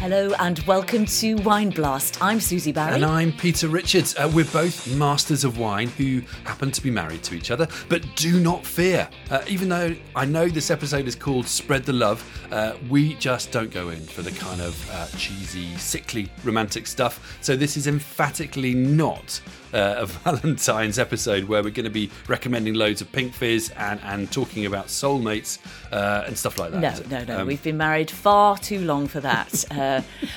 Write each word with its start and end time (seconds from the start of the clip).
Hello 0.00 0.32
and 0.38 0.58
welcome 0.60 1.04
to 1.04 1.34
Wine 1.42 1.68
Blast. 1.68 2.22
I'm 2.22 2.40
Susie 2.40 2.72
Barrie. 2.72 2.94
And 2.94 3.04
I'm 3.04 3.32
Peter 3.32 3.68
Richards. 3.68 4.16
Uh, 4.16 4.30
we're 4.34 4.46
both 4.46 4.90
masters 4.96 5.44
of 5.44 5.58
wine 5.58 5.88
who 5.88 6.22
happen 6.44 6.70
to 6.70 6.82
be 6.82 6.90
married 6.90 7.22
to 7.24 7.34
each 7.34 7.50
other, 7.50 7.68
but 7.90 8.02
do 8.16 8.40
not 8.40 8.64
fear. 8.64 9.06
Uh, 9.30 9.42
even 9.46 9.68
though 9.68 9.94
I 10.16 10.24
know 10.24 10.48
this 10.48 10.70
episode 10.70 11.06
is 11.06 11.14
called 11.14 11.46
Spread 11.46 11.84
the 11.84 11.92
Love, 11.92 12.24
uh, 12.50 12.76
we 12.88 13.12
just 13.16 13.52
don't 13.52 13.70
go 13.70 13.90
in 13.90 14.00
for 14.00 14.22
the 14.22 14.30
kind 14.32 14.62
of 14.62 14.90
uh, 14.90 15.06
cheesy, 15.18 15.76
sickly, 15.76 16.30
romantic 16.44 16.86
stuff. 16.86 17.36
So 17.42 17.54
this 17.54 17.76
is 17.76 17.86
emphatically 17.86 18.72
not 18.74 19.38
uh, 19.74 19.96
a 19.98 20.06
Valentine's 20.06 20.98
episode 20.98 21.44
where 21.44 21.62
we're 21.62 21.70
going 21.70 21.84
to 21.84 21.90
be 21.90 22.10
recommending 22.26 22.72
loads 22.72 23.02
of 23.02 23.12
pink 23.12 23.34
fizz 23.34 23.70
and, 23.76 24.00
and 24.04 24.32
talking 24.32 24.64
about 24.64 24.86
soulmates 24.86 25.58
uh, 25.92 26.24
and 26.26 26.36
stuff 26.38 26.58
like 26.58 26.72
that. 26.72 26.80
No, 26.80 27.18
no, 27.18 27.24
no. 27.24 27.40
Um, 27.42 27.46
We've 27.46 27.62
been 27.62 27.76
married 27.76 28.10
far 28.10 28.56
too 28.56 28.80
long 28.80 29.06
for 29.06 29.20
that. 29.20 29.64
uh, 29.70 29.74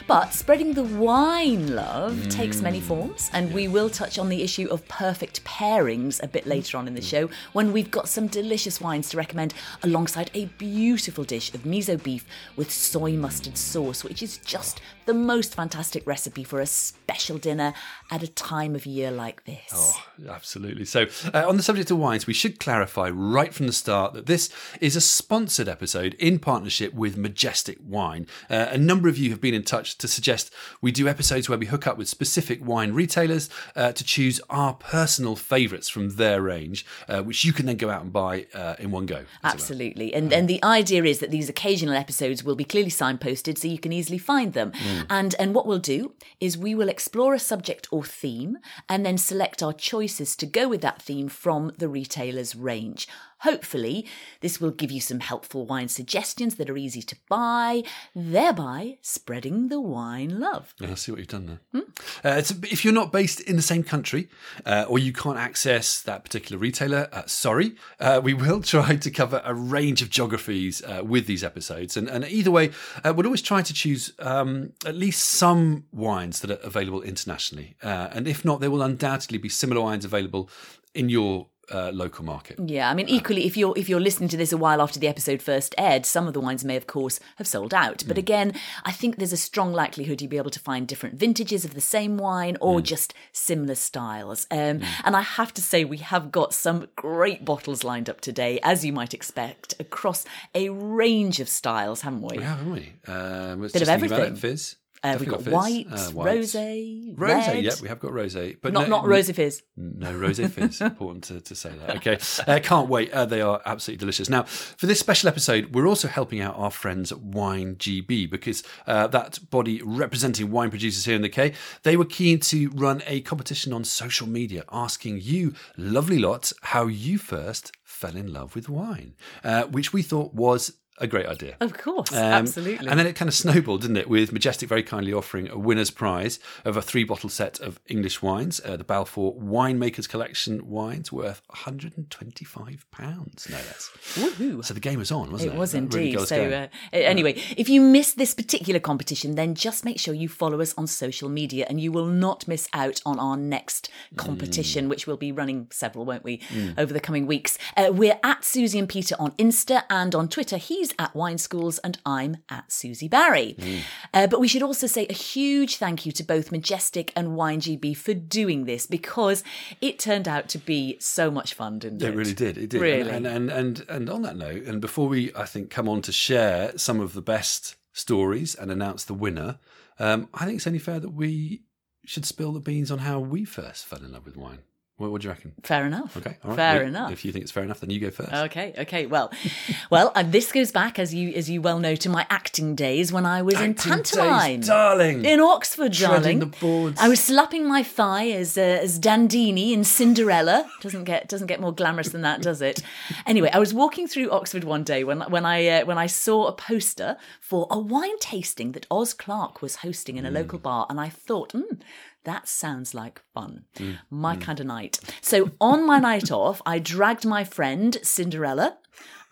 but 0.07 0.33
spreading 0.33 0.73
the 0.73 0.83
wine 0.83 1.75
love 1.75 2.13
mm, 2.13 2.31
takes 2.31 2.61
many 2.61 2.79
mm. 2.79 2.83
forms, 2.83 3.29
and 3.33 3.49
yeah. 3.49 3.55
we 3.55 3.67
will 3.67 3.89
touch 3.89 4.17
on 4.17 4.29
the 4.29 4.41
issue 4.41 4.67
of 4.69 4.87
perfect 4.87 5.43
pairings 5.43 6.21
a 6.23 6.27
bit 6.27 6.45
later 6.45 6.77
on 6.77 6.87
in 6.87 6.95
the 6.95 7.01
mm. 7.01 7.09
show 7.09 7.29
when 7.53 7.71
we've 7.73 7.91
got 7.91 8.07
some 8.07 8.27
delicious 8.27 8.81
wines 8.81 9.09
to 9.09 9.17
recommend 9.17 9.53
alongside 9.83 10.31
a 10.33 10.45
beautiful 10.57 11.23
dish 11.23 11.53
of 11.53 11.61
miso 11.61 12.01
beef 12.01 12.25
with 12.55 12.71
soy 12.71 13.13
mustard 13.13 13.57
sauce, 13.57 14.03
which 14.03 14.21
is 14.23 14.37
just 14.37 14.81
the 15.05 15.13
most 15.13 15.53
fantastic 15.53 16.05
recipe 16.07 16.43
for 16.43 16.59
a 16.59 16.65
special 16.65 17.37
dinner 17.37 17.73
at 18.11 18.23
a 18.23 18.27
time 18.27 18.75
of 18.75 18.85
year 18.85 19.11
like 19.11 19.43
this. 19.45 19.71
Oh, 19.73 20.03
absolutely. 20.29 20.85
So, 20.85 21.07
uh, 21.33 21.47
on 21.47 21.57
the 21.57 21.63
subject 21.63 21.91
of 21.91 21.97
wines, 21.97 22.27
we 22.27 22.33
should 22.33 22.59
clarify 22.59 23.09
right 23.09 23.53
from 23.53 23.67
the 23.67 23.73
start 23.73 24.13
that 24.13 24.25
this 24.25 24.49
is 24.79 24.95
a 24.95 25.01
sponsored 25.01 25.67
episode 25.67 26.13
in 26.15 26.39
partnership 26.39 26.93
with 26.93 27.17
Majestic 27.17 27.77
Wine. 27.85 28.27
Uh, 28.49 28.67
a 28.69 28.77
number 28.77 29.09
of 29.09 29.17
you 29.17 29.29
have 29.31 29.41
been 29.43 29.53
in 29.53 29.63
touch 29.63 29.97
to 29.99 30.07
suggest 30.07 30.51
we 30.81 30.91
do 30.91 31.07
episodes 31.07 31.47
where 31.47 31.59
we 31.59 31.67
hook 31.67 31.85
up 31.85 31.97
with 31.97 32.07
specific 32.07 32.65
wine 32.65 32.93
retailers 32.93 33.49
uh, 33.75 33.91
to 33.91 34.03
choose 34.03 34.41
our 34.49 34.73
personal 34.73 35.35
favourites 35.35 35.89
from 35.89 36.15
their 36.15 36.41
range, 36.41 36.85
uh, 37.07 37.21
which 37.21 37.45
you 37.45 37.53
can 37.53 37.67
then 37.67 37.77
go 37.77 37.91
out 37.91 38.01
and 38.01 38.11
buy 38.11 38.47
uh, 38.55 38.75
in 38.79 38.89
one 38.89 39.05
go. 39.05 39.25
Absolutely. 39.43 40.13
And, 40.13 40.33
and 40.33 40.47
the 40.47 40.63
idea 40.63 41.03
is 41.03 41.19
that 41.19 41.29
these 41.29 41.49
occasional 41.49 41.93
episodes 41.93 42.43
will 42.43 42.55
be 42.55 42.63
clearly 42.63 42.89
signposted 42.89 43.59
so 43.59 43.67
you 43.67 43.77
can 43.77 43.93
easily 43.93 44.17
find 44.17 44.53
them. 44.53 44.71
Mm. 44.71 45.03
Mm. 45.03 45.05
And 45.09 45.35
and 45.39 45.55
what 45.55 45.65
we'll 45.65 45.79
do 45.79 46.13
is 46.39 46.57
we 46.57 46.75
will 46.75 46.89
explore 46.89 47.33
a 47.33 47.39
subject 47.39 47.87
or 47.91 48.03
theme 48.03 48.57
and 48.87 49.05
then 49.05 49.17
select 49.17 49.61
our 49.61 49.73
choices 49.73 50.35
to 50.37 50.45
go 50.45 50.67
with 50.67 50.81
that 50.81 51.01
theme 51.01 51.27
from 51.27 51.71
the 51.77 51.89
retailer's 51.89 52.55
range. 52.55 53.07
Hopefully, 53.43 54.05
this 54.39 54.61
will 54.61 54.71
give 54.71 54.89
you 54.89 55.01
some 55.01 55.19
helpful 55.19 55.65
wine 55.65 55.89
suggestions 55.89 56.55
that 56.55 56.69
are 56.69 56.77
easy 56.77 57.01
to 57.01 57.15
buy, 57.27 57.83
thereby 58.15 58.97
spreading 59.01 59.67
the 59.67 59.81
wine 59.81 60.39
love. 60.39 60.73
Yeah, 60.79 60.91
I 60.91 60.93
see 60.93 61.11
what 61.11 61.19
you've 61.19 61.27
done 61.27 61.47
there. 61.47 61.59
Hmm? 61.73 61.89
Uh, 62.23 62.41
if 62.71 62.85
you're 62.85 62.93
not 62.93 63.11
based 63.11 63.41
in 63.41 63.57
the 63.57 63.61
same 63.61 63.83
country 63.83 64.29
uh, 64.65 64.85
or 64.87 64.97
you 64.97 65.11
can't 65.11 65.37
access 65.37 66.01
that 66.03 66.23
particular 66.23 66.57
retailer, 66.57 67.09
uh, 67.11 67.23
sorry, 67.25 67.75
uh, 67.99 68.21
we 68.23 68.33
will 68.33 68.61
try 68.73 68.95
to 68.95 69.11
cover 69.11 69.41
a 69.43 69.53
range 69.53 70.01
of 70.01 70.09
geographies 70.09 70.81
uh, 70.83 71.01
with 71.03 71.27
these 71.27 71.43
episodes. 71.43 71.97
And, 71.97 72.07
and 72.07 72.23
either 72.23 72.49
way, 72.49 72.71
uh, 73.03 73.13
we'll 73.13 73.25
always 73.25 73.41
try 73.41 73.61
to 73.61 73.73
choose 73.73 74.13
um, 74.19 74.71
at 74.85 74.95
least 74.95 75.21
some 75.21 75.83
wines 75.91 76.39
that 76.39 76.51
are 76.51 76.65
available 76.65 77.01
internationally. 77.01 77.75
and 77.81 78.25
if 78.25 78.45
not, 78.45 78.61
there 78.61 78.71
will 78.71 78.81
undoubtedly 78.81 79.37
be 79.37 79.49
similar 79.49 79.81
wines 79.81 80.05
available 80.05 80.49
in 80.93 81.09
your 81.09 81.47
uh, 81.71 81.91
local 81.93 82.25
market. 82.25 82.59
Yeah, 82.63 82.89
I 82.89 82.93
mean, 82.93 83.07
equally, 83.07 83.45
if 83.45 83.55
you're 83.55 83.73
if 83.77 83.87
you're 83.87 83.99
listening 83.99 84.29
to 84.29 84.37
this 84.37 84.51
a 84.51 84.57
while 84.57 84.81
after 84.81 84.99
the 84.99 85.07
episode 85.07 85.41
first 85.41 85.73
aired, 85.77 86.05
some 86.05 86.27
of 86.27 86.33
the 86.33 86.39
wines 86.41 86.65
may, 86.65 86.75
of 86.75 86.87
course, 86.87 87.19
have 87.37 87.47
sold 87.47 87.73
out. 87.73 88.03
But 88.07 88.17
mm. 88.17 88.19
again, 88.19 88.53
I 88.83 88.91
think 88.91 89.17
there's 89.17 89.33
a 89.33 89.37
strong 89.37 89.71
likelihood 89.73 90.21
you'll 90.21 90.29
be 90.29 90.37
able 90.37 90.49
to 90.51 90.59
find 90.59 90.87
different 90.87 91.15
vintages 91.15 91.65
of 91.65 91.73
the 91.73 91.81
same 91.81 92.17
wine 92.17 92.57
or 92.59 92.79
mm. 92.79 92.83
just 92.83 93.13
similar 93.31 93.75
styles. 93.75 94.47
Um, 94.51 94.79
mm. 94.79 94.85
And 95.03 95.15
I 95.15 95.21
have 95.21 95.53
to 95.53 95.61
say, 95.61 95.85
we 95.85 95.97
have 95.97 96.31
got 96.31 96.53
some 96.53 96.87
great 96.95 97.45
bottles 97.45 97.83
lined 97.83 98.09
up 98.09 98.21
today, 98.21 98.59
as 98.63 98.83
you 98.83 98.93
might 98.93 99.13
expect, 99.13 99.73
across 99.79 100.25
a 100.53 100.69
range 100.69 101.39
of 101.39 101.49
styles, 101.49 102.01
haven't 102.01 102.21
we? 102.21 102.37
We 102.37 102.43
have, 102.43 102.57
haven't 102.57 102.73
we? 102.73 102.93
Uh, 103.07 103.55
Bit 103.55 103.81
of 103.81 103.89
everything. 103.89 104.35
Fizz. 104.35 104.75
Uh, 105.03 105.17
we've 105.19 105.27
got, 105.27 105.43
got 105.43 105.53
white, 105.53 105.85
uh, 105.91 105.97
rosé, 106.11 107.13
rosé. 107.15 107.61
Yeah, 107.61 107.73
we 107.81 107.89
have 107.89 107.99
got 107.99 108.11
rosé, 108.11 108.57
but 108.61 108.71
not 108.71 108.87
no, 108.87 109.01
not 109.01 109.05
rosé 109.05 109.35
fizz. 109.35 109.61
No 109.75 110.13
rosé 110.13 110.49
fizz. 110.49 110.79
Important 110.79 111.25
to, 111.25 111.41
to 111.41 111.55
say 111.55 111.71
that. 111.71 111.97
Okay, 111.97 112.17
uh, 112.47 112.59
can't 112.63 112.87
wait. 112.87 113.11
Uh, 113.11 113.25
they 113.25 113.41
are 113.41 113.61
absolutely 113.65 113.99
delicious. 113.99 114.29
Now, 114.29 114.43
for 114.43 114.85
this 114.85 115.01
special 115.01 115.27
episode, 115.27 115.75
we're 115.75 115.87
also 115.87 116.07
helping 116.07 116.39
out 116.39 116.55
our 116.57 116.71
friends 116.71 117.11
at 117.11 117.19
Wine 117.19 117.75
GB 117.75 118.29
because 118.29 118.63
uh, 118.87 119.07
that 119.07 119.39
body 119.49 119.81
representing 119.83 120.51
wine 120.51 120.69
producers 120.69 121.03
here 121.03 121.15
in 121.15 121.21
the 121.21 121.29
UK, 121.29 121.53
they 121.83 121.97
were 121.97 122.05
keen 122.05 122.39
to 122.39 122.69
run 122.69 123.03
a 123.05 123.19
competition 123.21 123.73
on 123.73 123.83
social 123.83 124.27
media, 124.27 124.63
asking 124.71 125.19
you, 125.21 125.53
lovely 125.75 126.19
lot, 126.19 126.53
how 126.61 126.87
you 126.87 127.17
first 127.17 127.73
fell 127.83 128.15
in 128.15 128.31
love 128.31 128.55
with 128.55 128.69
wine, 128.69 129.15
uh, 129.43 129.63
which 129.63 129.91
we 129.91 130.01
thought 130.01 130.33
was 130.33 130.77
a 130.99 131.07
great 131.07 131.25
idea. 131.25 131.55
Of 131.59 131.73
course, 131.73 132.11
um, 132.11 132.17
absolutely. 132.17 132.87
And 132.87 132.99
then 132.99 133.07
it 133.07 133.15
kind 133.15 133.27
of 133.27 133.35
snowballed, 133.35 133.81
didn't 133.81 133.97
it? 133.97 134.09
With 134.09 134.31
Majestic 134.31 134.69
very 134.69 134.83
kindly 134.83 135.13
offering 135.13 135.49
a 135.49 135.57
winner's 135.57 135.91
prize 135.91 136.39
of 136.63 136.77
a 136.77 136.81
three 136.81 137.03
bottle 137.03 137.29
set 137.29 137.59
of 137.59 137.79
English 137.87 138.21
wines, 138.21 138.61
uh, 138.63 138.77
the 138.77 138.83
Balfour 138.83 139.33
Winemakers 139.35 140.07
Collection 140.07 140.69
wines, 140.69 141.11
worth 141.11 141.41
£125. 141.49 143.49
No 143.49 143.55
less. 143.55 143.91
Woohoo. 144.15 144.63
So 144.63 144.73
the 144.73 144.79
game 144.79 144.99
was 144.99 145.11
on, 145.11 145.31
wasn't 145.31 145.51
it? 145.51 145.55
It 145.55 145.59
was 145.59 145.73
indeed. 145.73 146.15
Really 146.15 146.25
so, 146.25 146.51
uh, 146.51 146.67
anyway, 146.91 147.41
if 147.57 147.69
you 147.69 147.81
miss 147.81 148.13
this 148.13 148.33
particular 148.33 148.79
competition, 148.79 149.35
then 149.35 149.55
just 149.55 149.83
make 149.83 149.99
sure 149.99 150.13
you 150.13 150.29
follow 150.29 150.61
us 150.61 150.73
on 150.77 150.87
social 150.87 151.29
media 151.29 151.65
and 151.69 151.81
you 151.81 151.91
will 151.91 152.05
not 152.05 152.47
miss 152.47 152.69
out 152.73 153.01
on 153.05 153.19
our 153.19 153.35
next 153.35 153.89
competition, 154.15 154.85
mm. 154.85 154.89
which 154.89 155.07
will 155.07 155.17
be 155.17 155.31
running 155.31 155.67
several, 155.71 156.05
won't 156.05 156.23
we, 156.23 156.37
mm. 156.37 156.77
over 156.77 156.93
the 156.93 156.99
coming 156.99 157.25
weeks. 157.25 157.57
Uh, 157.75 157.89
we're 157.91 158.19
at 158.23 158.45
Susie 158.45 158.79
and 158.79 158.87
Peter 158.87 159.15
on 159.17 159.31
Insta 159.31 159.83
and 159.89 160.13
on 160.13 160.29
Twitter. 160.29 160.57
He's 160.83 160.93
at 160.99 161.15
Wine 161.15 161.37
Schools 161.37 161.77
and 161.77 161.97
I'm 162.05 162.37
at 162.49 162.69
Susie 162.69 163.07
Barrie. 163.07 163.55
Mm. 163.57 163.79
Uh, 164.13 164.27
but 164.27 164.41
we 164.41 164.49
should 164.49 164.61
also 164.61 164.85
say 164.85 165.07
a 165.09 165.13
huge 165.13 165.77
thank 165.77 166.05
you 166.05 166.11
to 166.11 166.25
both 166.25 166.51
Majestic 166.51 167.13
and 167.15 167.29
WineGB 167.29 167.95
for 167.95 168.13
doing 168.13 168.65
this 168.65 168.85
because 168.85 169.45
it 169.79 169.97
turned 169.97 170.27
out 170.27 170.49
to 170.49 170.57
be 170.57 170.97
so 170.99 171.31
much 171.31 171.53
fun, 171.53 171.79
didn't 171.79 172.01
it? 172.01 172.09
It 172.09 172.17
really 172.17 172.33
did. 172.33 172.57
It 172.57 172.69
did. 172.69 172.81
Really. 172.81 173.11
And, 173.11 173.25
and, 173.25 173.49
and, 173.49 173.85
and 173.87 174.09
on 174.09 174.23
that 174.23 174.35
note, 174.35 174.63
and 174.63 174.81
before 174.81 175.07
we, 175.07 175.33
I 175.33 175.45
think, 175.45 175.69
come 175.69 175.87
on 175.87 176.01
to 176.01 176.11
share 176.11 176.77
some 176.77 176.99
of 176.99 177.13
the 177.13 177.21
best 177.21 177.77
stories 177.93 178.53
and 178.53 178.69
announce 178.69 179.05
the 179.05 179.13
winner, 179.13 179.59
um, 179.99 180.27
I 180.33 180.43
think 180.43 180.57
it's 180.57 180.67
only 180.67 180.79
fair 180.79 180.99
that 180.99 181.13
we 181.13 181.63
should 182.03 182.25
spill 182.25 182.51
the 182.51 182.59
beans 182.59 182.91
on 182.91 182.99
how 182.99 183.21
we 183.21 183.45
first 183.45 183.85
fell 183.85 183.99
in 183.99 184.11
love 184.11 184.25
with 184.25 184.35
wine. 184.35 184.59
What, 184.97 185.21
do 185.21 185.25
you 185.25 185.31
reckon? 185.31 185.53
Fair 185.63 185.87
enough. 185.87 186.15
Okay, 186.15 186.37
fair 186.55 186.83
enough. 186.83 187.11
If 187.11 187.25
you 187.25 187.31
think 187.31 187.41
it's 187.41 187.51
fair 187.51 187.63
enough, 187.63 187.79
then 187.79 187.89
you 187.89 187.99
go 187.99 188.11
first. 188.11 188.31
Okay, 188.31 188.75
okay. 188.77 189.07
Well, 189.07 189.31
well, 189.89 190.11
and 190.15 190.31
this 190.31 190.51
goes 190.51 190.71
back, 190.71 190.99
as 190.99 191.15
you 191.15 191.33
as 191.33 191.49
you 191.49 191.63
well 191.63 191.79
know, 191.79 191.95
to 191.95 192.09
my 192.09 192.27
acting 192.29 192.75
days 192.75 193.11
when 193.11 193.25
I 193.25 193.41
was 193.41 193.55
acting 193.55 193.69
in 193.69 193.73
pantomime, 193.75 194.59
days, 194.59 194.67
darling, 194.67 195.25
in 195.25 195.39
Oxford, 195.39 195.93
Treading 195.93 196.21
darling. 196.21 196.39
the 196.39 196.45
boards. 196.45 196.99
I 197.01 197.09
was 197.09 197.19
slapping 197.19 197.67
my 197.67 197.81
thigh 197.81 198.29
as 198.29 198.55
uh, 198.55 198.61
as 198.61 198.99
Dandini 198.99 199.71
in 199.71 199.83
Cinderella. 199.83 200.69
Doesn't 200.81 201.05
get 201.05 201.27
doesn't 201.27 201.47
get 201.47 201.59
more 201.59 201.73
glamorous 201.73 202.09
than 202.09 202.21
that, 202.21 202.43
does 202.43 202.61
it? 202.61 202.83
anyway, 203.25 203.49
I 203.51 203.57
was 203.57 203.73
walking 203.73 204.07
through 204.07 204.29
Oxford 204.29 204.63
one 204.63 204.83
day 204.83 205.03
when 205.03 205.21
when 205.21 205.43
I 205.43 205.67
uh, 205.69 205.85
when 205.85 205.97
I 205.97 206.05
saw 206.05 206.45
a 206.45 206.53
poster 206.53 207.17
for 207.41 207.65
a 207.71 207.79
wine 207.79 208.19
tasting 208.19 208.73
that 208.73 208.85
Oz 208.91 209.15
Clarke 209.15 209.59
was 209.59 209.77
hosting 209.77 210.17
in 210.17 210.25
a 210.25 210.29
mm. 210.29 210.35
local 210.35 210.59
bar, 210.59 210.85
and 210.87 210.99
I 210.99 211.09
thought, 211.09 211.51
mm, 211.53 211.79
that 212.23 212.47
sounds 212.47 212.93
like 212.93 213.21
fun. 213.33 213.65
Mm. 213.75 213.99
My 214.09 214.35
mm. 214.35 214.41
kind 214.41 214.59
of 214.59 214.65
night. 214.65 214.99
So 215.21 215.51
on 215.59 215.85
my 215.85 215.99
night 215.99 216.31
off, 216.43 216.61
I 216.65 216.79
dragged 216.79 217.25
my 217.25 217.43
friend 217.43 217.97
Cinderella 218.01 218.77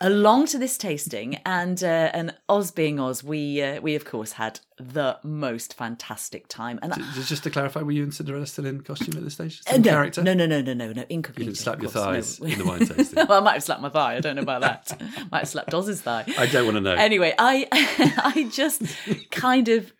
along 0.02 0.48
to 0.48 0.58
this 0.58 0.78
tasting, 0.78 1.36
and 1.46 1.82
uh, 1.84 2.10
and 2.14 2.34
Oz 2.50 2.72
being 2.72 3.00
Oz, 3.00 3.24
we 3.24 3.62
uh, 3.62 3.80
we 3.80 3.96
of 3.96 4.04
course 4.04 4.34
had 4.34 4.60
the 4.78 5.18
most 5.24 5.76
fantastic 5.76 6.48
time. 6.48 6.80
And 6.82 6.94
just, 7.16 7.30
just 7.30 7.44
to 7.44 7.50
clarify, 7.50 7.82
were 7.82 7.92
you 7.92 8.04
and 8.04 8.14
Cinderella 8.14 8.48
still 8.48 8.66
in 8.66 8.82
costume 8.82 9.16
at 9.18 9.24
this 9.24 9.36
stage? 9.36 9.62
Still 9.62 9.76
uh, 9.76 9.78
no, 9.78 9.92
character? 9.92 10.24
No, 10.24 10.34
no, 10.34 10.46
no, 10.46 10.62
no, 10.62 10.74
no, 10.74 10.92
no. 10.92 11.06
Incognito. 11.08 11.40
You 11.40 11.46
didn't 11.46 11.58
slap 11.58 11.82
your 11.82 11.92
thighs 11.92 12.42
no. 12.42 12.48
in 12.48 12.58
the 12.58 12.66
wine 12.66 12.86
tasting. 12.86 13.16
well, 13.30 13.40
I 13.40 13.40
might 13.40 13.54
have 13.54 13.64
slapped 13.64 13.82
my 13.82 13.90
thigh. 13.90 14.16
I 14.16 14.20
don't 14.20 14.36
know 14.36 14.42
about 14.42 14.62
that. 14.62 15.02
might 15.32 15.40
have 15.40 15.48
slapped 15.48 15.74
Oz's 15.74 16.02
thigh. 16.02 16.26
I 16.38 16.48
don't 16.48 16.66
want 16.66 16.76
to 16.76 16.82
know. 16.82 16.96
Anyway, 16.96 17.34
I 17.38 17.68
I 17.72 18.50
just 18.52 18.82
kind 19.30 19.70
of 19.70 19.94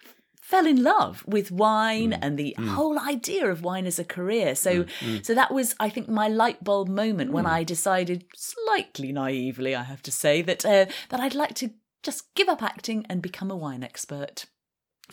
fell 0.52 0.68
in 0.68 0.84
love 0.84 1.24
with 1.26 1.50
wine 1.50 2.12
mm. 2.12 2.20
and 2.22 2.38
the 2.38 2.54
mm. 2.60 2.68
whole 2.68 3.00
idea 3.00 3.50
of 3.50 3.64
wine 3.64 3.88
as 3.88 3.98
a 3.98 4.04
career. 4.04 4.54
So, 4.54 4.84
mm. 4.84 4.90
mm. 5.00 5.26
so 5.26 5.34
that 5.34 5.54
was, 5.54 5.74
I 5.80 5.90
think, 5.90 6.10
my 6.10 6.28
light 6.28 6.62
bulb 6.62 6.90
moment 6.90 7.32
when 7.32 7.46
mm. 7.46 7.50
I 7.50 7.64
decided, 7.64 8.26
slightly 8.36 9.14
naively, 9.14 9.74
I 9.74 9.84
have 9.84 10.04
to 10.04 10.12
say, 10.12 10.42
that 10.42 10.66
uh, 10.66 10.86
that 11.10 11.22
I'd 11.22 11.36
like 11.36 11.56
to 11.56 11.72
just 12.04 12.36
give 12.36 12.50
up 12.50 12.62
acting 12.62 13.06
and 13.10 13.22
become 13.22 13.50
a 13.50 13.56
wine 13.56 13.82
expert. 13.82 14.46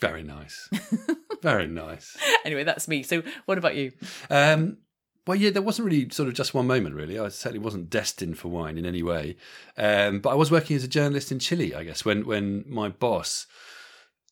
Very 0.01 0.25
nice. 0.25 0.69
Very 1.43 1.69
nice. 1.69 2.17
anyway, 2.45 2.65
that's 2.65 2.89
me. 2.89 3.05
So, 3.05 3.23
what 3.47 3.59
about 3.59 3.77
you? 3.77 3.93
Um, 4.29 4.79
well, 5.25 5.37
yeah, 5.37 5.51
there 5.51 5.63
wasn't 5.63 5.87
really 5.87 6.09
sort 6.11 6.29
of 6.29 6.35
just 6.35 6.53
one 6.53 6.67
moment, 6.67 6.97
really. 6.97 7.17
I 7.19 7.29
certainly 7.29 7.63
wasn't 7.63 7.91
destined 7.91 8.39
for 8.39 8.49
wine 8.49 8.77
in 8.77 8.87
any 8.87 9.05
way. 9.05 9.37
Um, 9.77 10.19
but 10.19 10.31
I 10.31 10.35
was 10.35 10.51
working 10.51 10.75
as 10.75 10.83
a 10.83 10.89
journalist 10.89 11.31
in 11.31 11.39
Chile, 11.39 11.75
I 11.75 11.85
guess, 11.85 12.05
when 12.05 12.27
when 12.27 12.65
my 12.67 12.89
boss 12.89 13.47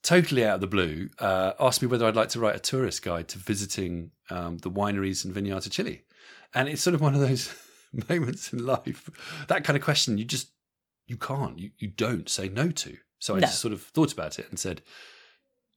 totally 0.06 0.44
out 0.44 0.54
of 0.56 0.60
the 0.60 0.66
blue, 0.68 1.10
uh, 1.18 1.52
asked 1.58 1.82
me 1.82 1.88
whether 1.88 2.06
I'd 2.06 2.14
like 2.16 2.28
to 2.30 2.40
write 2.40 2.54
a 2.54 2.60
tourist 2.60 3.02
guide 3.02 3.26
to 3.28 3.38
visiting 3.38 4.12
um, 4.30 4.58
the 4.58 4.70
wineries 4.70 5.24
and 5.24 5.34
vineyards 5.34 5.66
of 5.66 5.72
Chile. 5.72 6.02
And 6.54 6.68
it's 6.68 6.80
sort 6.80 6.94
of 6.94 7.00
one 7.00 7.14
of 7.14 7.20
those 7.20 7.52
moments 8.08 8.52
in 8.52 8.64
life, 8.64 9.10
that 9.48 9.64
kind 9.64 9.76
of 9.76 9.82
question 9.82 10.16
you 10.16 10.24
just, 10.24 10.50
you 11.08 11.16
can't, 11.16 11.58
you, 11.58 11.70
you 11.78 11.88
don't 11.88 12.28
say 12.28 12.48
no 12.48 12.70
to. 12.70 12.96
So 13.18 13.34
I 13.34 13.40
No. 13.40 13.46
just 13.46 13.60
sort 13.60 13.72
of 13.74 13.82
thought 13.82 14.12
about 14.12 14.38
it 14.38 14.46
and 14.48 14.58
said, 14.58 14.80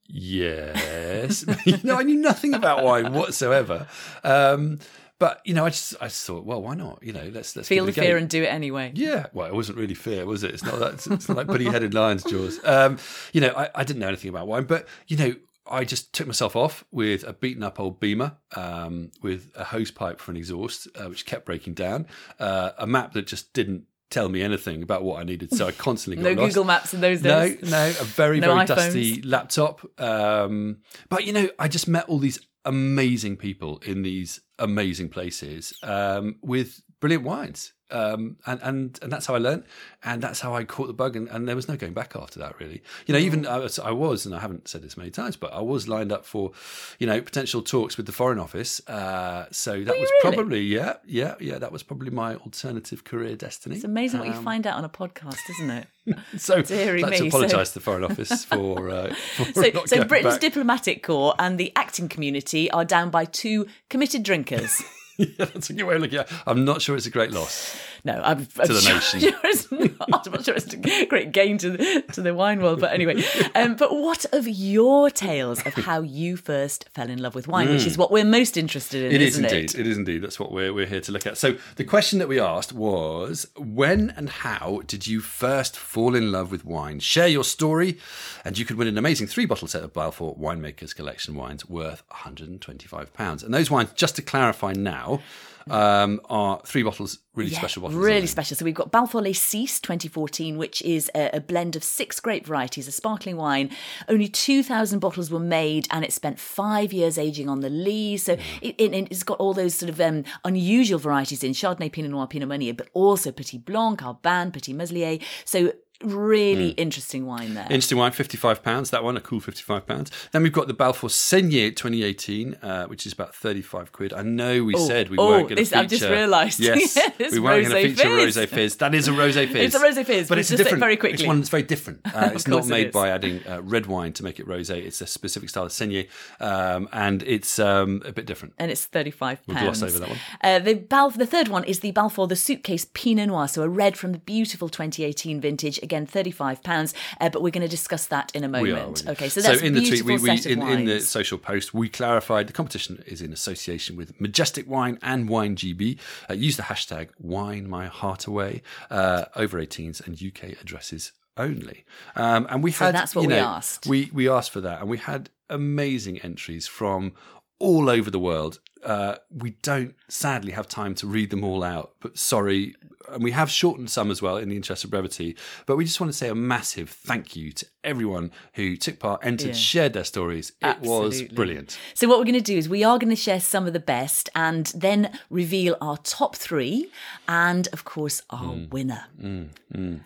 yes. 0.06 1.44
you 1.64 1.78
know, 1.82 1.96
I 1.96 2.02
knew 2.02 2.18
nothing 2.20 2.54
about 2.54 2.84
wine 2.84 3.12
whatsoever. 3.12 3.86
Um, 4.24 4.78
but, 5.20 5.40
you 5.44 5.54
know, 5.54 5.64
I 5.64 5.70
just, 5.70 5.94
I 6.00 6.06
just 6.06 6.26
thought, 6.26 6.44
well, 6.44 6.60
why 6.60 6.74
not? 6.74 6.98
You 7.02 7.12
know, 7.12 7.30
let's, 7.32 7.54
let's 7.54 7.68
Feel 7.68 7.84
the 7.84 7.90
it 7.90 7.96
a 7.96 8.00
go. 8.00 8.02
fear 8.06 8.16
and 8.16 8.28
do 8.28 8.42
it 8.42 8.46
anyway. 8.46 8.90
Yeah, 8.96 9.26
well, 9.32 9.46
it 9.46 9.54
wasn't 9.54 9.78
really 9.78 9.94
fear, 9.94 10.26
was 10.26 10.42
it? 10.42 10.52
It's 10.52 10.64
not 10.64 10.80
that. 10.80 10.94
It's 11.06 11.28
not 11.28 11.36
like 11.36 11.46
putty-headed 11.46 11.94
lions, 11.94 12.24
Jaws. 12.24 12.58
Um, 12.64 12.98
you 13.32 13.40
know, 13.40 13.52
I, 13.56 13.68
I 13.76 13.84
didn't 13.84 14.00
know 14.00 14.08
anything 14.08 14.30
about 14.30 14.48
wine, 14.48 14.64
but 14.64 14.88
you 15.06 15.16
know, 15.16 15.34
I 15.70 15.84
just 15.84 16.12
took 16.12 16.26
myself 16.26 16.56
off 16.56 16.84
with 16.90 17.22
a 17.22 17.32
beaten-up 17.32 17.78
old 17.78 18.00
Beamer 18.00 18.32
um, 18.56 19.12
with 19.22 19.52
a 19.54 19.62
hose 19.62 19.92
pipe 19.92 20.18
for 20.18 20.32
an 20.32 20.36
exhaust, 20.36 20.88
uh, 20.96 21.04
which 21.04 21.24
kept 21.26 21.46
breaking 21.46 21.74
down, 21.74 22.06
uh, 22.40 22.70
a 22.78 22.86
map 22.88 23.12
that 23.12 23.26
just 23.28 23.52
didn't 23.52 23.84
tell 24.08 24.28
me 24.28 24.42
anything 24.42 24.82
about 24.82 25.04
what 25.04 25.20
I 25.20 25.22
needed, 25.22 25.54
so 25.54 25.68
I 25.68 25.70
constantly 25.72 26.20
got 26.24 26.34
No 26.34 26.42
lost. 26.42 26.54
Google 26.54 26.64
Maps 26.64 26.92
in 26.94 27.00
those 27.00 27.22
days. 27.22 27.62
No, 27.62 27.68
no, 27.70 27.86
a 27.90 27.92
very, 28.04 28.40
No 28.40 28.54
very 28.54 28.66
iPhones. 28.66 28.66
dusty 28.66 29.22
laptop. 29.22 30.00
Um, 30.00 30.78
but 31.08 31.24
you 31.26 31.32
know, 31.32 31.48
I 31.60 31.68
just 31.68 31.86
met 31.86 32.08
all 32.08 32.18
these 32.18 32.40
amazing 32.64 33.36
people 33.36 33.78
in 33.78 34.02
these 34.02 34.40
amazing 34.58 35.08
places 35.08 35.72
um, 35.82 36.36
with 36.42 36.82
brilliant 37.00 37.24
wines. 37.24 37.72
Um, 37.92 38.36
and, 38.46 38.60
and 38.62 38.98
and 39.02 39.12
that's 39.12 39.26
how 39.26 39.34
I 39.34 39.38
learned, 39.38 39.64
and 40.04 40.22
that's 40.22 40.38
how 40.38 40.54
I 40.54 40.62
caught 40.62 40.86
the 40.86 40.92
bug, 40.92 41.16
and, 41.16 41.26
and 41.26 41.48
there 41.48 41.56
was 41.56 41.66
no 41.66 41.74
going 41.74 41.92
back 41.92 42.14
after 42.14 42.38
that. 42.38 42.54
Really, 42.60 42.82
you 43.08 43.12
know, 43.12 43.18
even 43.18 43.48
I 43.48 43.58
was, 43.58 43.80
I 43.80 43.90
was, 43.90 44.26
and 44.26 44.32
I 44.32 44.38
haven't 44.38 44.68
said 44.68 44.82
this 44.82 44.96
many 44.96 45.10
times, 45.10 45.34
but 45.34 45.52
I 45.52 45.60
was 45.60 45.88
lined 45.88 46.12
up 46.12 46.24
for, 46.24 46.52
you 47.00 47.08
know, 47.08 47.20
potential 47.20 47.62
talks 47.62 47.96
with 47.96 48.06
the 48.06 48.12
Foreign 48.12 48.38
Office. 48.38 48.80
Uh, 48.88 49.46
so 49.50 49.72
that 49.82 49.98
was 49.98 50.08
really? 50.22 50.36
probably, 50.36 50.60
yeah, 50.62 50.98
yeah, 51.04 51.34
yeah, 51.40 51.58
that 51.58 51.72
was 51.72 51.82
probably 51.82 52.10
my 52.10 52.36
alternative 52.36 53.02
career 53.02 53.34
destiny. 53.34 53.74
It's 53.74 53.82
amazing 53.84 54.20
what 54.20 54.28
you 54.28 54.34
Um, 54.34 54.44
find 54.44 54.68
out 54.68 54.76
on 54.76 54.84
a 54.84 54.88
podcast, 54.88 55.38
isn't 55.58 55.70
it? 55.70 55.88
So 56.38 56.62
Deary 56.62 57.02
I'd 57.02 57.10
like 57.10 57.16
to 57.18 57.24
me, 57.24 57.30
so- 57.30 57.38
apologise 57.38 57.70
to 57.70 57.74
the 57.74 57.80
Foreign 57.80 58.04
Office 58.10 58.44
for, 58.44 58.88
uh, 58.88 59.12
for 59.36 59.44
So, 59.52 59.62
not 59.74 59.88
so 59.88 59.96
going 59.96 60.06
Britain's 60.08 60.34
back. 60.34 60.40
diplomatic 60.42 61.02
corps 61.02 61.34
and 61.40 61.58
the 61.58 61.72
acting 61.74 62.08
community 62.08 62.70
are 62.70 62.84
down 62.84 63.10
by 63.10 63.24
two 63.24 63.66
committed 63.88 64.22
drinkers. 64.22 64.80
yeah, 65.38 65.44
that's 65.44 65.68
a 65.68 65.74
good 65.74 65.84
way 65.84 65.96
of 65.96 66.00
looking 66.00 66.18
at 66.18 66.30
it. 66.30 66.38
I'm 66.46 66.64
not 66.64 66.80
sure 66.80 66.96
it's 66.96 67.06
a 67.06 67.10
great 67.10 67.30
loss. 67.30 67.76
No, 68.04 68.14
I'm, 68.24 68.46
I'm 68.58 68.66
To 68.66 68.72
the 68.72 68.80
sure, 68.80 68.94
nation. 68.94 69.20
sure 69.20 69.32
it's 69.44 69.70
not. 69.70 70.26
I'm 70.26 70.32
not 70.32 70.44
sure 70.44 70.54
it's 70.54 70.72
a 70.72 71.06
great 71.06 71.32
gain 71.32 71.58
to 71.58 71.70
the, 71.70 72.02
to 72.12 72.22
the 72.22 72.34
wine 72.34 72.60
world. 72.62 72.80
But 72.80 72.92
anyway, 72.92 73.22
um, 73.54 73.76
but 73.76 73.92
what 73.94 74.24
of 74.32 74.48
your 74.48 75.10
tales 75.10 75.64
of 75.66 75.74
how 75.74 76.00
you 76.02 76.36
first 76.36 76.88
fell 76.94 77.10
in 77.10 77.20
love 77.20 77.34
with 77.34 77.48
wine, 77.48 77.68
which 77.68 77.86
is 77.86 77.98
what 77.98 78.10
we're 78.10 78.24
most 78.24 78.56
interested 78.56 79.04
in, 79.04 79.10
Mm. 79.10 79.14
It 79.14 79.22
is 79.22 79.38
indeed. 79.38 79.52
it? 79.74 79.78
It 79.78 79.86
is 79.86 79.96
indeed. 79.98 80.22
That's 80.22 80.38
what 80.40 80.52
we're, 80.52 80.72
we're 80.72 80.86
here 80.86 81.00
to 81.00 81.12
look 81.12 81.26
at. 81.26 81.36
So 81.36 81.56
the 81.76 81.84
question 81.84 82.18
that 82.20 82.28
we 82.28 82.38
asked 82.40 82.72
was 82.72 83.46
when 83.56 84.10
and 84.16 84.30
how 84.30 84.82
did 84.86 85.06
you 85.06 85.20
first 85.20 85.76
fall 85.76 86.14
in 86.14 86.30
love 86.32 86.50
with 86.50 86.64
wine? 86.64 87.00
Share 87.00 87.28
your 87.28 87.44
story 87.44 87.98
and 88.44 88.56
you 88.58 88.64
could 88.64 88.76
win 88.76 88.88
an 88.88 88.96
amazing 88.98 89.26
three 89.26 89.46
bottle 89.46 89.68
set 89.68 89.82
of 89.82 89.92
Balfour 89.92 90.36
Winemakers 90.36 90.94
Collection 90.94 91.34
wines 91.34 91.68
worth 91.68 92.02
£125. 92.10 93.42
And 93.44 93.52
those 93.54 93.70
wines, 93.70 93.90
just 93.94 94.16
to 94.16 94.22
clarify 94.22 94.72
now, 94.72 95.20
um, 95.68 96.20
are 96.30 96.60
three 96.64 96.82
bottles, 96.82 97.18
really 97.34 97.50
Yeah, 97.50 97.58
special 97.58 97.82
bottles. 97.82 98.02
Really 98.04 98.26
special. 98.26 98.56
So 98.56 98.64
we've 98.64 98.74
got 98.74 98.90
Balfour 98.90 99.24
Six 99.34 99.80
2014, 99.80 100.56
which 100.56 100.82
is 100.82 101.10
a, 101.14 101.30
a 101.34 101.40
blend 101.40 101.76
of 101.76 101.84
six 101.84 102.20
grape 102.20 102.46
varieties, 102.46 102.88
a 102.88 102.92
sparkling 102.92 103.36
wine. 103.36 103.70
Only 104.08 104.28
2,000 104.28 104.98
bottles 104.98 105.30
were 105.30 105.38
made 105.40 105.86
and 105.90 106.04
it 106.04 106.12
spent 106.12 106.38
five 106.38 106.92
years 106.92 107.18
aging 107.18 107.48
on 107.48 107.60
the 107.60 107.70
Lee. 107.70 108.16
So 108.16 108.36
Mm. 108.36 108.42
it, 108.62 108.74
it, 108.78 109.08
it's 109.10 109.22
got 109.22 109.38
all 109.38 109.52
those 109.54 109.74
sort 109.74 109.90
of 109.90 110.00
um, 110.00 110.24
unusual 110.44 110.98
varieties 110.98 111.42
in 111.44 111.52
Chardonnay, 111.52 111.90
Pinot 111.92 112.10
Noir, 112.10 112.26
Pinot 112.26 112.48
Meunier, 112.48 112.74
but 112.74 112.88
also 112.94 113.32
Petit 113.32 113.58
Blanc, 113.58 114.00
Arbane, 114.00 114.52
Petit 114.52 114.72
Meslier. 114.72 115.18
So 115.44 115.72
really 116.02 116.70
interesting 116.70 117.26
wine 117.26 117.54
there. 117.54 117.64
Interesting 117.64 117.98
wine, 117.98 118.12
fifty-five 118.12 118.62
pounds. 118.62 118.90
That 118.90 119.04
one, 119.04 119.16
a 119.16 119.20
cool 119.20 119.40
fifty-five 119.40 119.86
pounds. 119.86 120.10
Then 120.32 120.42
we've 120.42 120.52
got 120.52 120.66
the 120.66 120.74
Balfour 120.74 121.10
Saignée 121.10 121.74
2018, 121.74 122.56
uh, 122.62 122.86
which 122.86 123.06
is 123.06 123.12
about 123.12 123.34
thirty-five 123.34 123.92
quid. 123.92 124.12
I 124.12 124.22
know 124.22 124.64
we 124.64 124.76
said 124.76 125.10
we 125.10 125.18
oh, 125.18 125.28
weren't 125.28 125.48
going 125.48 125.56
to 125.56 125.64
feature. 125.64 125.78
I've 125.78 125.88
just 125.88 126.04
realised. 126.04 126.60
Yes, 126.70 126.96
we 127.32 127.40
weren't 127.40 127.68
going 127.68 127.82
to 127.82 127.94
feature 127.94 128.16
fizz. 128.16 128.36
rosé 128.36 128.48
fizz. 128.48 128.76
That 128.76 128.94
is 128.94 129.08
a 129.08 129.10
rosé 129.10 129.48
fizz. 129.48 129.56
It's 129.56 129.74
a 129.74 129.78
rosé 129.78 130.04
fizz, 130.04 130.28
but 130.28 130.38
it's 130.38 130.50
a 130.50 130.56
just 130.56 130.58
say 130.58 130.62
it 130.62 130.64
different. 130.64 130.80
very 130.80 130.92
It's 130.94 131.00
quickly. 131.00 131.26
one 131.26 131.38
that's 131.38 131.48
very 131.48 131.62
different. 131.62 132.00
Uh, 132.20 132.30
it's 132.34 132.46
not 132.46 132.56
course 132.56 132.66
it 132.66 132.70
made 132.70 132.92
by 132.92 133.08
adding 133.08 133.40
uh, 133.48 133.62
red 133.62 133.86
wine 133.86 134.12
to 134.12 134.22
make 134.22 134.38
it 134.40 134.46
rosé. 134.46 134.84
It's 134.84 135.00
a 135.00 135.06
specific 135.06 135.48
style 135.48 135.64
of 135.64 135.70
Saignée, 135.70 136.08
um, 136.40 136.88
and 136.92 137.22
it's 137.22 137.58
um, 137.58 138.02
a 138.04 138.12
bit 138.12 138.26
different. 138.26 138.54
and 138.58 138.70
it's 138.70 138.84
thirty-five 138.84 139.40
We'll 139.46 139.58
gloss 139.58 139.82
over 139.82 139.98
that 139.98 140.08
one. 140.08 140.18
Uh, 140.42 140.58
the 140.58 140.74
Balf- 140.74 141.16
the 141.16 141.26
third 141.26 141.48
one 141.48 141.64
is 141.64 141.80
the 141.80 141.92
Balfour 141.92 142.26
the 142.26 142.36
Suitcase 142.36 142.86
Pinot 142.92 143.28
Noir, 143.28 143.48
so 143.48 143.62
a 143.62 143.68
red 143.68 143.96
from 143.96 144.12
the 144.12 144.18
beautiful 144.18 144.68
2018 144.68 145.40
vintage. 145.40 145.78
Again, 145.90 146.06
thirty-five 146.06 146.62
pounds. 146.62 146.94
Uh, 147.20 147.28
but 147.30 147.42
we're 147.42 147.50
going 147.50 147.62
to 147.62 147.68
discuss 147.68 148.06
that 148.06 148.30
in 148.32 148.44
a 148.44 148.48
We 148.60 148.70
are. 148.70 148.76
moment. 148.76 149.02
we- 149.04 149.10
Okay, 149.10 149.28
so 149.28 149.40
that's 149.42 149.60
in 149.60 149.74
the 149.74 149.80
tweet, 149.88 150.04
we, 150.04 150.18
we 150.18 150.30
in, 150.30 150.62
in 150.62 150.84
the 150.84 151.00
social 151.00 151.36
post, 151.36 151.74
we 151.74 151.88
clarified 151.88 152.46
the 152.46 152.52
competition 152.52 153.02
is 153.06 153.20
in 153.20 153.32
association 153.32 153.96
with 153.96 154.20
Majestic 154.20 154.68
Wine 154.68 155.00
and 155.02 155.28
Wine 155.28 155.56
GB. 155.56 155.98
Uh, 156.30 156.34
use 156.34 156.56
the 156.56 156.62
hashtag 156.62 157.08
Wine 157.18 157.68
My 157.68 157.86
Heart 157.88 158.26
Away 158.28 158.62
uh, 158.88 159.24
over 159.34 159.60
18s 159.60 160.00
and 160.06 160.14
UK 160.22 160.60
addresses 160.60 161.10
only. 161.36 161.84
Um, 162.14 162.46
and 162.50 162.62
we 162.62 162.70
So 162.70 162.84
had 162.84 162.94
that's 162.94 163.16
what 163.16 163.22
you 163.22 163.28
we 163.28 163.34
know, 163.34 163.46
asked. 163.46 163.86
We 163.88 164.10
we 164.12 164.28
asked 164.28 164.52
for 164.52 164.60
that, 164.60 164.80
and 164.80 164.88
we 164.88 164.98
had 164.98 165.28
amazing 165.48 166.18
entries 166.20 166.68
from 166.68 167.12
all 167.60 167.88
over 167.88 168.10
the 168.10 168.18
world. 168.18 168.58
Uh, 168.84 169.16
we 169.30 169.50
don't 169.62 169.94
sadly 170.08 170.52
have 170.52 170.66
time 170.66 170.94
to 170.94 171.06
read 171.06 171.28
them 171.30 171.44
all 171.44 171.62
out, 171.62 171.92
but 172.00 172.18
sorry. 172.18 172.74
And 173.12 173.22
we 173.22 173.32
have 173.32 173.50
shortened 173.50 173.90
some 173.90 174.10
as 174.10 174.22
well 174.22 174.36
in 174.38 174.48
the 174.48 174.56
interest 174.56 174.84
of 174.84 174.90
brevity. 174.90 175.36
But 175.66 175.76
we 175.76 175.84
just 175.84 176.00
want 176.00 176.10
to 176.12 176.16
say 176.16 176.28
a 176.28 176.34
massive 176.34 176.88
thank 176.88 177.36
you 177.36 177.52
to 177.52 177.66
everyone 177.84 178.30
who 178.54 178.76
took 178.76 178.98
part, 178.98 179.20
entered, 179.24 179.48
Yeah. 179.48 179.52
shared 179.54 179.92
their 179.92 180.04
stories. 180.04 180.52
It 180.62 180.80
was 180.80 181.22
brilliant. 181.22 181.76
So 181.94 182.08
what 182.08 182.18
we're 182.18 182.24
going 182.24 182.34
to 182.36 182.40
do 182.40 182.56
is 182.56 182.68
we 182.70 182.82
are 182.84 182.98
going 182.98 183.10
to 183.10 183.16
share 183.16 183.40
some 183.40 183.66
of 183.66 183.74
the 183.74 183.80
best 183.80 184.30
and 184.34 184.66
then 184.74 185.18
reveal 185.28 185.76
our 185.82 185.98
top 185.98 186.36
three 186.36 186.90
and 187.28 187.68
of 187.74 187.84
course 187.84 188.22
our 188.30 188.54
Hmm. 188.54 188.68
winner. 188.70 189.04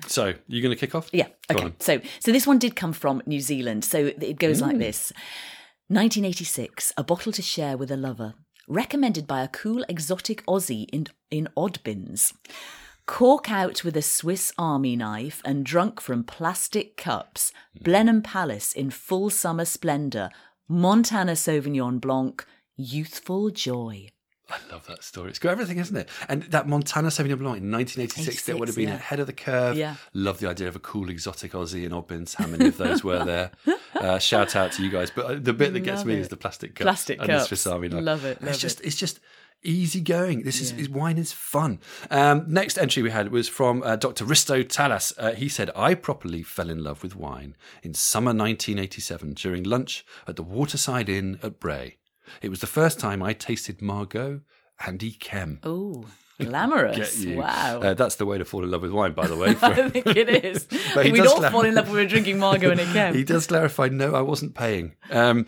So, 0.09 0.35
you're 0.49 0.63
going 0.63 0.75
to 0.75 0.81
kick 0.81 0.95
off? 0.95 1.11
Yeah. 1.13 1.29
Go 1.49 1.57
Okay. 1.57 1.65
on. 1.67 1.75
So 1.79 2.01
so 2.21 2.33
this 2.33 2.47
one 2.47 2.59
did 2.59 2.75
come 2.75 2.93
from 2.93 3.23
New 3.27 3.41
Zealand. 3.41 3.85
So 3.85 3.99
it 4.07 4.39
goes 4.39 4.59
Mm. 4.59 4.63
like 4.63 4.79
this. 4.79 5.13
1986, 5.95 6.93
a 6.97 7.05
bottle 7.05 7.31
to 7.31 7.41
share 7.41 7.77
with 7.77 7.89
a 7.89 7.97
lover. 7.97 8.35
Recommended 8.67 9.29
by 9.29 9.45
a 9.45 9.49
cool 9.49 9.85
exotic 9.89 10.45
Aussie 10.45 10.89
in 10.93 11.07
in 11.31 11.47
Oddbins. 11.57 12.33
Cork 13.07 13.49
out 13.49 13.85
with 13.85 13.97
a 13.97 14.03
Swiss 14.03 14.53
army 14.59 14.97
knife 14.97 15.41
and 15.45 15.65
drunk 15.65 16.01
from 16.01 16.25
plastic 16.25 16.97
cups. 16.97 17.53
Blenheim 17.81 18.23
Palace 18.23 18.73
in 18.73 18.91
full 18.91 19.31
summer 19.31 19.65
splendour. 19.65 20.31
Montana 20.69 21.37
Sauvignon 21.37 22.01
Blanc. 22.01 22.45
Youthful 22.75 23.51
joy. 23.51 24.09
I 24.51 24.59
love 24.71 24.87
that 24.89 25.03
story. 25.03 25.31
It's 25.31 25.39
got 25.39 25.51
everything, 25.51 25.79
isn't 25.79 25.97
it? 25.97 26.09
And 26.29 26.43
that 26.45 26.69
Montana 26.69 27.09
Sauvignon 27.09 27.39
Blanc 27.39 27.63
in 27.63 27.71
1986, 27.71 28.45
that 28.45 28.59
would 28.59 28.69
have 28.69 28.77
been 28.77 28.89
yeah. 28.89 28.97
ahead 28.97 29.21
of 29.21 29.27
the 29.27 29.33
curve. 29.33 29.77
Yeah. 29.77 29.97
Love 30.13 30.39
the 30.39 30.49
idea 30.49 30.69
of 30.69 30.77
a 30.77 30.81
cool 30.81 31.09
exotic 31.09 31.53
Aussie 31.53 31.85
in 31.85 31.93
Oddbins. 31.93 32.35
How 32.35 32.47
many 32.47 32.67
of 32.67 32.77
those 32.77 33.03
were 33.03 33.25
there? 33.25 33.51
Uh, 33.95 34.19
shout 34.19 34.57
out 34.57 34.73
to 34.73 34.83
you 34.83 34.91
guys. 34.91 35.11
But 35.11 35.25
uh, 35.25 35.35
the 35.41 35.53
bit 35.53 35.73
that 35.73 35.81
gets 35.81 35.99
Love 35.99 36.07
me 36.09 36.15
it. 36.15 36.19
is 36.19 36.29
the 36.29 36.37
plastic 36.37 36.75
cups 36.75 36.85
Plastic 36.85 37.21
and 37.21 37.29
cups. 37.29 37.45
the 37.45 37.47
Swiss 37.47 37.67
Army 37.67 37.89
knife. 37.89 38.03
Love 38.03 38.25
it, 38.25 38.43
love 38.43 38.51
it's 38.51 38.59
just, 38.59 38.81
it. 38.81 38.87
it's 38.89 38.97
just 38.97 39.21
easy 39.63 40.01
going. 40.01 40.43
This 40.43 40.61
is, 40.61 40.73
is 40.73 40.89
wine 40.89 41.17
is 41.17 41.33
fun. 41.33 41.81
Um, 42.11 42.45
next 42.47 42.77
entry 42.77 43.03
we 43.03 43.11
had 43.11 43.31
was 43.31 43.49
from 43.49 43.83
uh, 43.83 43.97
Dr. 43.97 44.25
Risto 44.25 44.63
Talas. 44.65 45.13
Uh, 45.17 45.33
he 45.33 45.49
said, 45.49 45.71
"I 45.75 45.95
properly 45.95 46.43
fell 46.43 46.71
in 46.71 46.83
love 46.83 47.03
with 47.03 47.17
wine 47.17 47.57
in 47.83 47.95
summer 47.95 48.31
1987 48.31 49.35
during 49.35 49.63
lunch 49.63 50.05
at 50.27 50.37
the 50.37 50.43
Waterside 50.43 51.09
Inn 51.09 51.39
at 51.43 51.61
Bray. 51.61 51.97
It 52.43 52.49
was 52.49 52.61
the 52.61 52.67
first 52.67 52.99
time 52.99 53.23
I 53.23 53.33
tasted 53.33 53.81
Margaux 53.83 54.41
and 54.85 54.99
Yquem." 55.01 55.59
Oh, 55.63 56.07
glamorous. 56.41 57.25
Wow. 57.25 57.81
Uh, 57.81 57.95
that's 57.95 58.17
the 58.17 58.27
way 58.27 58.39
to 58.39 58.45
fall 58.45 58.65
in 58.65 58.71
love 58.71 58.83
with 58.83 58.91
wine, 58.91 59.13
by 59.13 59.27
the 59.27 59.37
way. 59.37 59.57
I 59.63 59.89
think 59.89 60.07
it 60.07 60.45
is. 60.45 60.67
We'd 60.97 61.27
all 61.27 61.37
cla- 61.39 61.51
fall 61.51 61.65
in 61.65 61.75
love 61.75 61.91
with 61.91 62.09
drinking 62.11 62.39
Margaux 62.39 62.71
and 62.71 62.81
Yquem. 62.81 63.15
he 63.15 63.25
does 63.25 63.47
clarify, 63.47 63.89
no, 63.89 64.15
I 64.15 64.21
wasn't 64.21 64.55
paying. 64.55 64.95
Um, 65.11 65.47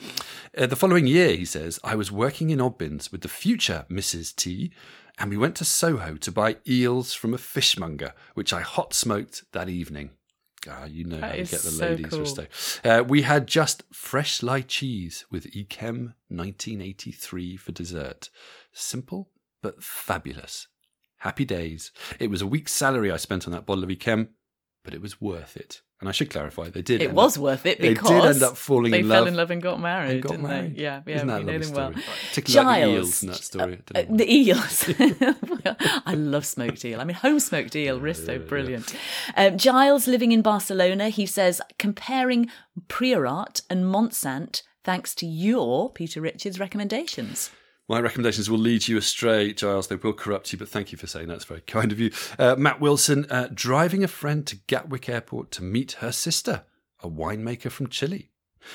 uh, 0.56 0.66
the 0.66 0.76
following 0.76 1.06
year, 1.06 1.34
he 1.36 1.44
says, 1.44 1.80
I 1.82 1.96
was 1.96 2.12
working 2.12 2.50
in 2.50 2.60
Oddbins 2.60 3.10
with 3.10 3.22
the 3.22 3.28
future 3.28 3.84
Mrs. 3.90 4.34
T, 4.34 4.70
and 5.18 5.30
we 5.30 5.36
went 5.36 5.56
to 5.56 5.64
Soho 5.64 6.16
to 6.16 6.30
buy 6.30 6.56
eels 6.68 7.14
from 7.14 7.34
a 7.34 7.38
fishmonger, 7.38 8.12
which 8.34 8.52
I 8.52 8.60
hot 8.60 8.94
smoked 8.94 9.44
that 9.52 9.68
evening. 9.68 10.10
Ah, 10.68 10.84
you 10.84 11.04
know 11.04 11.18
how 11.18 11.30
to 11.32 11.36
get 11.38 11.50
the 11.50 11.56
so 11.56 11.86
ladies, 11.86 12.06
cool. 12.06 12.20
Risto. 12.20 12.46
Uh, 12.84 13.04
we 13.04 13.22
had 13.22 13.46
just 13.46 13.82
fresh 13.92 14.42
lye 14.42 14.62
cheese 14.62 15.24
with 15.30 15.50
Yquem 15.52 16.14
1983 16.28 17.56
for 17.56 17.72
dessert. 17.72 18.30
Simple, 18.72 19.30
but 19.62 19.82
fabulous. 19.82 20.68
Happy 21.18 21.44
days. 21.44 21.92
It 22.20 22.30
was 22.30 22.42
a 22.42 22.46
week's 22.46 22.72
salary 22.72 23.10
I 23.10 23.16
spent 23.16 23.46
on 23.46 23.52
that 23.52 23.66
bottle 23.66 23.84
of 23.84 23.90
Yquem, 23.90 24.28
but 24.86 24.94
it 24.94 25.02
was 25.02 25.20
worth 25.20 25.56
it. 25.56 25.82
And 25.98 26.08
I 26.08 26.12
should 26.12 26.30
clarify, 26.30 26.68
they 26.70 26.80
did. 26.82 27.02
It 27.02 27.12
was 27.12 27.36
up- 27.36 27.42
worth 27.42 27.66
it 27.66 27.80
they 27.80 27.94
did 27.94 28.04
end 28.04 28.42
up 28.42 28.56
falling 28.56 28.92
they 28.92 29.00
in 29.00 29.08
fell 29.08 29.26
in 29.26 29.34
love 29.34 29.50
and 29.50 29.60
got 29.60 29.80
married, 29.80 30.10
and 30.12 30.22
got 30.22 30.30
didn't 30.30 30.46
married. 30.46 30.76
they? 30.76 30.82
Yeah, 30.82 31.02
yeah, 31.06 31.14
Isn't 31.16 31.26
that 31.28 31.44
we 31.44 31.52
know 31.52 31.58
them 31.58 31.72
well. 31.74 31.92
Particularly 32.28 32.80
the 32.80 32.86
eels 32.86 33.20
Giles, 33.20 33.22
in 33.22 33.28
that 33.30 33.36
story. 33.36 33.78
I 33.94 34.00
Uh, 34.00 34.04
the 34.10 34.32
eels. 34.32 34.90
I 36.06 36.14
love 36.14 36.46
smoked 36.46 36.84
eel. 36.84 37.00
I 37.00 37.04
mean, 37.04 37.16
home 37.16 37.40
smoked 37.40 37.74
eel, 37.74 37.98
Risto, 37.98 38.46
brilliant. 38.46 38.94
Um, 39.36 39.58
Giles, 39.58 40.06
living 40.06 40.30
in 40.32 40.42
Barcelona, 40.42 41.08
he 41.08 41.26
says, 41.26 41.60
comparing 41.78 42.48
Priorat 42.88 43.62
and 43.68 43.84
Montsant 43.84 44.62
thanks 44.84 45.14
to 45.16 45.26
your, 45.26 45.90
Peter 45.92 46.20
Richards, 46.20 46.60
recommendations. 46.60 47.50
My 47.88 48.00
recommendations 48.00 48.50
will 48.50 48.58
lead 48.58 48.88
you 48.88 48.96
astray, 48.96 49.52
Giles. 49.52 49.86
They 49.86 49.94
will 49.94 50.12
corrupt 50.12 50.52
you, 50.52 50.58
but 50.58 50.68
thank 50.68 50.90
you 50.90 50.98
for 50.98 51.06
saying 51.06 51.28
that's 51.28 51.44
very 51.44 51.60
kind 51.60 51.92
of 51.92 52.00
you. 52.00 52.10
Uh, 52.36 52.56
Matt 52.56 52.80
Wilson, 52.80 53.26
uh, 53.30 53.48
driving 53.54 54.02
a 54.02 54.08
friend 54.08 54.44
to 54.48 54.56
Gatwick 54.66 55.08
Airport 55.08 55.52
to 55.52 55.62
meet 55.62 55.92
her 55.92 56.10
sister, 56.10 56.64
a 57.00 57.08
winemaker 57.08 57.70
from 57.70 57.88
Chile. 57.88 58.30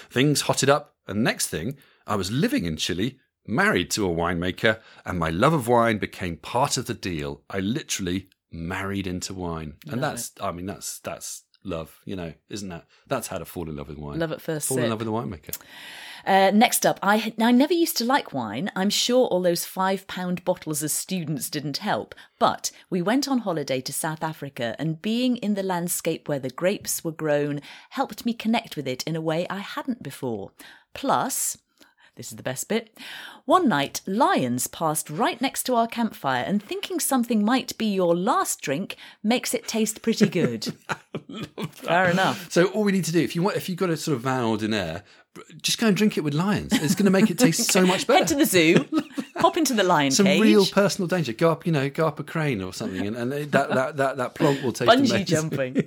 Things 0.10 0.44
hotted 0.44 0.70
up, 0.70 0.96
and 1.08 1.24
next 1.24 1.48
thing, 1.48 1.76
I 2.08 2.16
was 2.16 2.32
living 2.32 2.64
in 2.64 2.78
Chile, 2.78 3.20
married 3.46 3.92
to 3.92 4.10
a 4.10 4.16
winemaker, 4.16 4.80
and 5.06 5.20
my 5.20 5.30
love 5.30 5.54
of 5.54 5.68
wine 5.68 5.98
became 5.98 6.38
part 6.38 6.78
of 6.78 6.86
the 6.86 6.94
deal. 6.94 7.42
I 7.50 7.60
literally 7.60 8.30
married 8.50 9.08
into 9.08 9.34
wine, 9.34 9.74
and 9.90 10.02
that's, 10.02 10.32
I 10.40 10.54
mean, 10.54 10.68
that's 10.68 11.00
that's 11.00 11.44
love, 11.64 12.00
you 12.06 12.16
know, 12.16 12.34
isn't 12.50 12.70
that? 12.70 12.86
That's 13.08 13.28
how 13.28 13.38
to 13.38 13.46
fall 13.46 13.70
in 13.70 13.76
love 13.76 13.88
with 13.88 13.98
wine. 13.98 14.20
Love 14.20 14.32
at 14.32 14.42
first 14.42 14.68
Fall 14.68 14.80
in 14.80 14.90
love 14.90 15.00
with 15.00 15.08
a 15.08 15.12
winemaker. 15.12 15.58
Uh, 16.26 16.52
next 16.52 16.86
up, 16.86 17.00
I 17.02 17.34
I 17.40 17.52
never 17.52 17.74
used 17.74 17.98
to 17.98 18.06
like 18.06 18.34
wine. 18.34 18.72
I'm 18.76 18.90
sure 18.90 19.26
all 19.28 19.42
those 19.42 19.66
five 19.66 20.06
pound 20.08 20.46
bottles 20.46 20.84
as 20.84 20.94
students 20.94 21.50
didn't 21.50 21.78
help. 21.78 22.14
But 22.38 22.72
we 22.90 23.02
went 23.02 23.28
on 23.28 23.40
holiday 23.40 23.82
to 23.82 23.94
South 23.94 24.24
Africa, 24.24 24.76
and 24.78 25.02
being 25.02 25.38
in 25.38 25.56
the 25.56 25.64
landscape 25.64 26.28
where 26.28 26.40
the 26.40 26.50
grapes 26.50 27.04
were 27.04 27.12
grown 27.12 27.62
helped 27.92 28.26
me 28.26 28.34
connect 28.34 28.76
with 28.76 28.88
it 28.88 29.04
in 29.04 29.16
a 29.16 29.22
way 29.22 29.48
I 29.50 29.60
hadn't 29.60 30.04
before. 30.04 30.52
Plus, 30.94 31.58
this 32.16 32.32
is 32.32 32.38
the 32.38 32.44
best 32.44 32.68
bit. 32.68 32.96
One 33.46 33.68
night, 33.68 34.02
lions 34.06 34.68
passed 34.68 35.10
right 35.10 35.40
next 35.42 35.64
to 35.64 35.76
our 35.76 35.88
campfire, 35.88 36.44
and 36.44 36.62
thinking 36.62 37.00
something 37.00 37.44
might 37.44 37.78
be 37.78 37.86
your 37.86 38.16
last 38.16 38.62
drink 38.62 38.96
makes 39.24 39.54
it 39.54 39.68
taste 39.68 40.02
pretty 40.02 40.28
good. 40.40 40.74
Fair 41.72 42.10
enough. 42.10 42.52
So 42.52 42.66
all 42.68 42.84
we 42.84 42.92
need 42.92 43.06
to 43.06 43.12
do, 43.12 43.20
if 43.22 43.36
you 43.36 43.42
want, 43.42 43.58
if 43.58 43.70
you've 43.70 43.78
got 43.78 43.90
a 43.90 43.98
sort 43.98 44.16
of 44.18 44.22
vow 44.24 44.50
ordinaire, 44.50 45.04
just 45.62 45.78
go 45.80 45.88
and 45.88 45.96
drink 45.96 46.18
it 46.18 46.22
with 46.22 46.34
lions. 46.34 46.74
It's 46.74 46.94
going 46.96 47.06
to 47.06 47.12
make 47.12 47.32
it 47.32 47.40
taste 47.40 47.72
so 47.72 47.86
much 47.86 48.06
better. 48.06 48.20
Head 48.20 48.28
to 48.28 48.36
the 48.36 48.46
zoo, 48.46 48.86
pop 49.40 49.56
into 49.56 49.74
the 49.74 49.84
lion 49.84 50.12
Some 50.12 50.26
cage. 50.26 50.42
real 50.42 50.66
personal 50.66 51.08
danger. 51.08 51.32
Go 51.32 51.52
up, 51.52 51.66
you 51.66 51.72
know, 51.72 51.90
go 51.90 52.06
up 52.08 52.20
a 52.20 52.24
crane 52.24 52.62
or 52.62 52.74
something, 52.74 53.08
and, 53.08 53.16
and 53.16 53.32
that, 53.32 53.70
that 53.70 53.96
that 53.98 54.18
that 54.18 54.36
plonk 54.36 54.62
will 54.62 54.74
taste 54.74 54.92
Bungee 54.92 55.10
amazing. 55.10 55.26
jumping. 55.26 55.84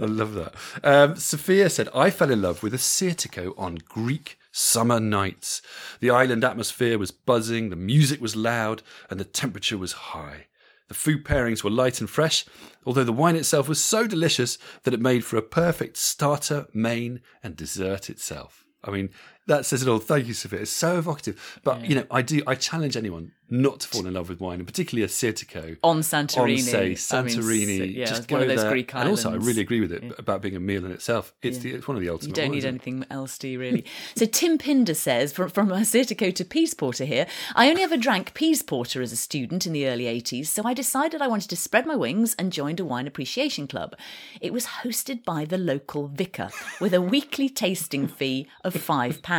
I 0.00 0.04
love 0.06 0.32
that. 0.34 0.54
Um, 0.82 1.16
Sophia 1.16 1.68
said, 1.68 1.90
I 1.94 2.08
fell 2.10 2.30
in 2.30 2.40
love 2.40 2.62
with 2.62 2.72
Assyrtiko 2.72 3.52
on 3.58 3.76
Greek 3.86 4.38
summer 4.52 5.00
nights. 5.00 5.62
The 6.00 6.10
island 6.10 6.44
atmosphere 6.44 6.98
was 6.98 7.10
buzzing, 7.10 7.70
the 7.70 7.76
music 7.76 8.20
was 8.20 8.36
loud, 8.36 8.82
and 9.08 9.18
the 9.20 9.24
temperature 9.24 9.78
was 9.78 9.92
high. 9.92 10.46
The 10.88 10.94
food 10.94 11.24
pairings 11.24 11.62
were 11.62 11.70
light 11.70 12.00
and 12.00 12.10
fresh, 12.10 12.44
although 12.84 13.04
the 13.04 13.12
wine 13.12 13.36
itself 13.36 13.68
was 13.68 13.82
so 13.82 14.08
delicious 14.08 14.58
that 14.82 14.92
it 14.92 15.00
made 15.00 15.24
for 15.24 15.36
a 15.36 15.42
perfect 15.42 15.96
starter, 15.96 16.66
main, 16.74 17.20
and 17.44 17.54
dessert 17.54 18.10
itself. 18.10 18.64
I 18.82 18.90
mean, 18.90 19.10
that 19.50 19.66
says 19.66 19.82
it 19.82 19.88
all. 19.88 19.98
Thank 19.98 20.26
you, 20.26 20.34
Sophia. 20.34 20.60
It's 20.60 20.70
so 20.70 20.98
evocative. 20.98 21.60
But, 21.64 21.84
you 21.84 21.96
know, 21.96 22.04
I 22.10 22.22
do, 22.22 22.40
I 22.46 22.54
challenge 22.54 22.96
anyone 22.96 23.32
not 23.50 23.80
to 23.80 23.88
fall 23.88 24.06
in 24.06 24.14
love 24.14 24.28
with 24.28 24.40
wine, 24.40 24.60
and 24.60 24.66
particularly 24.66 25.06
Assyrtiko 25.06 25.76
on 25.82 26.00
Santorini. 26.00 26.58
on 26.58 26.62
say 26.62 26.78
I 26.78 26.88
mean, 26.88 26.96
Santorini. 26.96 27.94
yeah, 27.94 28.04
just 28.06 28.30
one 28.30 28.42
of 28.42 28.48
those 28.48 28.62
there. 28.62 28.70
Greek 28.70 28.94
And 28.94 29.08
also, 29.08 29.32
I 29.32 29.34
really 29.34 29.60
agree 29.60 29.80
with 29.80 29.92
it 29.92 30.04
about 30.18 30.40
being 30.40 30.54
a 30.54 30.60
meal 30.60 30.84
in 30.84 30.92
itself. 30.92 31.34
It's 31.42 31.58
the 31.58 31.72
it's 31.72 31.88
one 31.88 31.96
of 31.96 32.02
the 32.02 32.08
ultimate. 32.10 32.36
You 32.36 32.42
don't 32.42 32.52
need 32.52 32.64
anything 32.64 33.04
else, 33.10 33.38
do 33.38 33.48
you 33.48 33.58
really? 33.58 33.84
so 34.16 34.24
Tim 34.24 34.56
Pinder 34.56 34.94
says, 34.94 35.32
from, 35.32 35.50
from 35.50 35.68
Assyrtiko 35.68 36.32
to 36.34 36.44
Piesporter 36.44 37.04
here, 37.04 37.26
I 37.56 37.68
only 37.68 37.82
ever 37.82 37.96
drank 37.96 38.34
Piesporter 38.34 39.02
as 39.02 39.12
a 39.12 39.16
student 39.16 39.66
in 39.66 39.72
the 39.72 39.88
early 39.88 40.04
80s, 40.04 40.46
so 40.46 40.62
I 40.64 40.72
decided 40.72 41.20
I 41.20 41.28
wanted 41.28 41.50
to 41.50 41.56
spread 41.56 41.86
my 41.86 41.96
wings 41.96 42.36
and 42.38 42.52
joined 42.52 42.78
a 42.78 42.84
wine 42.84 43.08
appreciation 43.08 43.66
club. 43.66 43.96
It 44.40 44.52
was 44.52 44.66
hosted 44.66 45.24
by 45.24 45.44
the 45.44 45.58
local 45.58 46.06
vicar 46.06 46.50
with 46.80 46.94
a 46.94 47.02
weekly 47.02 47.48
tasting 47.48 48.06
fee 48.06 48.46
of 48.62 48.74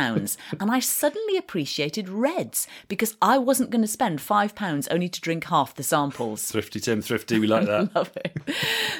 £5. 0.02 0.36
And 0.60 0.70
I 0.70 0.80
suddenly 0.80 1.36
appreciated 1.36 2.08
reds 2.08 2.66
because 2.88 3.16
I 3.22 3.38
wasn't 3.38 3.70
going 3.70 3.82
to 3.82 3.88
spend 3.88 4.18
£5 4.18 4.88
only 4.90 5.08
to 5.08 5.20
drink 5.20 5.44
half 5.44 5.74
the 5.74 5.82
samples. 5.82 6.44
Thrifty 6.50 6.80
Tim, 6.80 7.00
thrifty. 7.02 7.38
We 7.38 7.46
like 7.46 7.66
that. 7.66 7.94
Love 7.94 8.12
it. 8.16 8.36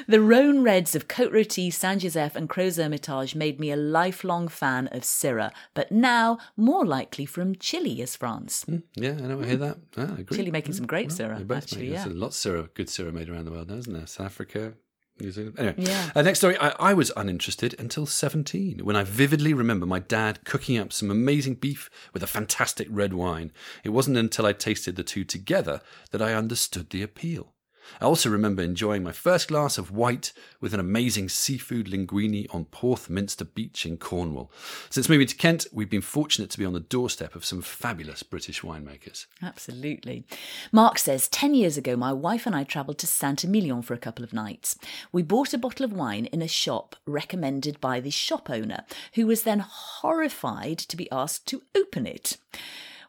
The 0.07 0.21
Rhone 0.21 0.63
Reds 0.63 0.95
of 0.95 1.07
Côte 1.07 1.31
Rôtie, 1.31 1.71
Saint 1.73 2.01
Joseph, 2.01 2.35
and 2.35 2.49
Crozes 2.49 2.81
Hermitage 2.81 3.35
made 3.35 3.59
me 3.59 3.71
a 3.71 3.75
lifelong 3.75 4.47
fan 4.47 4.87
of 4.87 5.01
Syrah, 5.03 5.51
but 5.73 5.91
now 5.91 6.37
more 6.57 6.85
likely 6.85 7.25
from 7.25 7.55
Chile 7.55 8.01
as 8.01 8.15
France. 8.15 8.65
yeah, 8.95 9.11
I 9.11 9.13
know. 9.27 9.41
I 9.41 9.45
hear 9.45 9.57
that. 9.57 9.77
Ah, 9.97 10.15
I 10.17 10.21
agree. 10.21 10.37
Chile 10.37 10.51
making 10.51 10.73
some 10.73 10.85
great 10.87 11.09
Syrah, 11.09 11.37
They 11.37 11.43
both 11.43 11.57
actually, 11.63 11.83
make- 11.83 11.93
yeah. 11.93 12.03
There's 12.05 12.15
lots 12.17 12.35
of 12.37 12.41
syrup, 12.41 12.73
good 12.75 12.89
syrup 12.89 13.13
made 13.13 13.29
around 13.29 13.45
the 13.45 13.51
world 13.51 13.69
now, 13.69 13.75
isn't 13.77 13.93
there? 13.93 14.07
South 14.07 14.25
Africa. 14.27 14.73
Anyway, 15.21 15.75
Yeah. 15.77 16.11
Uh, 16.15 16.21
next 16.21 16.39
story. 16.39 16.57
I, 16.57 16.69
I 16.79 16.93
was 16.93 17.11
uninterested 17.15 17.75
until 17.79 18.05
17 18.05 18.79
when 18.79 18.95
I 18.95 19.03
vividly 19.03 19.53
remember 19.53 19.85
my 19.85 19.99
dad 19.99 20.43
cooking 20.43 20.77
up 20.77 20.91
some 20.91 21.11
amazing 21.11 21.55
beef 21.55 21.89
with 22.13 22.23
a 22.23 22.27
fantastic 22.27 22.87
red 22.89 23.13
wine. 23.13 23.51
It 23.83 23.89
wasn't 23.89 24.17
until 24.17 24.45
I 24.45 24.53
tasted 24.53 24.95
the 24.95 25.03
two 25.03 25.23
together 25.23 25.81
that 26.11 26.21
I 26.21 26.33
understood 26.33 26.89
the 26.89 27.03
appeal. 27.03 27.52
I 28.01 28.05
also 28.05 28.29
remember 28.29 28.61
enjoying 28.61 29.03
my 29.03 29.11
first 29.11 29.47
glass 29.47 29.77
of 29.77 29.91
white 29.91 30.33
with 30.59 30.73
an 30.73 30.79
amazing 30.79 31.29
seafood 31.29 31.87
linguine 31.87 32.53
on 32.53 32.65
Porthminster 32.65 33.45
Beach 33.45 33.85
in 33.85 33.97
Cornwall. 33.97 34.51
Since 34.89 35.09
moving 35.09 35.27
to 35.27 35.35
Kent, 35.35 35.67
we've 35.71 35.89
been 35.89 36.01
fortunate 36.01 36.49
to 36.51 36.57
be 36.57 36.65
on 36.65 36.73
the 36.73 36.79
doorstep 36.79 37.35
of 37.35 37.45
some 37.45 37.61
fabulous 37.61 38.23
British 38.23 38.61
winemakers. 38.61 39.25
Absolutely. 39.41 40.25
Mark 40.71 40.97
says 40.97 41.27
10 41.27 41.55
years 41.55 41.77
ago, 41.77 41.95
my 41.95 42.13
wife 42.13 42.45
and 42.45 42.55
I 42.55 42.63
travelled 42.63 42.97
to 42.99 43.07
Saint 43.07 43.43
Emilion 43.43 43.81
for 43.81 43.93
a 43.93 43.99
couple 43.99 44.23
of 44.23 44.33
nights. 44.33 44.77
We 45.11 45.23
bought 45.23 45.53
a 45.53 45.57
bottle 45.57 45.85
of 45.85 45.93
wine 45.93 46.25
in 46.27 46.41
a 46.41 46.47
shop 46.47 46.95
recommended 47.05 47.79
by 47.81 47.99
the 47.99 48.11
shop 48.11 48.49
owner, 48.49 48.85
who 49.13 49.27
was 49.27 49.43
then 49.43 49.59
horrified 49.59 50.79
to 50.79 50.97
be 50.97 51.11
asked 51.11 51.47
to 51.47 51.61
open 51.75 52.05
it. 52.05 52.37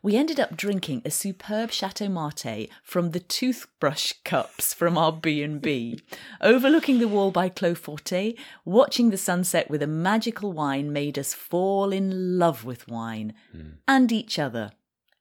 We 0.04 0.16
ended 0.16 0.38
up 0.38 0.54
drinking 0.54 1.00
a 1.06 1.11
superb 1.11 1.73
Chateau 1.73 2.11
Marte 2.11 2.68
from 2.82 3.12
the 3.12 3.20
toothbrush 3.20 4.12
cups 4.23 4.75
from 4.75 4.99
our 4.99 5.11
B&B. 5.11 5.99
Overlooking 6.42 6.99
the 6.99 7.08
wall 7.08 7.30
by 7.30 7.49
Clos 7.49 7.78
Fourtet, 7.78 8.37
watching 8.66 9.08
the 9.08 9.16
sunset 9.16 9.70
with 9.70 9.82
a 9.82 9.87
magical 9.87 10.52
wine 10.52 10.92
made 10.92 11.18
us 11.18 11.32
fall 11.32 11.90
in 11.90 12.38
love 12.38 12.66
with 12.66 12.87
wine 12.87 13.32
hmm. 13.50 13.76
and 13.88 14.12
each 14.12 14.38
other. 14.38 14.73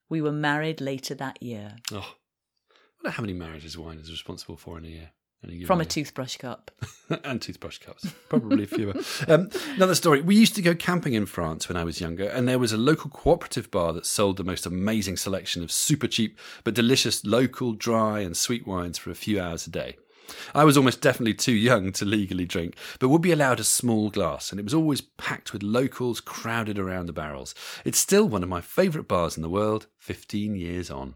We 0.10 0.22
were 0.22 0.34
married 0.34 0.82
later 0.82 1.16
that 1.16 1.42
year. 1.42 1.78
Oh, 1.94 2.16
I 2.70 2.76
wonder 3.02 3.16
how 3.16 3.22
many 3.22 3.32
marriages 3.32 3.78
wine 3.78 4.00
is 4.00 4.12
responsible 4.12 4.58
for 4.58 4.78
in 4.80 4.84
a 4.84 4.90
year. 4.90 5.12
From 5.66 5.80
a 5.80 5.84
year. 5.84 5.90
toothbrush 5.90 6.38
cup. 6.38 6.72
and 7.24 7.42
toothbrush 7.42 7.80
cups, 7.80 8.08
probably 8.30 8.66
fewer. 8.66 8.94
Um, 9.28 9.50
another 9.76 9.96
story. 9.96 10.22
We 10.22 10.36
used 10.36 10.56
to 10.56 10.62
go 10.62 10.76
camping 10.76 11.14
in 11.14 11.26
France 11.26 11.70
when 11.70 11.78
I 11.78 11.84
was 11.84 12.02
younger, 12.02 12.28
and 12.28 12.48
there 12.48 12.60
was 12.60 12.74
a 12.74 12.78
local 12.78 13.10
cooperative 13.10 13.72
bar 13.72 13.94
that 13.94 14.06
sold 14.06 14.38
the 14.38 14.44
most 14.44 14.66
amazing 14.66 15.18
selection 15.18 15.64
of 15.64 15.72
super 15.72 16.08
cheap 16.08 16.38
but 16.64 16.74
delicious 16.74 17.26
local 17.26 17.74
dry 17.74 18.20
and 18.20 18.36
sweet 18.36 18.68
wines 18.68 18.98
for 18.98 19.12
a 19.12 19.16
few 19.16 19.40
hours 19.40 19.66
a 19.66 19.70
day. 19.70 19.96
I 20.56 20.64
was 20.64 20.78
almost 20.78 21.02
definitely 21.02 21.34
too 21.34 21.54
young 21.54 21.92
to 21.94 22.06
legally 22.06 22.46
drink, 22.46 22.76
but 23.00 23.10
would 23.10 23.22
be 23.22 23.32
allowed 23.32 23.60
a 23.60 23.64
small 23.64 24.10
glass, 24.10 24.52
and 24.52 24.60
it 24.60 24.64
was 24.64 24.74
always 24.74 25.02
packed 25.02 25.54
with 25.54 25.64
locals 25.64 26.20
crowded 26.22 26.80
around 26.80 27.08
the 27.08 27.14
barrels. 27.14 27.54
It's 27.86 28.00
still 28.00 28.28
one 28.28 28.44
of 28.44 28.50
my 28.50 28.62
favourite 28.62 29.08
bars 29.08 29.38
in 29.38 29.44
the 29.44 29.50
world, 29.50 29.88
15 30.00 30.56
years 30.56 30.90
on. 30.90 31.16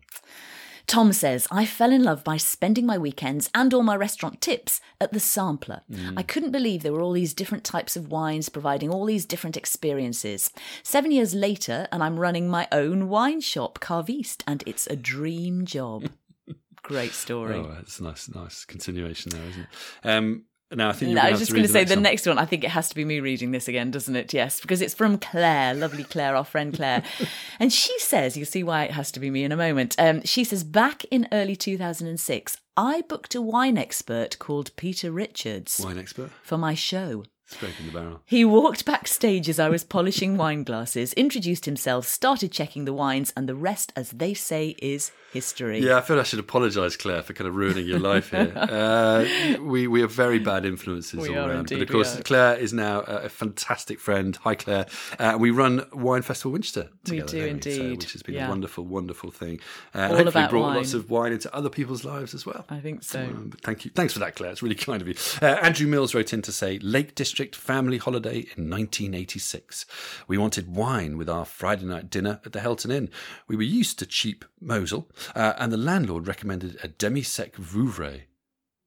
Tom 0.88 1.12
says, 1.12 1.48
I 1.52 1.66
fell 1.66 1.92
in 1.92 2.04
love 2.04 2.24
by 2.24 2.38
spending 2.38 2.86
my 2.86 2.98
weekends 2.98 3.50
and 3.54 3.74
all 3.74 3.84
my 3.84 3.96
restaurant 3.96 4.40
tips 4.40 4.80
at 5.02 5.12
the 5.12 5.20
Sampler. 5.20 5.82
I 6.16 6.24
couldn't 6.24 6.52
believe 6.52 6.82
there 6.82 6.94
were 6.94 7.02
all 7.02 7.12
these 7.12 7.34
different 7.34 7.66
types 7.66 7.98
of 7.98 8.10
wines 8.10 8.48
providing 8.48 8.90
all 8.90 9.06
these 9.06 9.26
different 9.26 9.58
experiences. 9.58 10.50
Seven 10.84 11.12
years 11.12 11.36
later, 11.36 11.88
and 11.92 12.02
I'm 12.02 12.20
running 12.20 12.48
my 12.48 12.70
own 12.72 13.10
wine 13.10 13.42
shop, 13.42 13.80
Carviste, 13.80 14.44
and 14.48 14.64
it's 14.66 14.88
a 14.88 14.96
dream 14.96 15.66
job. 15.66 16.10
Great 16.84 17.14
story. 17.14 17.56
Oh, 17.56 17.70
that's 17.76 18.00
a 18.00 18.04
nice, 18.04 18.30
nice 18.34 18.64
continuation 18.64 19.32
there, 19.32 19.44
isn't 19.50 19.62
it? 19.62 20.10
Um, 20.10 20.46
now, 20.76 20.90
I 20.90 20.92
think 20.94 21.14
No, 21.14 21.22
I 21.22 21.32
was 21.32 21.40
just 21.40 21.52
going 21.52 21.64
to 21.64 21.70
say 21.70 21.84
the 21.86 21.96
one. 21.96 22.04
next 22.04 22.26
one. 22.26 22.38
I 22.38 22.46
think 22.46 22.64
it 22.64 22.72
has 22.72 22.90
to 22.90 22.96
be 22.96 23.06
me 23.06 23.20
reading 23.20 23.52
this 23.52 23.68
again, 23.68 23.90
doesn't 23.92 24.16
it? 24.16 24.34
Yes, 24.34 24.60
because 24.60 24.82
it's 24.82 24.94
from 24.94 25.18
Claire, 25.18 25.74
lovely 25.74 26.04
Claire, 26.04 26.36
our 26.36 26.44
friend 26.44 26.74
Claire. 26.74 27.04
and 27.60 27.72
she 27.72 27.98
says, 28.00 28.36
you'll 28.36 28.46
see 28.46 28.64
why 28.64 28.84
it 28.84 28.92
has 28.92 29.12
to 29.14 29.20
be 29.20 29.30
me 29.30 29.44
in 29.44 29.52
a 29.52 29.58
moment. 29.58 29.96
Um, 29.98 30.22
she 30.26 30.44
says, 30.44 30.64
back 30.64 31.06
in 31.06 31.28
early 31.32 31.56
2006, 31.56 32.58
I 32.76 33.02
booked 33.08 33.34
a 33.34 33.42
wine 33.42 33.78
expert 33.78 34.38
called 34.40 34.76
Peter 34.76 35.12
Richards 35.12 35.80
Wine 35.84 35.98
expert. 35.98 36.32
for 36.44 36.58
my 36.58 36.74
show. 36.74 37.24
Scraping 37.50 37.86
the 37.86 37.92
barrel. 37.94 38.22
He 38.26 38.44
walked 38.44 38.84
backstage 38.84 39.48
as 39.48 39.58
I 39.58 39.70
was 39.70 39.86
polishing 39.86 40.36
wine 40.36 40.64
glasses, 40.64 41.14
introduced 41.14 41.64
himself, 41.64 42.06
started 42.06 42.52
checking 42.52 42.84
the 42.84 42.92
wines, 42.92 43.32
and 43.38 43.48
the 43.48 43.56
rest, 43.56 43.94
as 43.96 44.12
they 44.12 44.34
say, 44.34 44.76
is 44.80 45.12
history. 45.32 45.80
Yeah, 45.80 45.96
I 45.98 46.02
feel 46.02 46.20
I 46.20 46.24
should 46.24 46.40
apologise, 46.40 46.98
Claire, 46.98 47.24
for 47.24 47.32
kind 47.32 47.48
of 47.48 47.56
ruining 47.56 47.86
your 47.86 48.00
life 48.00 48.32
here. 48.32 48.54
Uh, 48.78 49.26
we 49.62 49.88
we 49.88 50.02
are 50.04 50.08
very 50.08 50.40
bad 50.40 50.66
influences 50.66 51.20
We 51.22 51.30
all 51.36 51.48
around, 51.50 51.60
indeed, 51.72 51.76
but 51.80 51.82
of 51.84 51.90
course. 51.90 52.20
Claire 52.24 52.56
is 52.58 52.74
now 52.74 53.00
a, 53.02 53.30
fantastic 53.30 54.00
friend. 54.00 54.36
Hi, 54.44 54.56
Claire. 54.56 54.86
Uh, 55.18 55.38
we 55.40 55.52
run 55.52 55.86
Wine 55.94 56.22
Festival 56.22 56.52
Winchester 56.52 56.90
We 57.06 57.22
together, 57.22 57.32
do 57.32 57.48
don't 57.48 57.64
So, 57.64 57.90
which 57.92 58.12
has 58.14 58.24
been 58.24 58.36
Yeah. 58.36 58.48
a 58.48 58.50
wonderful, 58.50 58.84
wonderful 58.86 59.32
thing. 59.32 59.60
Uh, 59.96 60.00
All 60.00 60.08
hopefully 60.10 60.28
about 60.30 60.50
brought 60.50 60.62
wine. 60.64 60.76
lots 60.78 60.94
of 60.94 61.10
wine 61.10 61.32
into 61.32 61.54
other 61.56 61.70
people's 61.70 62.04
lives 62.04 62.34
as 62.34 62.46
well. 62.46 62.66
I 62.70 62.80
think 62.80 63.04
so. 63.04 63.22
Um, 63.22 63.54
thank 63.64 63.86
you. 63.86 63.92
Thanks 63.96 64.14
for 64.14 64.20
that, 64.20 64.36
Claire. 64.36 64.52
It's 64.52 64.62
really 64.62 64.76
kind 64.76 65.02
of 65.02 65.08
you. 65.08 65.16
Uh, 65.42 65.46
Andrew 65.62 65.88
Mills 65.88 66.14
wrote 66.14 66.34
in 66.34 66.42
to 66.44 66.52
say 66.52 66.78
Lake 66.80 67.16
District 67.16 67.37
family 67.56 67.98
holiday 67.98 68.38
in 68.38 68.70
1986. 68.70 69.86
We 70.28 70.38
wanted 70.38 70.76
wine 70.76 71.18
with 71.18 71.30
our 71.30 71.46
Friday 71.46 71.86
night 71.86 72.10
dinner 72.10 72.40
at 72.46 72.54
the 72.54 72.60
Helton 72.60 72.92
Inn. 72.92 73.10
We 73.48 73.56
were 73.56 73.64
used 73.64 74.00
to 74.00 74.06
cheap 74.06 74.46
Mosel, 74.62 75.10
uh, 75.36 75.54
and 75.58 75.72
the 75.72 75.78
landlord 75.78 76.28
recommended 76.28 76.78
a 76.84 76.88
demi 76.88 77.22
sec 77.24 77.56
Vouvray. 77.56 78.24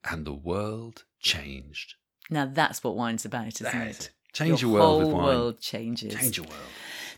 And 0.02 0.25
the 0.25 0.35
world 0.35 1.04
changed. 1.21 1.95
Now 2.30 2.47
that's 2.47 2.83
what 2.83 2.97
wine's 2.97 3.25
about, 3.25 3.61
isn't 3.61 3.66
it? 3.75 4.11
Change 4.32 4.62
your 4.62 4.70
your 4.70 4.80
world 4.80 4.90
whole 4.90 4.99
with 4.99 5.08
wine. 5.14 5.25
world 5.25 5.60
changes. 5.60 6.14
Change 6.14 6.37
your 6.37 6.46
world. 6.46 6.60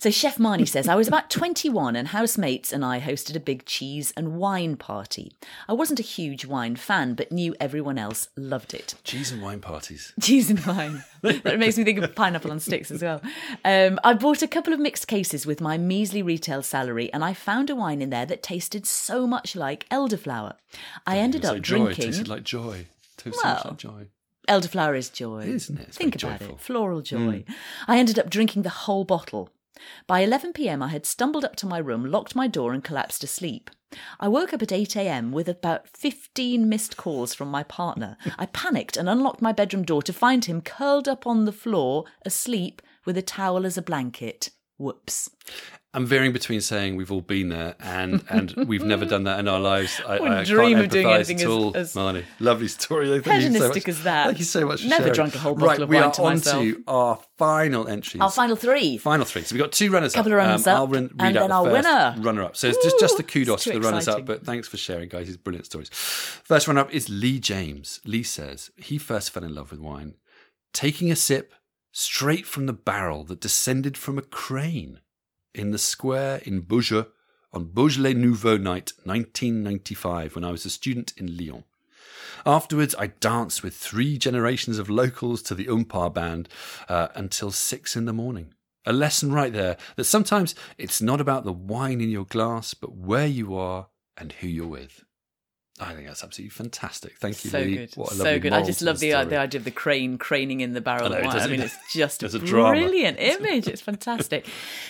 So 0.03 0.11
Chef 0.11 0.37
Marnie 0.39 0.67
says, 0.67 0.89
I 0.89 0.97
was 0.97 1.07
about 1.07 1.31
21 1.31 1.95
and 1.95 2.09
housemates 2.09 2.73
and 2.73 2.85
I 2.85 2.99
hosted 2.99 3.37
a 3.37 3.41
big 3.41 3.65
cheese 3.67 4.13
and 4.17 4.35
wine 4.35 4.75
party. 4.75 5.37
I 5.69 5.75
wasn't 5.75 6.01
a 6.01 6.03
huge 6.03 6.45
wine 6.45 6.75
fan, 6.75 7.15
but 7.15 7.31
knew 7.31 7.55
everyone 7.61 7.99
else 7.99 8.27
loved 8.37 8.75
it. 8.75 8.97
Cheese 9.05 9.31
and 9.31 9.41
wine 9.41 9.61
parties. 9.61 10.13
Cheese 10.21 10.51
and 10.51 10.59
wine. 10.67 11.05
that 11.23 11.61
makes 11.61 11.79
me 11.79 11.85
think 11.85 12.01
of 12.01 12.17
pineapple 12.17 12.51
on 12.51 12.59
sticks 12.59 12.91
as 12.91 13.01
well. 13.01 13.23
Um, 13.65 14.01
I 14.03 14.15
bought 14.15 14.43
a 14.43 14.49
couple 14.49 14.73
of 14.73 14.81
mixed 14.81 15.07
cases 15.07 15.47
with 15.47 15.61
my 15.61 15.79
measly 15.79 16.21
retail 16.21 16.65
salary, 16.65 17.13
and 17.13 17.25
I 17.25 17.33
found 17.33 17.71
a 17.71 17.77
wine 17.77 18.03
in 18.03 18.11
there 18.11 18.27
that 18.27 18.43
tasted 18.43 18.87
so 18.87 19.25
much 19.25 19.55
like 19.55 19.89
elderflower. 19.89 20.55
I 21.07 21.19
ended 21.19 21.45
up 21.45 21.53
like 21.53 21.63
joy. 21.63 21.77
It 21.77 21.79
drinking. 21.85 22.05
tasted 22.07 22.27
like 22.27 22.43
joy. 22.43 22.87
Tasted 23.19 23.41
so 23.41 23.49
much 23.49 23.65
like 23.67 23.77
joy. 23.77 24.07
Elderflower 24.49 24.97
is 24.97 25.11
joy. 25.11 25.43
Isn't 25.43 25.79
it? 25.79 25.89
It's 25.89 25.97
Think 25.97 26.17
about 26.17 26.41
joyful. 26.41 26.57
it. 26.57 26.61
Floral 26.61 27.01
mm. 27.01 27.05
joy. 27.05 27.45
I 27.87 27.99
ended 27.99 28.19
up 28.19 28.31
drinking 28.31 28.63
the 28.63 28.71
whole 28.71 29.05
bottle. 29.05 29.51
By 30.07 30.21
11 30.21 30.53
pm, 30.53 30.83
I 30.83 30.89
had 30.89 31.07
stumbled 31.07 31.45
up 31.45 31.57
to 31.57 31.67
my 31.67 31.79
room, 31.79 32.05
locked 32.05 32.35
my 32.35 32.47
door, 32.47 32.73
and 32.73 32.85
collapsed 32.85 33.25
asleep. 33.25 33.71
I 34.21 34.29
woke 34.29 34.55
up 34.55 34.63
at 34.63 34.73
8 34.73 34.97
am 34.97 35.33
with 35.33 35.49
about 35.49 35.89
15 35.89 36.69
missed 36.69 36.97
calls 36.97 37.35
from 37.35 37.49
my 37.49 37.63
partner. 37.63 38.17
I 38.39 38.47
panicked 38.47 38.97
and 38.97 39.09
unlocked 39.09 39.43
my 39.43 39.53
bedroom 39.53 39.85
door 39.85 40.03
to 40.03 40.13
find 40.13 40.45
him 40.45 40.63
curled 40.63 41.09
up 41.09 41.27
on 41.27 41.45
the 41.45 41.53
floor, 41.53 42.05
asleep, 42.25 42.81
with 43.05 43.17
a 43.19 43.23
towel 43.23 43.67
as 43.67 43.77
a 43.77 43.83
blanket. 43.83 44.51
Whoops. 44.83 45.31
I'm 45.95 46.07
veering 46.07 46.33
between 46.33 46.63
saying 46.63 46.97
we've 46.97 47.13
all 47.13 47.21
been 47.21 47.51
there 47.51 47.75
and 47.79 48.25
and 48.31 48.51
we've 48.67 48.83
never 48.83 49.05
done 49.05 49.25
that 49.25 49.39
in 49.41 49.47
our 49.47 49.61
lives. 49.61 50.01
I, 50.07 50.13
Wouldn't 50.19 50.31
I 50.41 50.45
dream 50.45 50.77
can't 50.79 50.87
of 50.87 50.91
doing 50.91 51.07
empathise 51.07 51.15
anything 51.17 51.41
at 51.43 51.47
all, 51.49 51.77
as 51.77 51.93
Marnie. 51.95 52.25
Lovely 52.41 52.69
story. 52.69 53.09
Thank 53.21 53.27
you 53.27 53.33
so 53.33 53.39
hedonistic 53.53 53.87
much. 53.87 53.89
as 53.99 54.03
that. 54.05 54.25
Thank 54.25 54.39
you 54.39 54.45
so 54.47 54.67
much. 54.67 54.81
For 54.83 54.89
Never 54.89 55.03
sharing. 55.03 55.15
drunk 55.15 55.35
a 55.35 55.39
whole 55.39 55.55
bottle 55.55 55.69
right, 55.69 55.81
of 55.83 55.89
we 55.91 55.97
wine 55.97 56.05
are 56.07 56.13
to 56.13 56.23
on 56.23 56.33
myself. 56.37 56.63
to 56.63 56.83
our 56.87 57.19
final 57.37 57.87
entries. 57.89 58.23
Our 58.23 58.31
final 58.31 58.57
three. 58.57 58.97
Final 58.97 59.27
three. 59.27 59.43
So 59.43 59.55
we've 59.55 59.63
got 59.63 59.73
two 59.73 59.91
runners 59.91 60.15
Couple 60.15 60.33
up. 60.33 60.39
of 60.41 60.47
runners 60.47 60.67
um, 60.67 60.73
up, 60.75 60.79
I'll 60.81 60.89
run, 60.89 61.03
read 61.03 61.13
and 61.19 61.37
out 61.37 61.41
then 61.41 61.49
the 61.51 61.55
our 61.57 61.65
winner. 61.71 62.15
runner 62.27 62.43
up. 62.45 62.57
So 62.57 62.69
it's 62.69 62.83
just, 62.83 62.99
just 62.99 63.17
the 63.19 63.23
kudos 63.23 63.65
too 63.65 63.73
the 63.73 63.81
runners 63.81 64.09
up, 64.09 64.25
but 64.25 64.47
thanks 64.47 64.69
for 64.69 64.79
sharing, 64.79 65.11
guys. 65.11 65.27
These 65.27 65.37
brilliant 65.37 65.67
stories. 65.67 65.91
First 65.91 66.67
runner 66.69 66.81
up 66.81 66.91
is 66.95 67.11
Lee 67.11 67.39
James. 67.39 68.01
Lee 68.07 68.23
says 68.23 68.71
he 68.79 68.97
first 68.97 69.31
fell 69.31 69.45
in 69.45 69.55
love 69.55 69.71
with 69.71 69.81
wine, 69.81 70.15
taking 70.73 71.13
a 71.13 71.17
sip 71.17 71.53
straight 71.93 72.47
from 72.47 72.67
the 72.67 72.73
barrel 72.73 73.23
that 73.25 73.41
descended 73.41 73.97
from 73.97 74.19
a 74.19 74.23
crane 74.23 75.01
in 75.55 75.71
the 75.71 75.79
square 75.79 76.41
in 76.45 76.63
Beaujeu 76.63 77.07
on 77.53 77.67
Beaujolais 77.67 78.15
Nouveau 78.15 78.57
night 78.57 78.93
1995 79.05 80.35
when 80.35 80.45
I 80.45 80.51
was 80.51 80.65
a 80.65 80.71
student 80.71 81.13
in 81.19 81.37
Lyon. 81.37 81.65
Afterwards, 82.47 82.95
I 82.99 83.09
danced 83.09 83.63
with 83.63 83.77
three 83.77 84.17
generations 84.19 84.79
of 84.79 84.89
locals 84.89 85.43
to 85.43 85.55
the 85.55 85.67
Umpar 85.67 86.13
band 86.13 86.49
uh, 86.89 87.09
until 87.15 87.51
six 87.51 87.95
in 87.95 88.07
the 88.07 88.13
morning. 88.13 88.55
A 88.85 88.93
lesson 88.93 89.33
right 89.33 89.53
there 89.53 89.77
that 89.97 90.05
sometimes 90.05 90.55
it's 90.77 91.01
not 91.01 91.21
about 91.21 91.45
the 91.45 91.53
wine 91.53 92.01
in 92.01 92.11
your 92.11 92.25
glass, 92.25 92.75
but 92.75 92.97
where 92.97 93.27
you 93.27 93.55
are 93.55 93.89
and 94.17 94.33
who 94.33 94.49
you're 94.49 94.67
with. 94.67 95.05
I 95.81 95.95
think 95.95 96.07
that's 96.07 96.23
absolutely 96.23 96.51
fantastic. 96.51 97.17
Thank 97.19 97.43
you, 97.45 97.51
So 97.51 97.59
Lee. 97.61 97.77
good. 97.77 97.93
What 97.95 98.13
a 98.13 98.15
so 98.15 98.39
good. 98.39 98.53
I 98.53 98.63
just 98.63 98.83
love 98.83 99.01
the, 99.01 99.15
uh, 99.15 99.25
the 99.25 99.39
idea 99.39 99.59
of 99.59 99.65
the 99.65 99.71
crane 99.71 100.19
craning 100.19 100.61
in 100.61 100.75
the 100.75 100.83
barrel 100.83 101.07
I 101.07 101.09
know, 101.09 101.17
of 101.17 101.25
wine. 101.25 101.41
I 101.41 101.47
mean, 101.47 101.61
it's 101.61 101.77
just 101.93 102.23
a 102.23 102.27
a 102.27 102.39
brilliant 102.39 103.19
image. 103.19 103.67
It's 103.67 103.81
fantastic. 103.81 104.47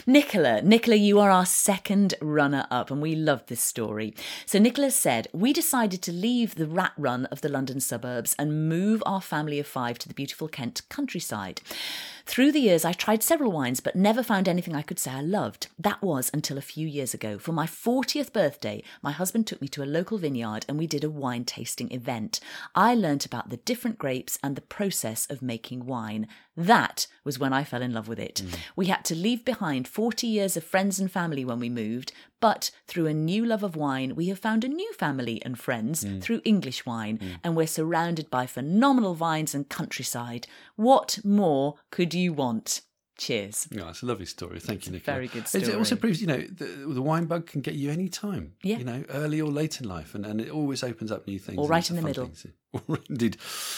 Nicola, 0.06 0.60
Nicola, 0.60 0.96
you 0.96 1.20
are 1.20 1.30
our 1.30 1.46
second 1.46 2.14
runner 2.20 2.66
up, 2.70 2.90
and 2.90 3.00
we 3.00 3.14
love 3.14 3.46
this 3.46 3.62
story. 3.62 4.12
So, 4.44 4.58
Nicola 4.58 4.90
said, 4.90 5.28
We 5.32 5.52
decided 5.52 6.02
to 6.02 6.12
leave 6.12 6.56
the 6.56 6.66
rat 6.66 6.92
run 6.98 7.26
of 7.26 7.42
the 7.42 7.48
London 7.48 7.78
suburbs 7.78 8.34
and 8.38 8.68
move 8.68 9.02
our 9.06 9.20
family 9.20 9.60
of 9.60 9.68
five 9.68 9.98
to 10.00 10.08
the 10.08 10.14
beautiful 10.14 10.48
Kent 10.48 10.82
countryside. 10.88 11.60
Through 12.24 12.52
the 12.52 12.60
years, 12.60 12.84
I 12.84 12.92
tried 12.92 13.22
several 13.22 13.50
wines, 13.50 13.80
but 13.80 13.96
never 13.96 14.22
found 14.22 14.48
anything 14.48 14.76
I 14.76 14.82
could 14.82 14.98
say 14.98 15.10
I 15.10 15.20
loved. 15.22 15.66
That 15.78 16.00
was 16.02 16.30
until 16.32 16.56
a 16.56 16.62
few 16.62 16.86
years 16.86 17.14
ago. 17.14 17.36
For 17.36 17.50
my 17.52 17.66
40th 17.66 18.32
birthday, 18.32 18.84
my 19.02 19.10
husband 19.10 19.46
took 19.46 19.60
me 19.60 19.66
to 19.68 19.82
a 19.82 19.84
local 19.84 20.18
vineyard 20.18 20.64
and 20.72 20.78
we 20.78 20.86
did 20.86 21.04
a 21.04 21.10
wine 21.10 21.44
tasting 21.44 21.92
event. 21.92 22.40
I 22.74 22.94
learnt 22.94 23.26
about 23.26 23.50
the 23.50 23.58
different 23.58 23.98
grapes 23.98 24.38
and 24.42 24.56
the 24.56 24.62
process 24.62 25.26
of 25.28 25.42
making 25.42 25.84
wine. 25.84 26.26
That 26.56 27.06
was 27.24 27.38
when 27.38 27.52
I 27.52 27.62
fell 27.62 27.82
in 27.82 27.92
love 27.92 28.08
with 28.08 28.18
it. 28.18 28.40
Mm. 28.42 28.58
We 28.74 28.86
had 28.86 29.04
to 29.04 29.14
leave 29.14 29.44
behind 29.44 29.86
40 29.86 30.26
years 30.26 30.56
of 30.56 30.64
friends 30.64 30.98
and 30.98 31.12
family 31.12 31.44
when 31.44 31.60
we 31.60 31.68
moved, 31.68 32.12
but 32.40 32.70
through 32.86 33.06
a 33.06 33.12
new 33.12 33.44
love 33.44 33.62
of 33.62 33.76
wine, 33.76 34.14
we 34.16 34.28
have 34.28 34.38
found 34.38 34.64
a 34.64 34.68
new 34.68 34.90
family 34.94 35.42
and 35.44 35.58
friends 35.58 36.04
mm. 36.04 36.22
through 36.22 36.40
English 36.42 36.86
wine, 36.86 37.18
mm. 37.18 37.36
and 37.44 37.54
we're 37.54 37.66
surrounded 37.66 38.30
by 38.30 38.46
phenomenal 38.46 39.14
vines 39.14 39.54
and 39.54 39.68
countryside. 39.68 40.46
What 40.76 41.18
more 41.22 41.74
could 41.90 42.14
you 42.14 42.32
want? 42.32 42.80
Cheers. 43.22 43.68
Yeah, 43.70 43.88
it's 43.90 44.02
a 44.02 44.06
lovely 44.06 44.26
story. 44.26 44.58
Thank 44.58 44.84
you, 44.86 44.92
Nicola. 44.92 45.14
very 45.14 45.28
good 45.28 45.46
story. 45.46 45.62
It 45.62 45.76
also 45.76 45.94
proves, 45.94 46.20
you 46.20 46.26
know, 46.26 46.38
the, 46.38 46.64
the 46.64 47.00
wine 47.00 47.26
bug 47.26 47.46
can 47.46 47.60
get 47.60 47.74
you 47.74 47.88
any 47.88 48.08
time. 48.08 48.54
Yeah. 48.64 48.78
You 48.78 48.84
know, 48.84 49.04
early 49.10 49.40
or 49.40 49.48
late 49.48 49.80
in 49.80 49.88
life, 49.88 50.16
and, 50.16 50.26
and 50.26 50.40
it 50.40 50.50
always 50.50 50.82
opens 50.82 51.12
up 51.12 51.28
new 51.28 51.38
things. 51.38 51.56
Or 51.56 51.68
right 51.68 51.88
in 51.88 51.94
the 51.94 52.02
middle. 52.02 52.32
Indeed. 53.08 53.36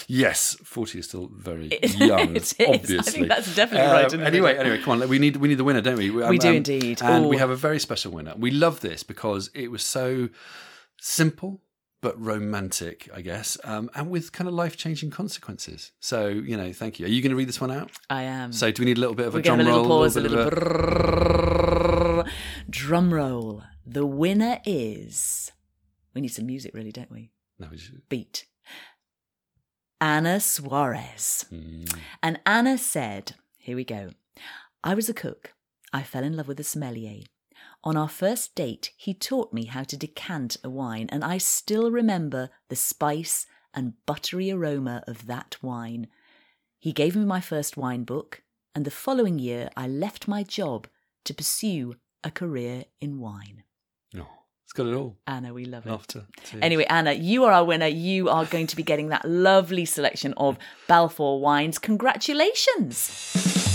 Yes, 0.09 0.57
40 0.65 0.99
is 1.01 1.05
still 1.09 1.29
very 1.31 1.69
young, 1.83 2.37
it 2.37 2.43
is. 2.43 2.55
obviously. 2.59 2.99
I 2.99 3.03
think 3.03 3.29
that's 3.29 3.55
definitely 3.55 3.87
right 3.93 4.11
in 4.11 4.21
the 4.21 4.27
anyway, 4.27 4.53
middle. 4.53 4.67
anyway, 4.67 4.83
come 4.83 5.03
on. 5.03 5.09
We 5.11 5.19
need, 5.19 5.37
we 5.37 5.49
need 5.49 5.59
the 5.59 5.65
winner, 5.65 5.83
don't 5.83 5.99
we? 5.99 6.09
Um, 6.23 6.31
We 6.31 6.39
do 6.39 6.51
indeed. 6.51 7.03
And 7.03 7.29
we 7.29 7.37
have 7.37 7.51
a 7.51 7.57
very 7.57 7.81
special 7.81 8.13
winner. 8.13 8.33
We 8.39 8.51
love 8.51 8.81
this 8.81 9.03
because 9.03 9.51
it 9.53 9.71
was 9.71 9.83
so 9.83 10.31
simple 10.99 11.61
but 12.05 12.23
romantic, 12.23 13.09
I 13.15 13.23
guess, 13.23 13.57
um, 13.65 13.89
and 13.95 14.11
with 14.11 14.31
kind 14.31 14.47
of 14.47 14.53
life 14.53 14.77
changing 14.77 15.09
consequences. 15.11 15.91
So, 16.01 16.29
you 16.29 16.55
know, 16.55 16.71
thank 16.71 17.01
you. 17.01 17.07
Are 17.07 17.09
you 17.09 17.23
going 17.23 17.31
to 17.31 17.37
read 17.37 17.49
this 17.49 17.63
one 17.63 17.71
out? 17.71 17.91
I 18.11 18.25
am. 18.25 18.53
So, 18.53 18.71
do 18.71 18.83
we 18.83 18.87
need 18.87 18.99
a 18.99 19.01
little 19.01 19.15
bit 19.15 19.27
of 19.27 19.35
a 19.35 19.39
We're 19.39 19.43
drum 19.43 19.59
to 19.61 19.65
have 19.65 19.73
a 19.73 19.77
roll? 19.77 19.83
little 19.85 19.99
pause, 20.03 20.17
a 20.17 20.21
little 20.21 20.39
of 20.39 20.53
brrrr. 20.53 22.29
drum 22.69 23.15
roll. 23.15 23.63
The 23.87 24.05
winner 24.05 24.61
is. 24.67 25.51
We 26.15 26.21
need 26.21 26.29
some 26.29 26.45
music, 26.45 26.75
really, 26.75 26.93
don't 26.93 27.11
we? 27.11 27.31
No, 27.59 27.69
we 27.71 27.79
just- 27.79 27.93
Beat. 28.11 28.45
Anna 29.99 30.41
Suarez. 30.41 31.47
Mm. 31.51 31.97
And 32.23 32.39
Anna 32.45 32.77
said, 32.77 33.33
Here 33.57 33.77
we 33.77 33.85
go. 33.85 34.11
I 34.83 34.93
was 34.95 35.09
a 35.09 35.15
cook. 35.15 35.55
I 35.91 36.03
fell 36.03 36.23
in 36.23 36.37
love 36.37 36.49
with 36.49 36.61
a 36.61 36.65
sommelier. 36.65 37.23
On 37.87 37.99
our 37.99 38.09
first 38.09 38.55
date, 38.55 38.93
he 38.97 39.13
taught 39.13 39.53
me 39.53 39.67
how 39.67 39.83
to 39.85 39.97
decant 39.97 40.57
a 40.65 40.71
wine, 40.71 41.07
and 41.13 41.23
I 41.23 41.37
still 41.37 41.91
remember 41.91 42.49
the 42.71 42.77
spice 42.77 43.47
and 43.75 43.93
buttery 44.07 44.51
aroma 44.51 45.05
of 45.07 45.27
that 45.27 45.59
wine. 45.61 46.07
He 46.79 46.93
gave 46.93 47.15
me 47.15 47.27
my 47.27 47.43
first 47.43 47.77
wine 47.77 48.05
book, 48.05 48.43
and 48.75 48.87
the 48.87 48.91
following 48.91 49.39
year 49.39 49.69
I 49.77 49.87
left 49.87 50.27
my 50.27 50.43
job 50.43 50.89
to 51.25 51.35
pursue 51.35 51.97
a 52.23 52.31
career 52.31 52.85
in 53.03 53.19
wine. 53.19 53.65
No, 54.15 54.29
it's 54.65 54.73
got 54.73 54.87
it 54.87 54.95
all. 54.95 55.19
Anna, 55.27 55.53
we 55.53 55.67
love 55.67 55.85
it. 55.85 55.91
Laughter. 55.91 56.25
tears. 56.43 56.63
Anyway, 56.63 56.87
Anna, 56.89 57.13
you 57.13 57.45
are 57.45 57.53
our 57.53 57.65
winner. 57.65 57.87
You 57.87 58.31
are 58.31 58.47
going 58.47 58.67
to 58.69 58.77
be 58.77 58.83
getting 58.83 59.11
that 59.11 59.29
lovely 59.29 59.85
selection 59.85 60.33
of 60.39 60.57
Balfour 60.89 61.39
wines. 61.39 61.79
Congratulations! 61.79 63.74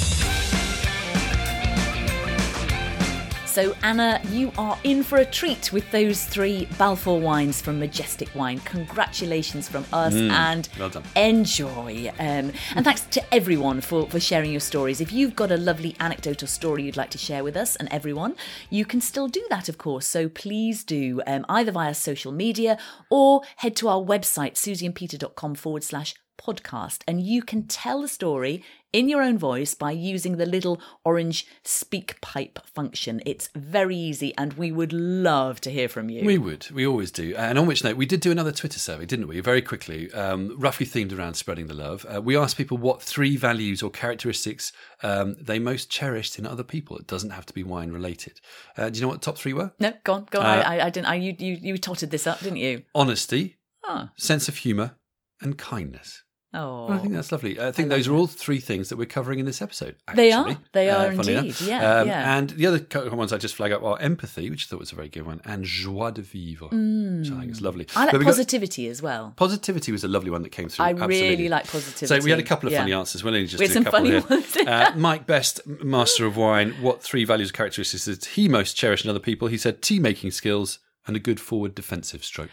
So, 3.59 3.75
Anna, 3.83 4.21
you 4.29 4.53
are 4.57 4.79
in 4.85 5.03
for 5.03 5.17
a 5.17 5.25
treat 5.25 5.73
with 5.73 5.91
those 5.91 6.23
three 6.23 6.65
Balfour 6.77 7.19
wines 7.19 7.59
from 7.59 7.77
Majestic 7.77 8.33
Wine. 8.33 8.59
Congratulations 8.59 9.67
from 9.67 9.85
us 9.91 10.13
and 10.13 10.69
well 10.79 10.89
enjoy. 11.17 12.09
Um, 12.19 12.53
and 12.73 12.85
thanks 12.85 13.01
to 13.01 13.33
everyone 13.33 13.81
for, 13.81 14.09
for 14.09 14.17
sharing 14.17 14.51
your 14.51 14.61
stories. 14.61 15.01
If 15.01 15.11
you've 15.11 15.35
got 15.35 15.51
a 15.51 15.57
lovely 15.57 15.93
anecdote 15.99 16.41
or 16.41 16.47
story 16.47 16.83
you'd 16.83 16.95
like 16.95 17.09
to 17.09 17.17
share 17.17 17.43
with 17.43 17.57
us 17.57 17.75
and 17.75 17.89
everyone, 17.91 18.37
you 18.69 18.85
can 18.85 19.01
still 19.01 19.27
do 19.27 19.45
that, 19.49 19.67
of 19.67 19.77
course. 19.77 20.05
So 20.07 20.29
please 20.29 20.85
do, 20.85 21.21
um, 21.27 21.45
either 21.49 21.73
via 21.73 21.95
social 21.95 22.31
media 22.31 22.77
or 23.09 23.41
head 23.57 23.75
to 23.75 23.89
our 23.89 23.99
website, 23.99 24.53
susieandpeter.com 24.53 25.55
forward 25.55 25.83
slash 25.83 26.15
podcast. 26.39 27.03
And 27.07 27.21
you 27.21 27.41
can 27.43 27.63
tell 27.63 28.01
the 28.01 28.07
story 28.07 28.63
in 28.91 29.07
your 29.09 29.21
own 29.21 29.37
voice 29.37 29.73
by 29.73 29.91
using 29.91 30.37
the 30.37 30.45
little 30.45 30.81
orange 31.05 31.45
SpeakPipe 31.63 32.63
function. 32.65 33.21
It's 33.25 33.49
very 33.55 33.95
easy 33.95 34.33
and 34.37 34.53
we 34.53 34.71
would 34.71 34.93
love 34.93 35.61
to 35.61 35.71
hear 35.71 35.87
from 35.87 36.09
you. 36.09 36.25
We 36.25 36.37
would. 36.37 36.69
We 36.71 36.85
always 36.85 37.11
do. 37.11 37.35
And 37.35 37.57
on 37.57 37.65
which 37.67 37.83
note, 37.83 37.97
we 37.97 38.05
did 38.05 38.19
do 38.21 38.31
another 38.31 38.51
Twitter 38.51 38.79
survey, 38.79 39.05
didn't 39.05 39.27
we? 39.27 39.39
Very 39.39 39.61
quickly, 39.61 40.11
um, 40.13 40.55
roughly 40.57 40.85
themed 40.85 41.17
around 41.17 41.35
spreading 41.35 41.67
the 41.67 41.73
love. 41.73 42.05
Uh, 42.13 42.21
we 42.21 42.35
asked 42.37 42.57
people 42.57 42.77
what 42.77 43.01
three 43.01 43.37
values 43.37 43.81
or 43.83 43.89
characteristics 43.89 44.71
um, 45.03 45.35
they 45.39 45.59
most 45.59 45.89
cherished 45.89 46.39
in 46.39 46.45
other 46.45 46.63
people. 46.63 46.97
It 46.97 47.07
doesn't 47.07 47.31
have 47.31 47.45
to 47.47 47.53
be 47.53 47.63
wine 47.63 47.91
related. 47.91 48.39
Uh, 48.77 48.89
do 48.89 48.97
you 48.97 49.01
know 49.01 49.09
what 49.09 49.21
the 49.21 49.25
top 49.25 49.37
three 49.37 49.53
were? 49.53 49.71
no, 49.79 49.93
go 50.03 50.13
on, 50.13 50.27
go 50.31 50.39
on. 50.39 50.45
Uh, 50.45 50.63
I, 50.65 50.77
I, 50.77 50.85
I 50.85 50.89
didn't. 50.89 51.07
I, 51.07 51.15
you, 51.15 51.35
you, 51.37 51.57
you 51.61 51.77
totted 51.77 52.11
this 52.11 52.25
up, 52.27 52.39
didn't 52.39 52.57
you? 52.57 52.83
Honesty, 52.95 53.57
Oh, 53.87 54.09
sense 54.17 54.47
of 54.47 54.57
humour, 54.57 54.95
and 55.41 55.57
kindness. 55.57 56.23
Oh. 56.53 56.85
Well, 56.87 56.91
I 56.93 56.97
think 56.99 57.13
that's 57.13 57.31
lovely. 57.31 57.59
I 57.59 57.71
think 57.71 57.89
those 57.89 58.07
are 58.07 58.13
all 58.13 58.27
three 58.27 58.59
things 58.59 58.89
that 58.89 58.97
we're 58.97 59.05
covering 59.05 59.39
in 59.39 59.45
this 59.45 59.61
episode. 59.61 59.95
They 60.15 60.31
are. 60.31 60.57
They 60.73 60.89
are 60.89 61.11
funny 61.13 61.35
indeed. 61.35 61.61
Yeah, 61.61 61.99
Um, 62.01 62.07
yeah. 62.07 62.37
And 62.37 62.49
the 62.51 62.65
other 62.67 63.15
ones 63.15 63.31
I 63.33 63.37
just 63.37 63.55
flag 63.55 63.71
up 63.71 63.83
are 63.83 63.99
empathy, 64.01 64.49
which 64.49 64.65
I 64.65 64.69
thought 64.69 64.79
was 64.79 64.91
a 64.91 64.95
very 64.95 65.09
good 65.09 65.25
one, 65.25 65.41
and 65.45 65.63
joie 65.63 66.11
de 66.11 66.21
vivre, 66.21 66.65
which 66.67 67.31
I 67.31 67.39
think 67.39 67.51
is 67.51 67.61
lovely. 67.61 67.85
Mm. 67.85 67.97
I 67.97 68.03
like 68.05 68.13
we 68.13 68.19
got- 68.19 68.25
positivity 68.25 68.87
as 68.87 69.01
well. 69.01 69.33
positivity 69.35 69.91
was 69.91 70.03
a 70.03 70.07
lovely 70.07 70.31
one 70.31 70.41
that 70.43 70.49
came 70.49 70.69
through. 70.69 70.85
I 70.85 70.89
absolutely. 70.91 71.29
really 71.29 71.49
like 71.49 71.67
positivity. 71.67 72.05
So 72.07 72.19
we 72.23 72.29
had 72.31 72.39
a 72.39 72.43
couple 72.43 72.67
of 72.67 72.73
Yeah. 72.73 72.79
funny 72.81 72.93
answers. 72.93 73.23
We'll 73.23 73.33
only 73.35 73.47
just 73.47 73.59
We 73.59 73.67
do 73.67 73.71
a 73.71 73.73
some 73.73 73.83
couple 73.83 73.99
funny 73.99 74.09
here. 74.11 74.21
ones. 74.29 74.57
uh, 74.57 74.93
Mike 74.95 75.25
Best, 75.27 75.65
master 75.67 76.25
of 76.25 76.35
wine. 76.37 76.71
What 76.81 77.01
three 77.03 77.25
values 77.25 77.49
or 77.49 77.53
characteristics 77.53 78.05
does 78.05 78.25
he 78.25 78.47
most 78.47 78.73
cherish 78.75 79.03
in 79.03 79.09
other 79.09 79.19
people? 79.19 79.47
He 79.49 79.57
said 79.57 79.81
tea 79.81 79.99
making 79.99 80.31
skills 80.31 80.79
and 81.07 81.15
a 81.15 81.19
good 81.19 81.39
forward 81.39 81.75
defensive 81.75 82.23
stroke. 82.23 82.51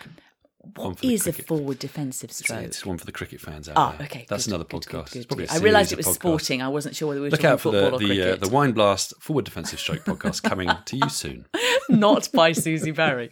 One 0.74 0.94
for 0.94 1.06
is 1.06 1.26
a 1.26 1.32
forward 1.32 1.78
defensive 1.78 2.32
stroke? 2.32 2.62
it's 2.62 2.84
one 2.84 2.98
for 2.98 3.06
the 3.06 3.12
cricket 3.12 3.40
fans 3.40 3.68
out 3.68 3.74
Ah, 3.76 3.94
there. 3.98 4.06
okay. 4.06 4.26
That's 4.28 4.46
good, 4.46 4.52
another 4.54 4.64
good, 4.68 4.82
podcast. 4.82 5.12
good, 5.12 5.28
good. 5.28 5.50
I 5.50 5.58
realised 5.58 5.92
it 5.92 5.96
was 5.96 6.06
podcasts. 6.06 6.14
sporting. 6.14 6.62
I 6.62 6.68
wasn't 6.68 6.96
sure 6.96 7.08
whether 7.08 7.20
we 7.20 7.26
were 7.26 7.30
Look 7.30 7.40
talking 7.40 7.52
out 7.52 7.60
for 7.60 7.72
football 7.72 7.98
the 7.98 8.04
or 8.04 8.08
the, 8.08 8.20
uh, 8.22 8.24
cricket. 8.24 8.40
the 8.40 8.48
Wine 8.48 8.72
Blast 8.72 9.14
Forward 9.20 9.44
Defensive 9.44 9.78
Stroke 9.78 10.04
podcast 10.04 10.42
coming 10.42 10.70
to 10.84 10.96
you 10.96 11.08
soon. 11.08 11.46
Not 11.88 12.28
by 12.32 12.52
Susie 12.52 12.90
Barrie. 12.90 13.30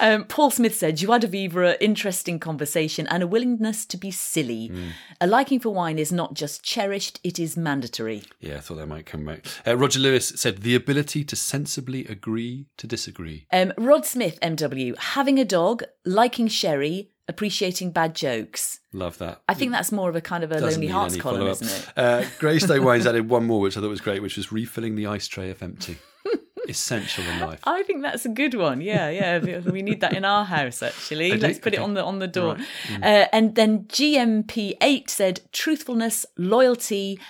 Um, 0.00 0.24
Paul 0.24 0.50
Smith 0.50 0.76
said, 0.76 0.96
Joie 0.98 1.18
de 1.18 1.26
vivre, 1.26 1.76
interesting 1.80 2.38
conversation, 2.38 3.06
and 3.06 3.22
a 3.22 3.26
willingness 3.26 3.86
to 3.86 3.96
be 3.96 4.10
silly. 4.10 4.66
Hmm. 4.68 4.88
A 5.20 5.26
liking 5.26 5.60
for 5.60 5.70
wine 5.70 5.98
is 5.98 6.12
not 6.12 6.34
just 6.34 6.62
cherished, 6.62 7.20
it 7.24 7.38
is 7.38 7.56
mandatory. 7.56 8.22
Yeah, 8.40 8.56
I 8.56 8.60
thought 8.60 8.76
that 8.76 8.86
might 8.86 9.06
come 9.06 9.24
back. 9.24 9.46
Uh, 9.66 9.76
Roger 9.76 9.98
Lewis 10.00 10.28
said 10.28 10.58
the 10.58 10.74
ability 10.74 11.24
to 11.24 11.36
sensibly 11.36 12.04
agree 12.06 12.66
to 12.76 12.86
disagree. 12.86 13.46
Um, 13.50 13.72
Rod 13.78 14.04
Smith, 14.04 14.38
MW, 14.42 14.96
having 14.98 15.38
a 15.38 15.44
dog, 15.44 15.84
liking 16.04 16.48
sherry, 16.66 17.10
appreciating 17.28 17.92
bad 17.92 18.14
jokes. 18.14 18.80
Love 18.92 19.18
that. 19.18 19.40
I 19.48 19.54
think 19.54 19.72
that's 19.72 19.92
more 19.92 20.08
of 20.08 20.16
a 20.16 20.20
kind 20.20 20.42
of 20.42 20.50
a 20.50 20.58
Doesn't 20.60 20.80
Lonely 20.80 20.86
Hearts 20.92 21.14
any 21.14 21.20
column, 21.22 21.40
follow-up. 21.40 21.62
isn't 21.62 21.68
it? 21.68 21.92
Uh, 21.96 22.24
Greystone 22.38 22.82
Wines 22.84 23.06
added 23.06 23.28
one 23.28 23.44
more, 23.46 23.60
which 23.60 23.76
I 23.76 23.80
thought 23.80 23.88
was 23.90 24.00
great, 24.00 24.22
which 24.22 24.36
was 24.36 24.50
refilling 24.52 24.96
the 24.96 25.06
ice 25.06 25.28
tray 25.28 25.50
if 25.50 25.62
empty. 25.62 25.98
Essential 26.68 27.22
in 27.24 27.38
life. 27.40 27.60
I 27.64 27.84
think 27.84 28.02
that's 28.02 28.24
a 28.24 28.28
good 28.28 28.54
one. 28.54 28.80
Yeah, 28.80 29.08
yeah. 29.10 29.38
we- 29.38 29.70
we 29.70 29.82
need 29.82 30.00
that 30.00 30.14
in 30.16 30.24
our 30.24 30.44
house 30.44 30.82
actually. 30.82 31.32
I? 31.32 31.36
Let's 31.36 31.60
put 31.60 31.74
it 31.74 31.76
Okay. 31.76 31.84
on 31.84 31.94
the 31.94 32.02
on 32.02 32.18
the 32.18 32.26
door. 32.26 32.54
Right. 32.56 32.66
Mm. 32.88 33.04
Uh, 33.04 33.28
and 33.32 33.54
then 33.54 33.84
GMP8 33.84 35.08
said 35.08 35.40
truthfulness, 35.52 36.26
loyalty, 36.36 37.20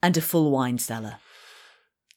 and 0.00 0.16
a 0.16 0.20
full 0.20 0.52
wine 0.52 0.78
cellar. 0.78 1.16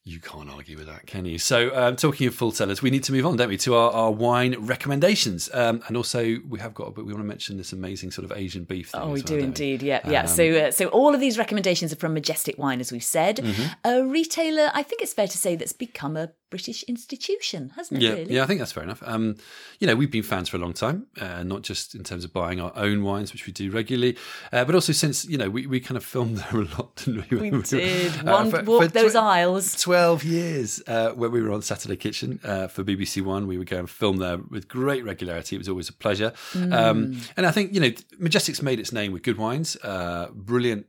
You 0.07 0.19
can't 0.19 0.51
argue 0.51 0.77
with 0.77 0.85
that, 0.85 1.07
can 1.07 1.25
you? 1.25 1.39
So, 1.39 1.75
um, 1.75 1.95
talking 1.95 2.27
of 2.27 2.35
full 2.35 2.51
sellers, 2.51 2.79
we 2.79 2.91
need 2.91 3.03
to 3.05 3.11
move 3.11 3.25
on, 3.25 3.37
don't 3.37 3.49
we, 3.49 3.57
to 3.57 3.73
our, 3.73 3.91
our 3.91 4.11
wine 4.11 4.55
recommendations. 4.59 5.49
Um, 5.51 5.81
and 5.87 5.97
also, 5.97 6.37
we 6.47 6.59
have 6.59 6.75
got, 6.75 6.93
but 6.93 7.05
we 7.05 7.11
want 7.11 7.23
to 7.23 7.27
mention 7.27 7.57
this 7.57 7.73
amazing 7.73 8.11
sort 8.11 8.23
of 8.29 8.37
Asian 8.37 8.65
beef 8.65 8.89
thing. 8.91 9.01
Oh, 9.01 9.07
we 9.07 9.13
well, 9.13 9.23
do 9.23 9.37
indeed. 9.39 9.81
Yeah, 9.81 10.07
yeah. 10.07 10.21
Um, 10.21 10.27
so, 10.27 10.47
uh, 10.47 10.69
so 10.69 10.89
all 10.89 11.15
of 11.15 11.19
these 11.19 11.39
recommendations 11.39 11.91
are 11.91 11.95
from 11.95 12.13
Majestic 12.13 12.59
Wine, 12.59 12.81
as 12.81 12.91
we've 12.91 13.03
said. 13.03 13.37
Mm-hmm. 13.37 13.73
A 13.83 14.05
retailer, 14.05 14.69
I 14.75 14.83
think 14.83 15.01
it's 15.01 15.13
fair 15.13 15.27
to 15.27 15.37
say, 15.39 15.55
that's 15.55 15.73
become 15.73 16.15
a 16.15 16.29
British 16.55 16.83
institution, 16.83 17.73
hasn't 17.75 18.01
it? 18.01 18.05
Yeah, 18.05 18.13
really? 18.13 18.35
yeah, 18.35 18.43
I 18.43 18.45
think 18.45 18.59
that's 18.59 18.71
fair 18.71 18.83
enough. 18.83 19.03
Um, 19.05 19.35
you 19.79 19.87
know, 19.87 19.95
we've 19.95 20.09
been 20.09 20.23
fans 20.23 20.47
for 20.47 20.55
a 20.55 20.59
long 20.59 20.73
time, 20.73 21.07
uh, 21.19 21.43
not 21.43 21.63
just 21.63 21.95
in 21.95 22.03
terms 22.03 22.23
of 22.23 22.31
buying 22.31 22.61
our 22.61 22.71
own 22.75 23.03
wines, 23.03 23.33
which 23.33 23.45
we 23.45 23.51
do 23.51 23.69
regularly, 23.71 24.17
uh, 24.53 24.63
but 24.63 24.73
also 24.73 24.93
since 24.93 25.25
you 25.25 25.37
know 25.37 25.49
we, 25.49 25.67
we 25.67 25.79
kind 25.79 25.97
of 25.97 26.05
filmed 26.05 26.37
there 26.51 26.61
a 26.61 26.65
lot, 26.77 26.95
didn't 26.95 27.29
we? 27.29 27.51
We 27.51 27.61
did. 27.61 28.27
Uh, 28.27 28.31
One 28.31 28.51
for- 28.51 28.63
walk 28.63 28.83
for 28.83 28.87
those 28.87 29.13
tw- 29.13 29.17
aisles. 29.17 29.81
12 29.81 30.23
years 30.23 30.81
uh, 30.87 31.11
when 31.11 31.31
we 31.31 31.41
were 31.41 31.51
on 31.51 31.61
Saturday 31.61 31.97
Kitchen 31.97 32.39
uh, 32.43 32.67
for 32.67 32.83
BBC 32.83 33.21
One. 33.21 33.47
We 33.47 33.57
would 33.57 33.69
go 33.69 33.79
and 33.79 33.89
film 33.89 34.17
there 34.17 34.37
with 34.37 34.67
great 34.67 35.03
regularity. 35.03 35.55
It 35.55 35.59
was 35.59 35.69
always 35.69 35.89
a 35.89 35.93
pleasure. 35.93 36.31
Mm. 36.53 36.73
Um, 36.73 37.21
and 37.37 37.45
I 37.45 37.51
think, 37.51 37.73
you 37.73 37.79
know, 37.81 37.91
Majestic's 38.17 38.61
made 38.61 38.79
its 38.79 38.91
name 38.91 39.11
with 39.11 39.23
good 39.23 39.37
wines, 39.37 39.75
uh, 39.83 40.29
brilliant 40.33 40.85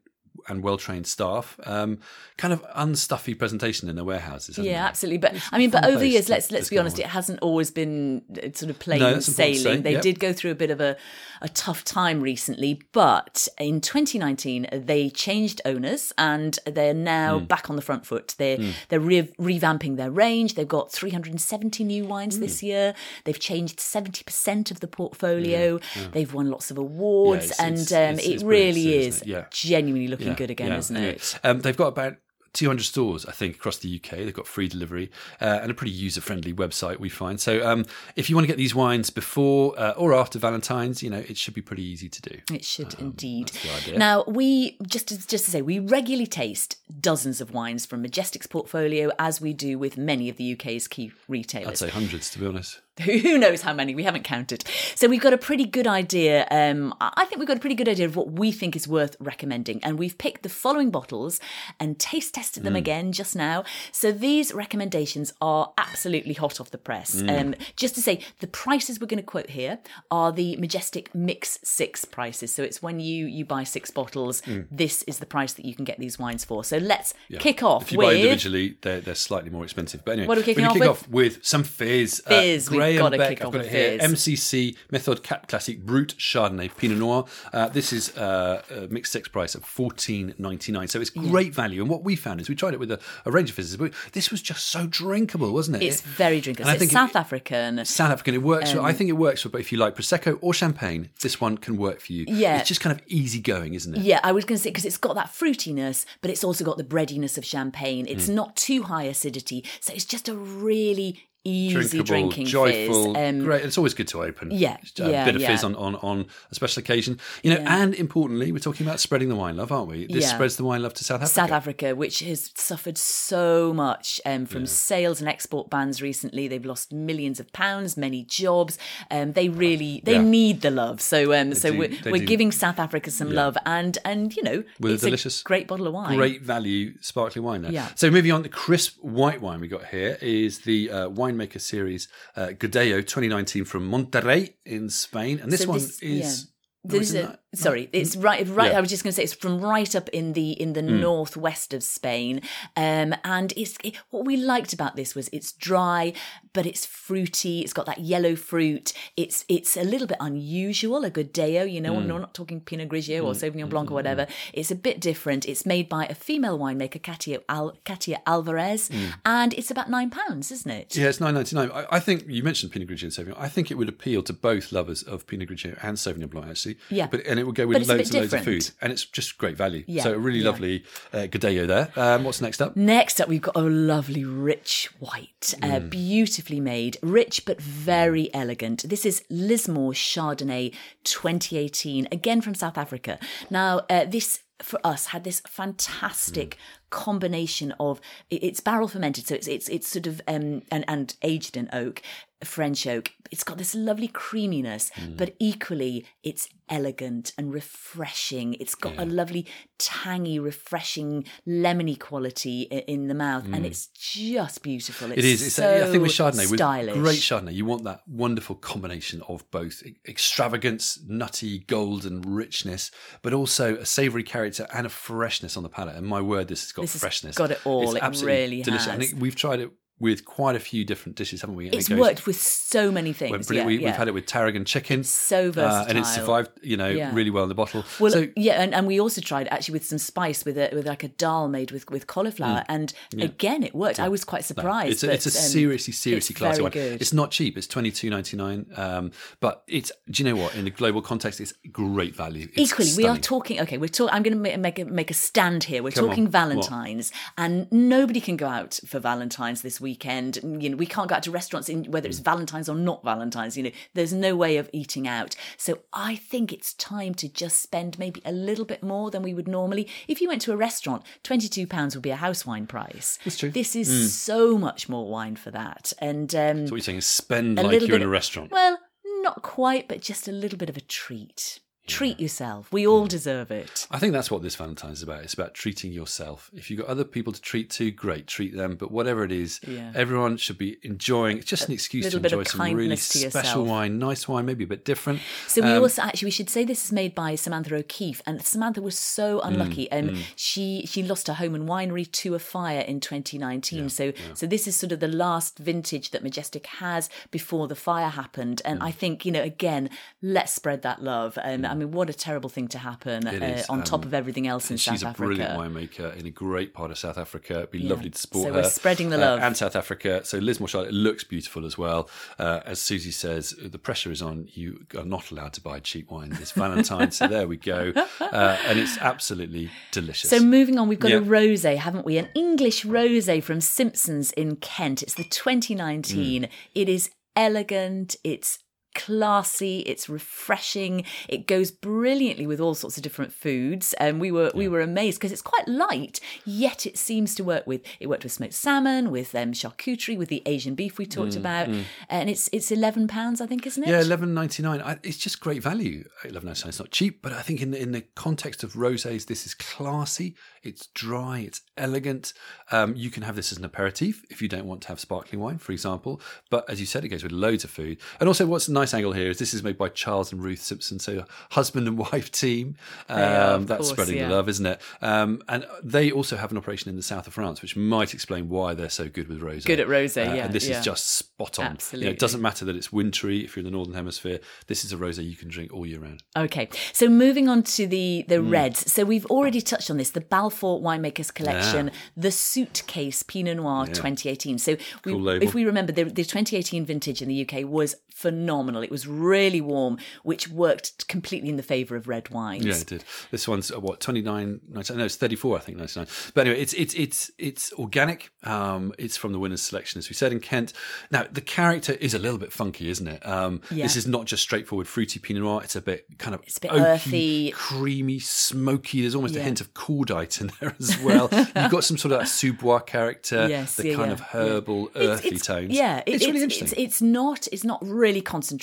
and 0.49 0.63
well 0.63 0.77
trained 0.77 1.07
staff, 1.07 1.59
um, 1.65 1.99
kind 2.37 2.53
of 2.53 2.63
unstuffy 2.75 3.39
presentation 3.39 3.89
in 3.89 3.97
their 3.97 4.05
warehouses. 4.05 4.59
Yeah, 4.59 4.63
they? 4.65 4.75
absolutely. 4.75 5.19
But 5.19 5.35
It's 5.37 5.47
I 5.53 5.59
mean, 5.59 5.71
but 5.71 5.85
over 5.85 5.99
the 5.99 6.09
years, 6.09 6.29
let's 6.29 6.51
let's 6.51 6.69
be 6.69 6.79
honest, 6.79 6.97
on. 6.97 7.03
it 7.03 7.07
hasn't 7.09 7.41
always 7.41 7.71
been 7.71 8.23
uh, 8.37 8.49
sort 8.53 8.71
of 8.71 8.79
plain 8.79 9.01
No, 9.01 9.15
that's 9.15 9.29
important 9.29 9.55
to 9.57 9.63
sailing. 9.63 9.83
They 9.83 9.93
yep. 9.93 10.03
did 10.03 10.21
go 10.21 10.33
through 10.33 10.51
a 10.53 10.55
bit 10.55 10.71
of 10.71 10.81
a, 10.81 10.97
a 11.43 11.49
tough 11.49 11.85
time 11.85 12.21
recently, 12.21 12.81
but 12.93 13.49
in 13.59 13.81
2019 13.81 14.67
they 14.73 15.11
changed 15.11 15.61
owners 15.65 16.13
and 16.19 16.59
they're 16.67 16.95
now 16.95 17.39
Hmm. 17.39 17.45
back 17.47 17.69
on 17.71 17.77
the 17.77 17.83
front 17.83 18.07
foot. 18.07 18.35
They're 18.39 18.59
they're 18.89 19.01
re- 19.01 19.33
revamping 19.39 19.97
their 19.97 20.11
range. 20.11 20.55
They've 20.55 20.67
got 20.69 20.93
370 20.93 21.85
new 21.85 22.05
wines 22.05 22.39
this 22.39 22.61
Hmm. 22.61 22.67
year. 22.67 22.95
They've 23.25 23.39
changed 23.39 23.79
70% 23.81 24.71
of 24.71 24.81
the 24.81 24.87
portfolio. 24.89 25.81
They've 26.13 26.33
won 26.33 26.51
lots 26.51 26.71
of 26.71 26.79
awards, 26.79 27.47
it's- 27.47 27.61
and 27.61 27.75
it's- 27.79 27.93
um, 27.93 28.15
it's- 28.15 28.27
it 28.27 28.33
it's 28.33 28.43
brilliant 28.43 28.77
really 28.77 29.07
is? 29.07 29.23
Yeah. 29.27 29.45
genuinely 29.51 30.09
looking 30.09 30.29
Yeah, 30.29 30.35
good 30.37 30.51
again, 30.51 30.69
yeah. 30.69 30.79
isn't 30.79 30.97
it? 30.97 31.39
Um, 31.45 31.61
they've 31.61 31.77
got 31.77 31.89
about 31.89 32.17
200 32.57 32.85
stores, 32.85 33.27
I 33.27 33.33
think, 33.33 33.57
across 33.57 33.79
the 33.79 34.01
UK. 34.03 34.19
They've 34.19 34.33
got 34.33 34.47
free 34.47 34.67
delivery 34.67 35.11
uh, 35.41 35.61
and 35.63 35.71
a 35.71 35.75
pretty 35.75 35.93
user 35.93 36.23
friendly 36.23 36.55
website, 36.55 36.99
we 36.99 37.11
find. 37.11 37.39
So 37.39 37.65
um, 37.69 37.85
if 38.17 38.31
you 38.31 38.37
want 38.37 38.45
to 38.45 38.49
get 38.49 38.57
these 38.57 38.75
wines 38.75 39.11
before 39.11 39.79
uh, 39.79 39.91
or 39.91 40.15
after 40.15 40.39
Valentine's, 40.39 41.03
you 41.03 41.11
know, 41.11 41.19
it 41.19 41.37
should 41.37 41.53
be 41.53 41.61
pretty 41.61 41.85
easy 41.85 42.09
to 42.09 42.23
do. 42.23 42.39
It 42.51 42.65
should 42.65 42.95
indeed. 42.99 43.53
Um, 43.63 43.77
idea. 43.77 43.99
Now 43.99 44.25
we 44.27 44.79
just 44.87 45.09
to, 45.09 45.27
just 45.27 45.45
to 45.45 45.51
say 45.51 45.61
we 45.61 45.79
regularly 45.79 46.27
taste 46.27 46.79
dozens 47.01 47.43
of 47.43 47.53
wines 47.53 47.85
from 47.85 48.01
Majestic's 48.01 48.47
portfolio, 48.47 49.11
as 49.19 49.41
we 49.41 49.53
do 49.53 49.79
with 49.79 49.99
many 49.99 50.31
of 50.31 50.39
the 50.39 50.55
UK's 50.55 50.89
key 50.89 51.13
retailers. 51.29 51.69
I'd 51.69 51.79
say 51.79 51.91
hundreds, 51.91 52.31
to 52.31 52.39
be 52.39 52.47
honest. 52.47 52.81
Who 53.05 53.39
knows 53.39 53.63
how 53.63 53.73
many? 53.73 53.95
We 53.95 54.05
haven't 54.05 54.25
counted. 54.25 54.65
So 54.95 55.09
we've 55.09 55.21
got 55.21 55.33
a 55.33 55.39
pretty 55.39 55.65
good 55.67 55.87
idea. 55.87 56.47
Um, 56.51 56.95
I 57.01 57.25
think 57.27 57.39
we've 57.39 57.49
got 57.49 57.59
a 57.59 57.61
pretty 57.61 57.75
good 57.77 57.89
idea 57.89 58.07
of 58.07 58.17
what 58.17 58.33
we 58.33 58.53
think 58.53 58.75
is 58.75 58.89
worth 58.89 59.17
recommending, 59.21 59.83
and 59.85 59.99
we've 59.99 60.17
picked 60.17 60.43
the 60.43 60.49
following 60.49 60.91
bottles 60.91 61.39
and 61.79 61.99
taste 61.99 62.35
tested 62.35 62.63
them 62.63 62.75
again 62.77 63.13
just 63.13 63.37
now. 63.37 63.65
So 63.93 64.13
these 64.13 64.53
recommendations 64.55 65.33
are 65.41 65.73
absolutely 65.77 66.35
hot 66.35 66.61
off 66.61 66.71
the 66.71 66.79
press. 66.79 67.23
Um, 67.29 67.55
just 67.77 67.95
to 67.97 68.03
say, 68.03 68.21
the 68.41 68.47
prices 68.47 69.01
we're 69.01 69.07
going 69.07 69.19
to 69.19 69.23
quote 69.27 69.51
here 69.51 69.79
are 70.11 70.33
the 70.33 70.57
Majestic 70.57 71.15
Mix 71.15 71.59
Six 71.63 72.05
prices. 72.05 72.53
So 72.53 72.63
it's 72.63 72.83
when 72.83 73.01
you 73.01 73.27
you 73.27 73.45
buy 73.45 73.65
six 73.65 73.91
bottles, 73.91 74.43
this 74.71 75.03
is 75.03 75.19
the 75.19 75.27
price 75.27 75.53
that 75.55 75.65
you 75.65 75.75
can 75.75 75.85
get 75.85 75.99
these 75.99 76.19
wines 76.19 76.45
for. 76.45 76.65
So 76.65 76.79
let's 76.79 77.13
kick 77.39 77.63
off 77.63 77.83
If 77.83 77.93
you 77.93 77.99
with 77.99 78.07
buy 78.07 78.15
individually, 78.15 78.79
they're, 78.81 79.01
they're 79.01 79.15
slightly 79.15 79.51
more 79.51 79.65
expensive. 79.65 80.05
But 80.05 80.13
anyway, 80.13 80.29
What 80.29 80.39
are 80.39 80.41
we 80.41 80.45
kicking 80.45 80.65
we're 80.65 80.71
off 80.71 80.79
gonna 80.79 80.91
with? 80.91 81.03
off 81.03 81.09
with 81.09 81.45
some 81.45 81.63
fizz. 81.65 82.23
Uh, 82.27 82.41
Fizz, 82.41 82.71
we've 82.71 82.81
Graham 82.95 82.99
gotta 83.05 83.19
Beck, 83.19 83.45
I've 83.45 83.53
got 83.53 83.65
it 83.65 83.71
here. 83.71 83.99
fizz. 83.99 84.13
MCC 84.13 84.77
Méthode 84.93 85.23
Cap 85.23 85.49
Classique 85.49 85.85
Brut 85.85 86.15
Chardonnay 86.19 86.75
Pinot 86.77 86.99
Noir. 86.99 87.25
Uh, 87.53 87.69
this 87.69 87.93
is 87.93 88.17
uh, 88.17 88.63
a 88.71 88.81
mixed 88.89 89.13
six 89.13 89.29
price 89.29 89.55
of 89.55 89.65
fourteen 89.65 90.35
ninety 90.39 90.73
nine. 90.73 90.89
So 90.89 91.01
it's 91.01 91.11
great 91.11 91.55
value. 91.55 91.81
And 91.81 91.91
what 91.91 92.03
we 92.05 92.17
found 92.17 92.41
is 92.41 92.49
we 92.49 92.55
tried 92.55 92.75
it 92.75 92.81
with 92.81 92.91
a, 92.91 93.01
a 93.25 93.31
range 93.31 93.51
of 93.51 93.57
fizzes, 93.57 93.77
but 93.77 93.93
this 94.13 94.31
was 94.31 94.43
just 94.43 94.67
so 94.69 94.87
drinkable, 94.87 95.53
wasn't 95.53 95.77
it? 95.83 95.87
it's 95.87 96.01
very 96.01 96.41
drinkable. 96.41 96.69
and 96.69 96.71
I 96.71 96.75
It's 96.75 96.81
think 96.81 96.93
it- 96.93 96.95
South 96.95 97.17
African. 97.17 97.85
South 97.85 98.11
African. 98.11 98.35
It 98.35 98.43
works. 98.43 98.73
for, 98.73 98.81
I 98.81 98.91
Um, 98.91 98.97
think 98.97 99.11
it 99.11 99.15
works 99.15 99.43
for. 99.43 99.49
But 99.49 99.61
if 99.61 99.73
you 99.73 99.79
like 99.79 99.95
prosecco 99.97 100.39
or 100.41 100.55
champagne, 100.55 101.11
this 101.21 101.41
one 101.41 101.59
can 101.59 101.77
work 101.77 102.01
for 102.01 102.13
you. 102.13 102.25
Yeah. 102.29 102.59
it's 102.59 102.69
just 102.69 102.81
kind 102.81 102.99
of 102.99 103.05
easy 103.07 103.41
going, 103.41 103.75
isn't 103.75 103.95
it? 103.97 104.03
Yeah, 104.03 104.21
I 104.23 104.33
was 104.33 104.45
going 104.45 104.57
to 104.59 104.63
say 104.63 104.71
because 104.71 104.85
it's 104.85 104.97
got 104.97 105.15
that 105.15 105.27
fruitiness, 105.29 106.05
but 106.21 106.31
it's 106.31 106.45
also 106.45 106.65
got 106.65 106.77
the 106.77 106.85
breadiness 106.85 107.37
of 107.39 107.45
champagne. 107.45 108.07
Mm. 108.07 108.11
It's 108.11 108.29
not 108.29 108.57
too 108.57 108.83
high 108.85 109.05
acidity, 109.05 109.65
so 109.81 109.93
it's 109.93 110.05
just 110.05 110.29
a 110.29 110.35
really 110.35 111.23
easy 111.47 111.75
drinkable, 111.75 112.05
drinking 112.05 112.47
joyful, 112.47 113.15
fizz. 113.15 113.17
Um, 113.35 113.45
great. 113.45 113.65
It's 113.65 113.79
always 113.79 113.95
good 113.95 114.09
to 114.09 114.23
open. 114.23 114.51
Yeah, 114.51 114.77
a 115.01 115.11
yeah, 115.11 115.25
bit 115.25 115.37
of 115.37 115.43
yeah. 115.43 115.49
fizz 115.49 115.65
on, 115.65 115.75
on, 115.77 115.95
on 115.97 116.27
a 116.51 116.55
special 116.55 116.81
occasion. 116.81 117.19
You 117.43 117.55
know, 117.55 117.61
and 117.67 117.95
importantly, 117.95 118.53
we're 118.53 118.59
talking 118.59 118.87
about 118.87 119.01
spreading 119.01 119.29
the 119.29 119.37
wine 119.37 119.57
love, 119.57 119.71
aren't 119.73 119.89
we? 119.89 120.07
This 120.07 120.25
Yeah. 120.25 120.35
spreads 120.35 120.57
the 120.57 120.65
wine 120.65 120.83
love 120.83 120.95
to 120.95 121.05
South 121.05 121.23
Africa. 121.23 121.33
South 121.35 121.51
Africa, 121.53 121.95
which 121.95 122.21
has 122.21 122.51
suffered 122.55 122.99
so 122.99 123.73
much 123.73 124.21
um, 124.25 124.47
from 124.47 124.67
sales 124.67 125.21
and 125.21 125.29
export 125.29 125.71
bans 125.71 126.03
recently, 126.03 126.49
they've 126.49 126.65
lost 126.67 126.93
millions 126.93 127.41
of 127.41 127.53
pounds, 127.53 127.97
many 127.97 128.23
jobs. 128.25 128.79
Um, 129.11 129.33
they 129.33 129.49
really 129.49 130.01
they 130.05 130.15
Yeah. 130.15 130.23
need 130.23 130.61
the 130.63 130.71
love. 130.71 131.01
So 131.01 131.33
um, 131.33 131.55
so 131.55 131.71
do, 131.73 131.79
we're, 131.79 131.91
we're 132.07 132.19
do. 132.21 132.27
giving 132.27 132.53
South 132.53 132.79
Africa 132.79 133.11
some 133.11 133.31
love, 133.31 133.57
and 133.67 133.99
and 134.05 134.35
you 134.37 134.43
know 134.43 134.65
With 134.81 134.91
a 134.93 134.95
it's 134.95 135.03
delicious- 135.05 135.43
great 135.43 135.69
bottle 135.69 135.87
of 135.87 135.95
wine. 135.95 136.17
Great 136.17 136.43
value 136.43 136.95
sparkling 137.01 137.45
wine 137.45 137.63
there. 137.63 137.73
Yeah. 137.73 137.89
So 137.95 138.11
moving 138.11 138.33
on, 138.33 138.43
the 138.43 138.49
crisp 138.49 138.97
white 139.03 139.41
wine 139.41 139.61
we 139.61 139.69
got 139.69 139.87
here 139.87 140.19
is 140.21 140.61
the 140.61 140.91
uh, 140.91 141.09
winemaker 141.37 141.61
series 141.61 142.09
uh, 142.37 142.49
Godello 142.49 143.01
2019 143.07 143.65
from 143.65 143.91
Monterrei 143.91 144.55
in 144.65 144.89
Spain, 144.89 145.39
and 145.41 145.51
this 145.53 145.63
So 145.63 145.69
one 145.71 145.79
this- 145.79 146.03
is. 146.03 146.21
yeah. 146.43 146.51
This 146.89 147.09
is 147.11 147.15
a? 147.17 147.39
Sorry, 147.57 147.83
mm-hmm. 147.85 147.97
it's 147.97 148.17
right. 148.17 148.47
Right. 148.49 148.73
Yeah. 148.73 148.79
I 148.79 148.81
was 148.81 148.91
just 148.91 149.03
going 149.03 149.13
to 149.13 149.17
say 149.17 149.25
it's 149.25 149.35
from 149.35 149.61
right 149.61 149.95
up 149.95 150.09
in 150.11 150.33
the 150.33 150.53
in 150.53 150.73
the 150.73 150.83
mm. 150.83 151.01
northwest 151.01 151.75
of 151.75 151.83
Spain, 151.83 152.41
um, 152.77 153.15
and 153.25 153.53
it's 153.57 153.77
it, 153.85 153.97
what 154.11 154.25
we 154.25 154.37
liked 154.37 154.73
about 154.73 154.97
this 154.97 155.15
was 155.15 155.29
it's 155.33 155.53
dry, 155.53 156.13
but 156.53 156.67
it's 156.67 156.87
fruity. 156.87 157.61
It's 157.61 157.73
got 157.73 157.87
that 157.87 158.01
yellow 158.01 158.37
fruit. 158.37 158.93
It's 159.17 159.45
it's 159.49 159.77
a 159.77 159.85
little 159.85 160.07
bit 160.07 160.19
unusual. 160.21 161.05
A 161.05 161.11
good 161.11 161.27
Godello, 161.27 161.71
you 161.71 161.81
know, 161.81 161.93
mm. 161.93 161.97
we're 161.97 162.19
not 162.19 162.35
talking 162.35 162.61
Pinot 162.61 162.89
Grigio 162.89 163.25
or 163.25 163.33
mm. 163.33 163.37
Sauvignon 163.37 163.61
mm-hmm. 163.61 163.69
Blanc 163.69 163.87
or 163.87 163.89
mm-hmm. 163.89 163.95
whatever. 163.95 164.27
It's 164.53 164.71
a 164.71 164.75
bit 164.75 165.01
different. 165.01 165.47
It's 165.47 165.67
made 165.67 165.89
by 165.89 166.07
a 166.07 166.15
female 166.15 166.59
winemaker, 166.59 167.03
Katia 167.03 167.41
Al- 167.49 167.77
Katia 167.85 168.21
Alvarez, 168.27 168.91
and 169.25 169.53
it's 169.55 169.71
about 169.71 169.91
nine 169.91 170.11
pounds, 170.11 170.51
isn't 170.51 170.71
it? 170.71 170.97
Yeah, 170.97 171.09
it's 171.09 171.21
nine 171.21 171.35
ninety 171.35 171.57
nine. 171.57 171.71
I, 171.73 171.87
I 171.93 172.01
think 172.01 172.25
you 172.27 172.43
mentioned 172.43 172.73
Pinot 172.73 172.89
Grigio 172.89 173.05
and 173.05 173.13
Sauvignon. 173.13 173.39
I 173.39 173.49
think 173.49 173.71
it 173.71 173.75
would 173.75 173.89
appeal 173.89 174.23
to 174.23 174.33
both 174.33 174.73
lovers 174.73 175.03
of 175.03 175.27
Pinot 175.27 175.49
Grigio 175.49 175.79
and 175.83 175.97
Sauvignon 175.97 176.31
Blanc, 176.31 176.49
actually. 176.49 176.79
Yeah. 176.91 177.07
but 177.07 177.25
and 177.27 177.39
it 177.39 177.46
would 177.47 177.55
go 177.55 177.67
with 177.67 177.89
loads 177.89 178.11
and 178.11 178.21
loads 178.21 178.33
of 178.33 178.45
food, 178.45 178.71
and 178.81 178.93
it's 178.93 179.05
just 179.05 179.39
great 179.39 179.57
value. 179.57 179.85
Yeah, 179.87 180.03
So 180.03 180.15
a 180.15 180.19
really 180.19 180.41
yeah. 180.41 180.51
lovely 180.51 180.85
uh, 181.13 181.27
there. 181.67 181.91
Um, 181.97 182.25
what's 182.25 182.41
next 182.41 182.61
up? 182.61 182.77
Next 182.77 183.21
up, 183.21 183.29
we've 183.29 183.41
got 183.41 183.57
a 183.57 183.61
lovely 183.61 184.25
rich 184.25 184.91
white, 184.99 185.55
uh, 185.63 185.81
beautifully 185.81 186.61
made, 186.61 186.99
rich 187.03 187.45
but 187.45 187.61
very 187.61 188.33
elegant. 188.35 188.89
This 188.89 189.07
is 189.07 189.25
Lismore 189.31 189.93
Chardonnay 189.93 190.75
2018, 191.05 192.09
again 192.13 192.41
from 192.41 192.55
South 192.55 192.77
Africa. 192.77 193.19
Now, 193.51 193.83
uh, 193.89 194.05
this 194.05 194.41
for 194.63 194.81
us 194.85 195.07
had 195.07 195.25
this 195.25 195.41
fantastic 195.41 196.57
combination 196.89 197.75
of 197.79 198.01
it's 198.31 198.61
barrel 198.61 198.89
fermented, 198.89 199.27
so 199.27 199.35
it's 199.35 199.47
it's 199.47 199.69
it's 199.69 199.89
sort 199.89 200.07
of 200.07 200.21
um 200.27 200.63
and 200.71 200.85
and 200.89 201.15
aged 201.23 201.57
in 201.57 201.69
oak, 201.73 202.03
French 202.45 202.87
oak. 202.87 203.11
It's 203.31 203.43
got 203.43 203.59
this 203.59 203.75
lovely 203.75 204.09
creaminess, 204.09 204.91
mm. 204.95 205.17
but 205.17 205.35
equally 205.39 206.07
it's 206.23 206.49
elegant 206.69 207.33
and 207.39 207.53
refreshing. 207.53 208.55
It's 208.55 208.75
got 208.75 208.99
a 208.99 209.05
lovely 209.05 209.47
tangy, 209.79 210.39
refreshing, 210.39 211.25
lemony 211.49 211.99
quality 211.99 212.63
in 212.63 213.09
the 213.09 213.15
mouth, 213.15 213.45
and 213.45 213.65
mm. 213.65 213.65
it's 213.65 213.87
just 213.89 214.63
beautiful. 214.63 215.11
It's 215.13 215.19
It 215.19 215.25
is. 215.25 215.43
It's 215.47 215.55
so 215.55 215.83
I 215.83 215.91
think 215.91 216.03
with 216.03 216.13
Chardonnay, 216.13 216.55
stylish. 216.55 216.95
with 216.95 217.05
great 217.05 217.19
Chardonnay, 217.19 217.55
you 217.55 217.65
want 217.65 217.85
that 217.85 218.03
wonderful 218.07 218.57
combination 218.57 219.23
of 219.29 219.51
both 219.51 219.83
extravagance, 220.07 221.01
nutty, 221.07 221.61
golden 221.61 222.21
richness, 222.23 222.91
but 223.23 223.33
also 223.33 223.77
a 223.77 223.87
savoury 223.87 224.23
character 224.23 224.67
and 224.75 224.87
a 224.87 224.91
freshness 224.91 225.57
on 225.57 225.63
the 225.63 225.69
palate. 225.69 225.97
And 225.97 226.07
my 226.07 226.21
word, 226.21 226.49
this 226.49 226.63
has 226.63 226.73
got 226.73 226.83
This 226.83 226.93
has 226.93 227.01
freshness. 227.01 227.37
got 227.37 227.51
it 227.51 227.61
all. 227.65 227.83
It's 227.85 227.95
It 227.95 228.03
absolutely 228.03 228.41
really 228.41 228.63
delicious. 228.63 228.87
Has. 228.87 229.11
think 229.11 229.21
we've 229.21 229.37
tried 229.37 229.61
it 229.61 229.71
with 229.99 230.27
quite 230.27 230.55
a 230.55 230.61
few 230.61 230.85
different 230.85 231.17
dishes, 231.17 231.41
haven't 231.41 231.57
we? 231.57 231.67
And 231.67 231.75
It's 231.75 231.87
it 231.89 231.95
goes- 231.95 232.01
worked 232.01 232.27
with 232.27 232.37
so 232.41 232.91
many 232.91 233.13
things. 233.15 233.51
Yeah, 233.51 233.65
we, 233.65 233.79
yeah. 233.79 233.87
We've 233.87 233.95
had 233.97 234.09
it 234.09 234.15
with 234.15 234.27
tarragon 234.27 234.65
chicken, 234.67 235.05
so 235.05 235.51
uh, 235.57 235.87
and 235.89 235.97
it's 235.97 236.15
survived, 236.15 236.51
you 236.63 236.77
know, 236.77 236.89
Yeah. 236.89 237.15
really 237.15 237.31
well 237.31 237.45
in 237.45 237.49
the 237.49 237.55
bottle. 237.55 237.85
Well, 237.99 238.13
so 238.13 238.29
yeah, 238.37 238.61
and, 238.63 238.75
and 238.75 238.87
we 238.87 239.01
also 239.01 239.21
tried 239.23 239.49
actually 239.49 239.73
with 239.75 239.87
some 239.87 239.99
spice 239.99 240.45
with 240.45 240.59
a 240.59 240.69
with 240.75 240.87
like 240.87 241.03
a 241.03 241.09
dal 241.09 241.49
made 241.49 241.71
with 241.71 241.91
with 241.91 242.07
cauliflower, 242.07 242.65
and 242.69 242.93
again 243.19 243.63
it 243.63 243.75
worked. 243.75 243.99
I 243.99 244.09
was 244.09 244.25
quite 244.25 244.45
surprised. 244.45 244.89
Mm. 244.89 244.93
it's 244.93 245.03
a, 245.03 245.07
but, 245.07 245.15
it's 245.15 245.27
a 245.27 245.39
um, 245.39 245.45
seriously, 245.47 245.93
seriously 245.95 246.35
classy 246.35 246.61
one. 246.63 246.73
good. 246.73 247.01
It's 247.01 247.13
not 247.15 247.31
cheap. 247.31 247.57
It's 247.57 247.67
twenty 247.67 247.91
two 247.91 248.11
ninety 248.11 248.37
nine. 248.37 248.67
Um, 248.77 249.13
but 249.41 249.63
it's 249.67 249.91
do 250.11 250.23
you 250.23 250.29
know 250.29 250.37
what? 250.41 250.55
In 250.55 250.65
the 250.65 250.71
global 250.71 251.01
context, 251.01 251.41
it's 251.41 251.55
great 251.73 252.15
value. 252.15 252.49
It's 252.55 252.71
Equally, 252.73 252.91
we 252.97 253.07
are 253.07 253.17
talking. 253.17 253.61
Okay, 253.61 253.79
we're 253.79 253.89
talking. 253.89 254.15
I'm 254.15 254.23
going 254.23 254.43
to 254.43 254.59
make 254.59 254.79
a, 254.79 254.85
make 254.85 255.11
a 255.11 255.15
stand 255.15 255.65
here. 255.65 255.83
We're 255.83 255.91
Come 255.93 256.05
on. 256.05 256.11
talking 256.11 256.25
What? 256.25 256.33
Valentine's, 256.33 257.13
and 257.39 257.71
nobody 257.73 258.21
can 258.21 258.37
go 258.37 258.47
out 258.47 258.79
for 258.87 258.99
Valentine's 258.99 259.63
this 259.63 259.81
weekend. 259.91 260.31
You 260.63 260.69
know, 260.71 260.77
we 260.77 260.87
can't 260.95 261.09
go 261.09 261.15
out 261.17 261.23
to 261.25 261.31
restaurants 261.31 261.69
in 261.69 261.85
whether 261.95 262.09
Mm. 262.09 262.13
it's 262.13 262.19
Valentine's 262.33 262.69
or 262.69 262.75
not 262.91 263.03
Valentine's. 263.05 263.57
You 263.57 263.65
know, 263.65 263.75
there's 263.95 264.13
no 264.13 264.33
way 264.45 264.57
of 264.59 264.69
eating 264.81 265.07
out. 265.19 265.35
So 265.57 265.71
I 265.93 266.13
think 266.33 266.53
it's 266.53 266.75
time 266.75 267.15
to 267.23 267.27
just 267.43 267.57
spend 267.63 267.99
maybe 267.99 268.21
a 268.25 268.33
little 268.33 268.65
bit 268.73 268.83
more 268.83 269.11
than 269.13 269.23
we 269.23 269.35
would 269.37 269.49
normally. 269.49 269.85
If 270.09 270.21
you 270.21 270.29
went 270.29 270.43
to 270.47 270.53
a 270.53 270.57
restaurant, 270.69 271.03
twenty 271.23 271.49
two 271.49 271.67
pounds 271.67 271.95
would 271.95 272.03
be 272.03 272.11
a 272.19 272.23
house 272.27 272.43
wine 272.45 272.67
price. 272.67 273.19
That's 273.25 273.39
true. 273.39 273.51
Mm. 273.51 273.55
This 273.61 273.77
is 273.77 273.89
so 274.15 274.59
much 274.59 274.89
more 274.89 275.09
wine 275.09 275.37
for 275.37 275.51
that, 275.53 275.93
and 275.99 276.35
um, 276.35 276.67
So 276.67 276.73
what 276.73 276.77
you're 276.79 276.81
saying 276.91 276.99
is 276.99 277.07
spend 277.07 277.57
like 277.57 277.81
you're 277.83 277.97
in 277.97 278.03
a 278.03 278.09
restaurant. 278.09 278.51
Well, 278.51 278.79
not 279.23 279.43
quite, 279.43 279.89
but 279.89 280.01
just 280.01 280.29
a 280.29 280.33
little 280.33 280.59
bit 280.59 280.69
of 280.71 280.77
a 280.77 280.81
treat. 280.81 281.61
Treat 281.87 282.19
yourself. 282.21 282.73
We 282.73 282.87
all 282.87 283.07
deserve 283.07 283.51
it. 283.51 283.87
I 283.91 283.99
think 283.99 284.13
that's 284.13 284.31
what 284.31 284.43
this 284.43 284.57
Valentine's 284.57 284.99
is 284.99 285.03
about. 285.05 285.23
It's 285.23 285.35
about 285.35 285.55
treating 285.55 285.93
yourself. 285.93 286.51
If 286.55 286.71
you've 286.71 286.81
got 286.81 286.89
other 286.89 287.05
people 287.05 287.33
to 287.33 287.41
treat 287.41 287.71
to, 287.71 287.91
great, 287.91 288.27
treat 288.27 288.57
them. 288.57 288.75
But 288.77 288.91
whatever 288.91 289.23
it 289.25 289.33
is, 289.33 289.61
Yeah. 289.67 289.93
everyone 289.95 290.37
should 290.37 290.59
be 290.59 290.79
enjoying. 290.83 291.39
It's 291.39 291.47
just 291.47 291.69
an 291.69 291.73
excuse 291.75 292.05
to 292.05 292.09
little 292.09 292.21
bit 292.21 292.33
of 292.33 292.41
enjoy 292.41 292.51
some 292.51 292.73
really 292.77 292.97
special 292.97 293.65
wine, 293.65 293.99
nice 293.99 294.27
wine, 294.27 294.47
maybe 294.47 294.65
a 294.65 294.67
bit 294.67 294.85
different. 294.85 295.21
So 295.47 295.63
we 295.63 295.69
Um, 295.69 295.83
also 295.83 296.03
actually 296.03 296.27
we 296.27 296.31
should 296.33 296.51
say 296.51 296.65
this 296.65 296.85
is 296.87 296.93
made 296.93 297.15
by 297.15 297.35
Samantha 297.37 297.75
O'Keefe, 297.77 298.21
and 298.27 298.43
Samantha 298.45 298.83
was 298.83 298.99
so 298.99 299.39
Mm, 299.41 299.47
unlucky. 299.49 299.93
Um, 299.93 300.23
she 300.35 300.85
she 300.87 301.03
lost 301.03 301.29
her 301.29 301.35
home 301.35 301.55
and 301.55 301.69
winery 301.69 302.11
to 302.11 302.35
a 302.35 302.39
fire 302.39 302.81
in 302.81 303.01
2019. 303.01 303.89
so 303.91 304.13
so 304.35 304.47
this 304.47 304.67
is 304.67 304.75
sort 304.77 304.93
of 304.93 305.01
the 305.01 305.09
last 305.09 305.59
vintage 305.59 306.11
that 306.11 306.23
Majestic 306.23 306.67
has 306.67 307.09
before 307.31 307.69
the 307.69 307.77
fire 307.77 308.09
happened. 308.09 308.61
And 308.65 308.81
Mm. 308.81 308.85
I 308.85 308.91
think 308.91 309.25
you 309.25 309.33
know 309.33 309.43
again, 309.43 309.89
let's 310.21 310.53
spread 310.53 310.83
that 310.83 311.03
love. 311.03 311.39
And 311.43 311.67
I 311.67 311.75
mean, 311.77 311.93
what 311.93 312.11
a 312.11 312.13
terrible 312.13 312.49
thing 312.51 312.69
to 312.69 312.79
happen 312.79 313.27
uh, 313.27 313.63
on 313.69 313.85
top 313.85 314.03
um, 314.03 314.09
of 314.09 314.15
everything 314.15 314.47
else 314.47 314.71
in 314.71 314.79
South 314.79 314.95
Africa. 315.05 315.09
She's 315.09 315.15
a 315.15 315.55
brilliant 315.55 315.59
winemaker 315.61 316.17
in 316.17 316.27
a 316.27 316.31
great 316.31 316.75
part 316.75 316.91
of 316.91 316.99
South 316.99 317.19
Africa. 317.19 317.55
It'd 317.59 317.71
be 317.71 317.79
lovely 317.81 318.11
to 318.11 318.19
support 318.19 318.47
So 318.49 318.53
her. 318.53 318.61
we're 318.63 318.69
spreading 318.69 319.11
the 319.11 319.17
Uh, 319.17 319.21
love. 319.21 319.41
and 319.41 319.57
South 319.57 319.77
Africa. 319.77 320.25
So 320.25 320.39
Lismore 320.39 320.69
Charlotte 320.69 320.93
looks 320.93 321.23
beautiful 321.25 321.65
as 321.65 321.79
well. 321.79 322.09
Uh, 322.39 322.61
as 322.67 322.81
Susie 322.81 323.11
says, 323.13 323.55
the 323.63 323.79
pressure 323.79 324.11
is 324.11 324.21
on. 324.23 324.49
You 324.53 324.87
are 324.99 325.05
not 325.05 325.31
allowed 325.31 325.53
to 325.55 325.61
buy 325.61 325.81
cheap 325.81 326.11
wine. 326.11 326.37
It's 326.41 326.53
Valentine's, 326.53 327.17
so 327.17 327.29
there 327.29 327.47
we 327.47 327.57
go. 327.57 327.93
Uh, 328.21 328.57
and 328.67 328.79
it's 328.79 328.99
absolutely 328.99 329.71
delicious. 329.93 330.29
So 330.31 330.41
moving 330.41 330.79
on, 330.79 330.89
we've 330.89 330.99
got 330.99 331.11
Yeah. 331.11 331.19
a 331.19 331.23
rosé, 331.23 331.77
haven't 331.77 332.05
we? 332.05 332.19
An 332.19 332.29
English 332.35 332.85
rosé 332.85 333.43
from 333.43 333.61
Simpsons 333.61 334.33
in 334.33 334.57
Kent. 334.57 335.03
It's 335.03 335.15
the 335.15 335.25
2019. 335.25 336.43
Mm. 336.43 336.49
It 336.75 336.89
is 336.89 337.11
elegant. 337.35 338.17
It's 338.25 338.59
classy. 338.97 339.81
It's 339.81 340.09
refreshing. 340.09 341.05
It 341.29 341.47
goes 341.47 341.71
brilliantly 341.71 342.47
with 342.47 342.61
all 342.61 342.75
sorts 342.75 342.97
of 342.97 343.03
different 343.03 343.33
foods. 343.33 343.93
And 343.95 344.21
we 344.21 344.33
were 344.33 344.51
we 344.55 344.67
were 344.69 344.81
amazed 344.81 345.19
because 345.19 345.33
it's 345.33 345.43
quite 345.43 345.69
light, 345.69 346.19
yet 346.45 346.87
it 346.87 346.97
seems 346.99 347.35
to 347.37 347.45
work 347.45 347.67
with. 347.67 347.83
It 348.01 348.09
worked 348.09 348.25
with 348.25 348.33
smoked 348.33 348.55
salmon, 348.55 349.11
with 349.11 349.35
um, 349.35 349.53
charcuterie, 349.53 350.19
with 350.19 350.29
the 350.29 350.43
Asian 350.47 350.75
beef 350.75 350.99
we 350.99 351.07
talked 351.07 351.27
Mm, 351.35 351.37
about, 351.37 351.69
and 352.09 352.31
it's 352.31 352.49
it's 352.53 352.71
11 352.71 353.09
pounds, 353.09 353.41
I 353.41 353.47
think, 353.47 353.67
isn't 353.67 353.83
it? 353.83 353.89
Yeah, 353.89 354.01
eleven 354.01 354.33
ninety 354.35 354.63
nine. 354.63 354.81
It's 355.03 355.19
just 355.19 355.41
great 355.41 355.63
value. 355.63 356.05
Eleven 356.25 356.47
ninety 356.47 356.63
nine 356.65 356.71
is 356.71 356.79
not 356.79 356.91
cheap, 356.91 357.21
but 357.23 357.33
I 357.33 357.43
think 357.43 357.61
in 357.61 357.71
the, 357.73 357.81
in 357.81 357.93
the 357.93 358.03
context 358.15 358.63
of 358.65 358.73
rosés, 358.75 359.27
this 359.27 359.45
is 359.47 359.55
classy. 359.55 360.35
It's 360.63 360.87
dry. 360.95 361.41
It's 361.41 361.61
elegant. 361.77 362.33
Um, 362.73 362.95
you 362.97 363.11
can 363.11 363.23
have 363.23 363.37
this 363.37 363.53
as 363.53 363.59
an 363.59 363.65
aperitif 363.65 364.25
if 364.31 364.41
you 364.43 364.49
don't 364.49 364.67
want 364.67 364.81
to 364.83 364.89
have 364.89 364.99
sparkling 365.01 365.41
wine, 365.41 365.59
for 365.59 365.73
example. 365.73 366.21
But 366.51 366.69
as 366.71 366.81
you 366.81 366.87
said, 366.87 367.05
it 367.05 367.09
goes 367.09 367.23
with 367.23 367.33
loads 367.33 367.65
of 367.65 367.71
food. 367.71 367.99
And 368.21 368.29
also, 368.29 368.47
what's 368.47 368.69
a 368.69 368.73
nice 368.87 368.95
angle 368.95 369.13
here 369.13 369.31
is 369.31 369.39
this 369.39 369.53
is 369.53 369.65
made 369.65 369.77
by 369.77 369.89
Charles 369.89 370.33
and 370.33 370.43
Ruth 370.43 370.61
Simpson, 370.63 371.01
so 371.01 371.19
a 371.19 371.55
husband 371.55 371.89
and 371.89 371.99
wife 372.13 372.31
team. 372.31 372.77
Um, 373.09 373.19
of 373.19 373.67
that's 373.67 373.79
course, 373.79 373.91
spreading 373.91 374.17
yeah. 374.17 374.29
the 374.29 374.35
love, 374.35 374.49
isn't 374.49 374.65
it? 374.67 374.81
Um, 375.03 375.43
and 375.49 375.67
they 375.83 376.13
also 376.13 376.37
have 376.37 376.53
an 376.53 376.57
operation 376.57 376.89
in 376.89 376.95
the 376.97 377.03
south 377.03 377.27
of 377.27 377.35
France, 377.35 377.63
which 377.63 377.75
might 377.77 378.15
explain 378.15 378.49
why 378.49 378.75
they're 378.75 378.89
so 378.89 379.09
good 379.09 379.29
with 379.29 379.41
rosé. 379.41 379.65
Good 379.65 379.81
at 379.81 379.89
rosé, 379.89 380.29
Uh, 380.31 380.35
yeah, 380.35 380.45
And 380.45 380.55
this 380.55 380.69
yeah. 380.69 380.79
is 380.79 380.85
just 380.85 381.09
spot 381.09 381.59
on. 381.59 381.79
You 381.93 382.05
know, 382.05 382.11
it 382.11 382.19
doesn't 382.21 382.41
matter 382.41 382.65
that 382.65 382.77
it's 382.77 382.93
wintry 382.93 383.45
if 383.45 383.57
you're 383.57 383.61
in 383.61 383.65
the 383.65 383.77
northern 383.77 383.95
hemisphere. 383.95 384.39
This 384.69 384.85
is 384.85 384.93
a 384.93 384.97
rosé 384.97 385.29
you 385.29 385.37
can 385.37 385.49
drink 385.49 385.73
all 385.75 385.85
year 385.85 385.99
round. 385.99 386.23
Okay, 386.37 386.69
so 386.93 387.09
moving 387.09 387.49
on 387.49 387.63
to 387.65 387.87
the 387.89 388.25
the 388.29 388.37
Hmm. 388.41 388.51
reds. 388.51 388.93
So 388.93 389.05
we've 389.05 389.27
already 389.27 389.61
touched 389.61 389.91
on 389.91 389.97
this: 389.97 390.11
the 390.11 390.21
Balfour 390.21 390.81
Winemakers 390.81 391.35
Collection, 391.35 391.91
the 392.17 392.31
Suitcase 392.31 393.23
Pinot 393.25 393.57
Noir 393.57 393.87
2018. 393.87 394.59
So 394.59 394.77
we, 395.05 395.13
Cool 395.13 395.29
if 395.29 395.55
we 395.55 395.65
remember, 395.65 395.93
the, 395.93 396.05
the 396.05 396.25
2018 396.25 396.85
vintage 396.85 397.21
in 397.23 397.29
the 397.29 397.47
UK 397.49 397.65
was 397.69 397.97
phenomenal. 398.17 398.76
It 398.83 398.91
was 398.91 399.07
really 399.07 399.61
warm, 399.61 399.99
which 400.23 400.49
worked 400.49 401.09
completely 401.09 401.49
in 401.49 401.57
the 401.57 401.63
favour 401.63 401.97
of 401.97 402.09
red 402.09 402.29
wines. 402.31 402.65
Yeah, 402.65 402.75
it 402.77 402.87
did. 402.87 403.05
This 403.31 403.47
one's 403.49 403.71
uh, 403.71 403.81
what 403.81 404.01
twenty 404.01 404.23
nine. 404.23 404.61
No, 404.69 404.81
it's 404.81 405.17
thirty 405.17 405.37
four. 405.37 405.57
I 405.57 405.61
think 405.61 405.79
ninety 405.79 405.99
nine. 406.01 406.09
But 406.35 406.47
anyway, 406.47 406.61
it's 406.61 406.73
it's 406.75 406.95
it's 406.95 407.31
it's 407.39 407.73
organic. 407.75 408.31
Um, 408.45 408.93
it's 408.99 409.17
from 409.17 409.33
the 409.33 409.39
winners' 409.39 409.63
selection, 409.63 409.99
as 409.99 410.09
we 410.09 410.15
said 410.15 410.33
in 410.33 410.41
Kent. 410.41 410.73
Now 411.11 411.25
the 411.31 411.41
character 411.41 411.93
is 411.95 412.15
a 412.15 412.19
little 412.19 412.39
bit 412.39 412.53
funky, 412.53 412.89
isn't 412.91 413.07
it? 413.09 413.27
Um, 413.27 413.61
Yeah. 413.71 413.85
This 413.85 413.97
is 413.97 414.07
not 414.07 414.27
just 414.27 414.43
straightforward 414.43 414.89
fruity 414.89 415.19
Pinot 415.21 415.43
Noir. 415.43 415.61
It's 415.65 415.77
a 415.77 415.81
bit 415.83 416.07
kind 416.19 416.35
of 416.35 416.43
It's 416.43 416.59
a 416.59 416.61
bit 416.61 416.71
oaky, 416.73 416.81
earthy. 416.81 417.51
creamy, 417.53 418.19
smoky. 418.19 419.01
There's 419.03 419.15
almost 419.15 419.37
a 419.37 419.43
hint 419.43 419.61
of 419.61 419.73
cordite 419.75 420.41
in 420.41 420.51
there 420.61 420.75
as 420.79 420.99
well. 421.01 421.29
You've 421.33 421.71
got 421.71 421.85
some 421.85 421.97
sort 421.97 422.13
of 422.13 422.21
that 422.21 422.27
sous-bois 422.29 422.81
character. 422.81 423.47
Yes, 423.49 423.77
the 423.77 423.89
yeah, 423.89 423.95
kind 423.97 424.09
yeah, 424.09 424.13
of 424.15 424.21
herbal, 424.21 424.89
It's- 424.89 425.05
earthy 425.19 425.29
it's- 425.29 425.47
tones. 425.47 425.73
Yeah, 425.73 425.99
it- 426.07 426.15
it's, 426.15 426.27
really 426.27 426.43
interesting. 426.43 426.67
It's, 426.69 426.73
it's 426.77 427.03
not 427.03 427.47
it's 427.53 427.65
not 427.65 427.79
really 427.87 428.21
concentrated. 428.21 428.57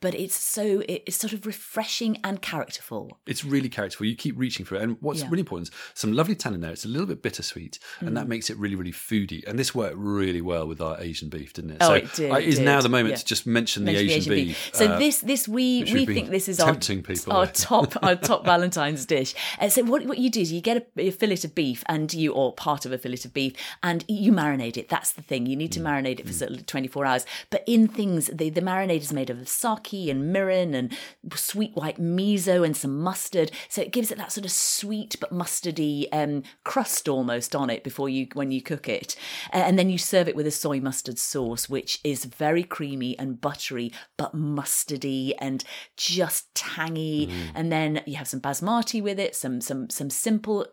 But 0.00 0.14
it's 0.14 0.34
so 0.36 0.82
it's 0.88 1.16
sort 1.16 1.32
of 1.32 1.46
refreshing 1.46 2.18
and 2.24 2.42
characterful. 2.42 3.18
It's 3.26 3.44
really 3.44 3.68
characterful. 3.68 4.06
You 4.06 4.16
keep 4.16 4.38
reaching 4.38 4.64
for 4.66 4.74
it. 4.76 4.82
And 4.82 4.96
what's 5.00 5.20
Yeah. 5.20 5.26
really 5.30 5.40
important 5.40 5.68
is 5.68 5.74
some 5.94 6.12
lovely 6.12 6.34
tannin 6.34 6.60
there. 6.60 6.70
It's 6.72 6.84
a 6.84 6.88
little 6.88 7.06
bit 7.06 7.22
bittersweet, 7.22 7.78
and 8.00 8.10
Mm. 8.10 8.14
that 8.14 8.28
makes 8.28 8.50
it 8.50 8.56
really, 8.58 8.74
really 8.74 8.92
foody. 8.92 9.46
And 9.46 9.58
this 9.58 9.74
worked 9.74 9.96
really 9.96 10.40
well 10.40 10.66
with 10.66 10.80
our 10.80 11.00
Asian 11.00 11.28
beef, 11.28 11.52
didn't 11.52 11.72
it? 11.72 11.76
Oh, 11.80 11.88
so 11.88 11.94
it 11.94 12.12
did, 12.14 12.30
I- 12.30 12.40
it 12.40 12.48
is 12.48 12.58
now 12.58 12.80
the 12.80 12.88
moment 12.88 13.10
Yeah. 13.12 13.16
to 13.16 13.24
just 13.24 13.46
mention, 13.46 13.84
Mention 13.84 14.06
the 14.06 14.12
Asian, 14.14 14.34
beef. 14.34 14.70
So 14.74 14.86
uh, 14.86 14.98
this 14.98 15.18
this 15.18 15.48
we 15.48 15.84
we 15.84 16.06
think 16.06 16.30
this 16.30 16.48
is 16.48 16.60
our 16.60 16.74
people 16.74 17.32
our 17.32 17.46
top 17.46 17.96
our 18.02 18.16
top 18.16 18.44
Valentine's 18.52 19.06
dish. 19.06 19.34
Uh, 19.60 19.68
so 19.68 19.82
what 19.84 20.04
what 20.06 20.18
you 20.18 20.30
do 20.30 20.40
is 20.40 20.52
you 20.52 20.60
get 20.60 20.76
a, 20.96 21.00
a 21.08 21.10
fillet 21.10 21.40
of 21.44 21.54
beef 21.54 21.82
and 21.86 22.12
you 22.12 22.32
or 22.32 22.52
part 22.52 22.84
of 22.86 22.92
a 22.92 22.98
fillet 22.98 23.18
of 23.24 23.32
beef 23.32 23.52
and 23.82 24.04
you 24.08 24.32
marinate 24.32 24.76
it. 24.76 24.88
That's 24.88 25.12
the 25.12 25.22
thing. 25.22 25.46
You 25.46 25.56
need 25.56 25.72
to 25.72 25.80
Mm. 25.80 25.84
marinate 25.84 26.20
it 26.20 26.26
for 26.26 26.32
sort 26.32 26.50
of 26.52 26.66
24 26.66 27.06
hours. 27.06 27.26
But 27.50 27.62
in 27.66 27.88
things 27.88 28.28
the 28.32 28.50
the 28.50 28.60
marinade 28.60 29.01
is 29.02 29.12
made 29.12 29.30
of 29.30 29.48
sake 29.48 30.08
and 30.10 30.34
mirin 30.34 30.74
and 30.74 30.92
sweet 31.34 31.74
white 31.74 32.00
miso 32.00 32.64
and 32.64 32.76
some 32.76 32.98
mustard. 33.00 33.50
So 33.68 33.82
it 33.82 33.92
gives 33.92 34.10
it 34.10 34.18
that 34.18 34.32
sort 34.32 34.44
of 34.44 34.50
sweet 34.50 35.16
but 35.20 35.32
mustardy 35.32 36.06
um, 36.12 36.42
crust 36.64 37.08
almost 37.08 37.54
on 37.54 37.70
it 37.70 37.84
before 37.84 38.08
you 38.08 38.28
when 38.34 38.50
you 38.50 38.62
cook 38.62 38.88
it. 38.88 39.16
And 39.52 39.78
then 39.78 39.90
you 39.90 39.98
serve 39.98 40.28
it 40.28 40.36
with 40.36 40.46
a 40.46 40.50
soy 40.50 40.80
mustard 40.80 41.18
sauce 41.18 41.68
which 41.68 42.00
is 42.04 42.24
very 42.24 42.62
creamy 42.62 43.18
and 43.18 43.40
buttery 43.40 43.92
but 44.16 44.34
mustardy 44.34 45.32
and 45.38 45.64
just 45.96 46.54
tangy. 46.54 47.30
And 47.54 47.70
then 47.70 48.02
you 48.06 48.16
have 48.16 48.28
some 48.28 48.40
basmati 48.40 49.02
with 49.02 49.18
it, 49.18 49.34
some 49.34 49.60
some 49.60 49.90
some 49.90 50.10
simple. 50.10 50.66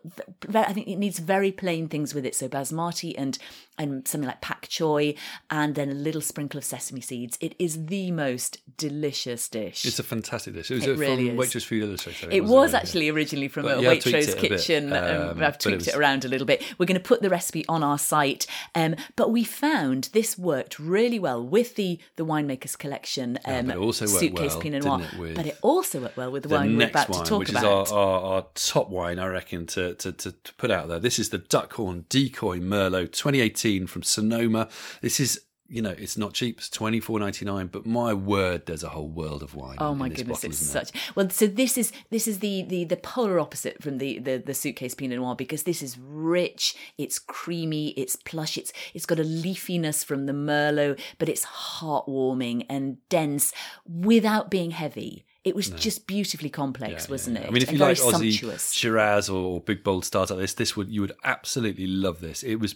I 0.54 0.72
think 0.72 0.88
it 0.88 0.96
needs 0.96 1.18
very 1.18 1.52
plain 1.52 1.88
things 1.88 2.14
with 2.14 2.26
it. 2.26 2.34
So 2.34 2.48
basmati 2.48 3.14
and 3.16 3.38
and 3.78 4.06
something 4.06 4.28
like 4.28 4.40
pak 4.40 4.68
choy, 4.68 5.16
and 5.50 5.74
then 5.74 5.90
a 5.90 5.94
little 5.94 6.20
sprinkle 6.20 6.58
of 6.58 6.64
sesame 6.64 7.00
seeds. 7.00 7.38
It 7.40 7.54
is 7.58 7.86
the 7.86 8.10
most 8.20 8.58
delicious 8.76 9.48
dish. 9.48 9.84
It's 9.84 9.98
a 9.98 10.02
fantastic 10.02 10.54
dish. 10.54 10.70
It 10.70 10.74
was 10.74 10.86
It 10.86 10.98
really 10.98 11.28
from. 11.28 11.38
Waitrose 11.38 11.64
Food 11.64 11.82
Illustrated. 11.82 12.32
It 12.32 12.44
was 12.44 12.72
Yeah. 12.72 12.78
actually 12.80 13.08
originally 13.08 13.48
from 13.48 13.62
But 13.64 13.78
a 13.78 13.82
tweaked 13.82 14.06
Waitrose 14.06 14.28
it 14.28 14.34
a 14.36 14.48
kitchen. 14.48 14.92
um, 14.92 15.04
Um, 15.04 15.42
I've 15.42 15.54
it 15.54 15.60
tweaked 15.60 15.78
was- 15.78 15.88
it 15.88 15.94
around 15.94 16.24
a 16.24 16.28
little 16.28 16.46
bit. 16.46 16.62
We're 16.78 16.86
going 16.86 17.00
to 17.00 17.08
put 17.12 17.22
the 17.22 17.30
recipe 17.30 17.64
on 17.68 17.82
our 17.82 17.98
site. 17.98 18.46
Um, 18.74 18.94
but 19.16 19.30
we 19.30 19.44
found 19.44 20.10
this 20.12 20.36
worked 20.38 20.78
really 20.78 21.18
well 21.18 21.42
with 21.56 21.74
the 21.76 21.98
the 22.16 22.24
winemakers 22.26 22.76
collection. 22.78 23.38
Um, 23.44 23.66
but 23.66 23.76
it 23.76 23.78
also 23.78 24.04
worked 24.06 24.18
suitcase 24.20 24.52
well, 24.52 24.60
Pinot 24.60 24.84
Noir. 24.84 25.02
it, 25.12 25.18
with 25.18 25.34
but 25.36 25.46
it 25.46 25.58
also 25.62 26.00
worked 26.00 26.16
well 26.16 26.30
with 26.30 26.42
the, 26.44 26.48
the 26.50 26.54
wine 26.56 26.76
we're 26.76 26.88
about 26.88 27.08
wine, 27.08 27.24
to 27.24 27.28
talk 27.28 27.38
which 27.40 27.50
about. 27.50 27.86
is 27.86 27.92
our, 27.92 27.98
our, 27.98 28.20
our 28.34 28.46
top 28.54 28.90
wine, 28.90 29.18
I 29.18 29.26
reckon, 29.26 29.66
to, 29.68 29.94
to, 29.94 30.12
to, 30.12 30.32
to 30.32 30.54
put 30.54 30.70
out 30.70 30.88
there. 30.88 30.98
This 30.98 31.18
is 31.18 31.30
the 31.30 31.38
Duckhorn 31.38 32.04
Decoy 32.08 32.58
Merlot 32.60 33.12
2018 33.12 33.86
from 33.86 34.02
Sonoma. 34.02 34.68
This 35.00 35.20
is, 35.20 35.40
you 35.70 35.80
know, 35.80 35.94
it's 35.96 36.18
not 36.18 36.34
cheap. 36.34 36.58
It's 36.58 36.68
twenty 36.68 37.00
four 37.00 37.18
ninety 37.20 37.44
nine. 37.44 37.68
But 37.68 37.86
my 37.86 38.12
word, 38.12 38.66
there's 38.66 38.82
a 38.82 38.88
whole 38.88 39.08
world 39.08 39.42
of 39.42 39.54
wine. 39.54 39.76
Oh 39.78 39.92
in 39.92 39.98
my 39.98 40.08
this 40.08 40.18
goodness, 40.18 40.38
bottle, 40.38 40.50
it's 40.50 40.58
such 40.58 40.90
well. 41.14 41.30
So 41.30 41.46
this 41.46 41.78
is 41.78 41.92
this 42.10 42.26
is 42.26 42.40
the 42.40 42.62
the 42.62 42.84
the 42.84 42.96
polar 42.96 43.38
opposite 43.38 43.82
from 43.82 43.98
the 43.98 44.18
the 44.18 44.42
the 44.44 44.54
suitcase 44.54 44.94
Pinot 44.94 45.18
Noir 45.18 45.36
because 45.36 45.62
this 45.62 45.82
is 45.82 45.96
rich, 45.98 46.74
it's 46.98 47.18
creamy, 47.18 47.90
it's 47.90 48.16
plush, 48.16 48.58
it's 48.58 48.72
it's 48.94 49.06
got 49.06 49.20
a 49.20 49.24
leafiness 49.24 50.04
from 50.04 50.26
the 50.26 50.32
Merlot, 50.32 50.98
but 51.18 51.28
it's 51.28 51.46
heartwarming 51.46 52.66
and 52.68 52.98
dense 53.08 53.52
without 53.86 54.50
being 54.50 54.72
heavy. 54.72 55.24
It 55.42 55.56
was 55.56 55.70
just 55.70 56.06
beautifully 56.06 56.50
complex, 56.50 57.06
Yeah, 57.06 57.10
wasn't 57.12 57.38
yeah. 57.38 57.44
it? 57.44 57.48
I 57.48 57.50
mean, 57.50 57.62
if 57.62 57.70
And 57.70 57.78
you 57.78 57.84
very 57.84 57.94
like 57.94 58.02
Aussie 58.14 58.32
sumptuous. 58.32 58.72
Shiraz 58.74 59.30
or 59.30 59.60
big 59.60 59.82
bold 59.82 60.04
stars 60.04 60.28
like 60.30 60.38
this, 60.38 60.52
this 60.52 60.76
would 60.76 60.90
you 60.90 61.00
would 61.00 61.12
absolutely 61.24 61.86
love 61.86 62.20
this. 62.20 62.42
It 62.42 62.56
was 62.56 62.74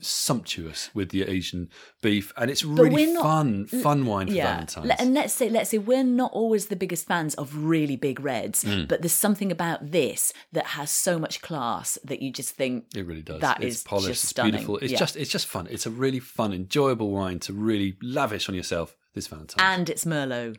sumptuous 0.00 0.90
with 0.94 1.10
the 1.10 1.22
Asian 1.22 1.68
beef, 2.02 2.32
and 2.36 2.50
it's 2.50 2.64
really 2.64 3.06
not- 3.12 3.22
fun, 3.22 3.66
fun 3.66 4.06
wine 4.06 4.26
for 4.28 4.32
yeah, 4.34 4.52
Valentine's. 4.54 4.90
And 4.98 5.14
let's 5.14 5.32
say 5.34 5.48
let's 5.48 5.70
say 5.70 5.78
we're 5.78 6.04
not 6.04 6.32
always 6.32 6.66
the 6.66 6.76
biggest 6.76 7.06
fans 7.06 7.34
of 7.34 7.56
really 7.56 7.96
big 7.96 8.20
reds, 8.20 8.64
Mm. 8.64 8.88
but 8.88 9.02
there's 9.02 9.12
something 9.12 9.50
about 9.52 9.90
this 9.92 10.32
that 10.52 10.66
has 10.66 10.90
so 10.90 11.18
much 11.18 11.40
class 11.42 11.98
that 12.04 12.22
you 12.22 12.32
just 12.32 12.54
think 12.54 12.86
It 12.94 13.06
really 13.06 13.22
does. 13.22 13.40
That 13.40 13.62
it's 13.62 13.76
is 13.76 13.82
polished. 13.84 14.08
just 14.08 14.24
it's 14.24 14.30
stunning. 14.30 14.52
beautiful. 14.52 14.78
It's 14.78 14.92
Yeah. 14.92 14.98
just 14.98 15.16
it's 15.16 15.30
just 15.30 15.46
fun. 15.46 15.66
It's 15.70 15.86
a 15.86 15.90
really 15.90 16.20
fun, 16.20 16.52
enjoyable 16.52 17.10
wine 17.10 17.38
to 17.40 17.52
really 17.52 17.96
lavish 18.02 18.48
on 18.48 18.54
yourself 18.54 18.96
this 19.14 19.26
Valentine's. 19.28 19.62
and 19.62 19.88
it's 19.90 20.04
Merlot. 20.04 20.56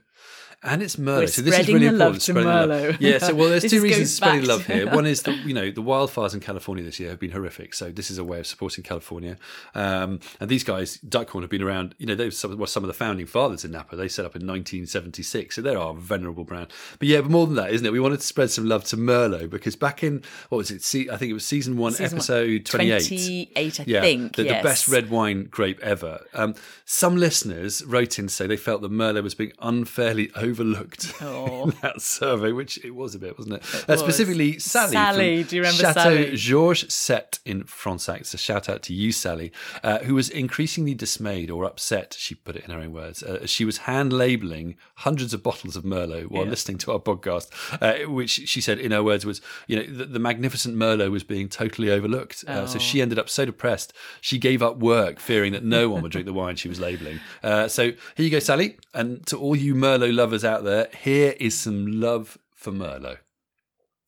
And 0.63 0.82
it's 0.82 0.96
Merlot. 0.96 1.17
We're 1.20 1.28
so 1.28 1.41
this 1.43 1.60
is 1.60 1.67
really 1.67 1.86
important. 1.86 2.15
to 2.15 2.22
spreading 2.22 2.43
the 2.50 2.65
love. 2.65 2.70
Merlot. 2.70 2.98
Yeah. 3.00 3.17
So 3.20 3.36
well, 3.36 3.50
there's 3.52 3.70
two 3.70 3.80
reasons 3.82 4.13
spreading 4.15 4.46
love 4.46 4.65
here. 4.65 4.89
One 4.91 5.06
is 5.06 5.22
the 5.22 5.34
you 5.34 5.54
know 5.54 5.70
the 5.70 5.84
wildfires 5.84 6.34
in 6.34 6.39
California 6.39 6.84
this 6.84 7.00
year 7.00 7.10
have 7.10 7.20
been 7.20 7.32
horrific. 7.32 7.76
So 7.76 7.91
this 7.91 8.10
is 8.10 8.17
a 8.17 8.24
way 8.24 8.39
of 8.39 8.48
supporting 8.48 8.84
California. 8.84 9.38
Um, 9.76 10.20
and 10.39 10.50
these 10.50 10.63
guys, 10.63 10.98
Duckhorn, 11.08 11.41
have 11.41 11.50
been 11.52 11.62
around. 11.62 11.93
You 12.00 12.08
know, 12.08 12.15
they 12.15 12.26
were 12.26 12.32
some, 12.32 12.58
were 12.58 12.65
some 12.67 12.84
of 12.84 12.88
the 12.88 12.93
founding 12.96 13.28
fathers 13.28 13.63
in 13.63 13.72
Napa. 13.72 13.96
They 13.96 14.08
set 14.08 14.26
up 14.26 14.36
in 14.36 14.48
1976. 14.48 15.56
So 15.56 15.62
they're 15.62 15.78
our 15.78 15.93
venerable 15.93 16.43
brand. 16.43 16.67
But 16.98 17.08
yeah, 17.08 17.22
but 17.22 17.30
more 17.30 17.46
than 17.46 17.56
that, 17.58 17.72
isn't 17.72 17.86
it? 17.86 17.91
We 17.91 18.00
wanted 18.00 18.20
to 18.22 18.26
spread 18.26 18.50
some 18.50 18.65
love 18.65 18.84
to 18.86 18.98
Merlot 18.98 19.52
because 19.52 19.76
back 19.76 20.04
in 20.04 20.24
what 20.50 20.58
was 20.58 20.72
it? 20.72 20.82
Se- 20.84 21.10
I 21.12 21.17
think 21.17 21.30
it 21.30 21.34
was 21.34 21.46
season 21.46 21.78
one, 21.78 21.91
Season 21.91 22.17
episode 22.17 22.65
28. 22.65 23.08
28, 23.08 23.80
I 23.80 23.84
Yeah, 23.86 24.02
think. 24.02 24.36
the, 24.36 24.43
the 24.43 24.50
best 24.63 24.88
red 24.88 25.10
wine 25.12 25.46
grape 25.52 25.80
ever. 25.82 26.26
Um, 26.34 26.56
some 26.86 27.15
listeners 27.15 27.84
wrote 27.86 28.17
in 28.17 28.28
to 28.28 28.34
say 28.34 28.48
they 28.48 28.58
felt 28.58 28.82
that 28.82 28.91
Merlot 28.91 29.22
was 29.24 29.36
being 29.36 29.54
unfairly 29.62 30.32
overlooked 30.48 31.14
Oh. 31.22 31.72
that 31.82 32.02
survey, 32.02 32.52
which 32.52 32.84
it 32.84 32.92
was 32.96 33.16
a 33.16 33.20
bit, 33.20 33.38
wasn't 33.38 33.56
it? 33.56 33.76
Uh, 33.76 33.84
was. 33.94 34.00
specifically, 34.00 34.60
Sally. 34.60 34.92
Sally, 34.92 35.44
from 35.44 35.50
do 35.50 35.56
you 35.58 35.62
remember 35.62 35.82
Chateau 35.82 36.02
Sally? 36.02 36.36
Georges 36.36 36.94
Set 36.94 37.40
in 37.46 37.64
Fronsac. 37.64 38.26
So 38.26 38.38
shout 38.38 38.70
out 38.70 38.82
to 38.84 38.94
you, 38.94 39.12
Sally, 39.12 39.52
uh, 39.84 40.00
who 40.00 40.16
was 40.16 40.30
increasingly 40.30 40.94
dismayed 40.94 41.50
or 41.52 41.66
upset. 41.66 42.16
She 42.18 42.36
put 42.36 42.56
it 42.56 42.64
in 42.66 42.72
her 42.72 42.80
own 42.80 42.94
words. 42.94 43.24
Uh, 43.24 43.46
she 43.46 43.66
was 43.66 43.80
hand 43.80 44.14
labeling 44.14 44.76
hundreds 44.96 45.34
of 45.34 45.44
bottles 45.44 45.76
of 45.76 45.84
Merlot 45.84 46.28
while 46.32 46.44
Yeah. 46.46 46.50
listening 46.52 46.78
to 46.80 46.92
our 46.94 47.00
podcast, 47.00 47.48
uh, 47.82 48.10
which 48.10 48.32
she 48.32 48.62
said 48.62 48.80
in 48.80 48.92
her 48.92 49.04
words 49.04 49.26
was, 49.26 49.42
you 49.68 49.76
know, 49.78 49.84
the, 49.84 50.06
the 50.06 50.20
magnificent 50.20 50.76
Merlot 50.76 51.12
was 51.12 51.24
being 51.24 51.50
totally 51.50 51.90
overlooked. 51.92 52.44
Uh, 52.48 52.66
So 52.68 52.78
Oh. 52.78 52.80
she 52.80 53.02
ended 53.02 53.18
up 53.20 53.30
so 53.30 53.46
depressed, 53.46 53.94
she 54.22 54.38
gave 54.38 54.62
up 54.62 54.78
work, 54.78 55.20
fearing 55.20 55.52
that 55.54 55.64
no 55.64 55.90
one 55.90 56.02
would 56.04 56.12
drink 56.12 56.26
the 56.26 56.34
wine 56.34 56.56
she 56.56 56.70
was 56.70 56.80
labeling. 56.80 57.20
Uh, 57.44 57.68
so 57.68 57.84
here 58.16 58.26
you 58.26 58.30
go, 58.30 58.40
Sally, 58.40 58.78
and 58.94 59.26
to 59.28 59.38
all 59.38 59.56
you 59.56 59.74
Merlot 59.76 60.14
lovers 60.14 60.37
out 60.43 60.63
there, 60.63 60.88
here 61.04 61.34
is 61.39 61.58
some 61.58 61.86
love 62.00 62.38
for 62.54 62.71
Merlot. 62.71 63.17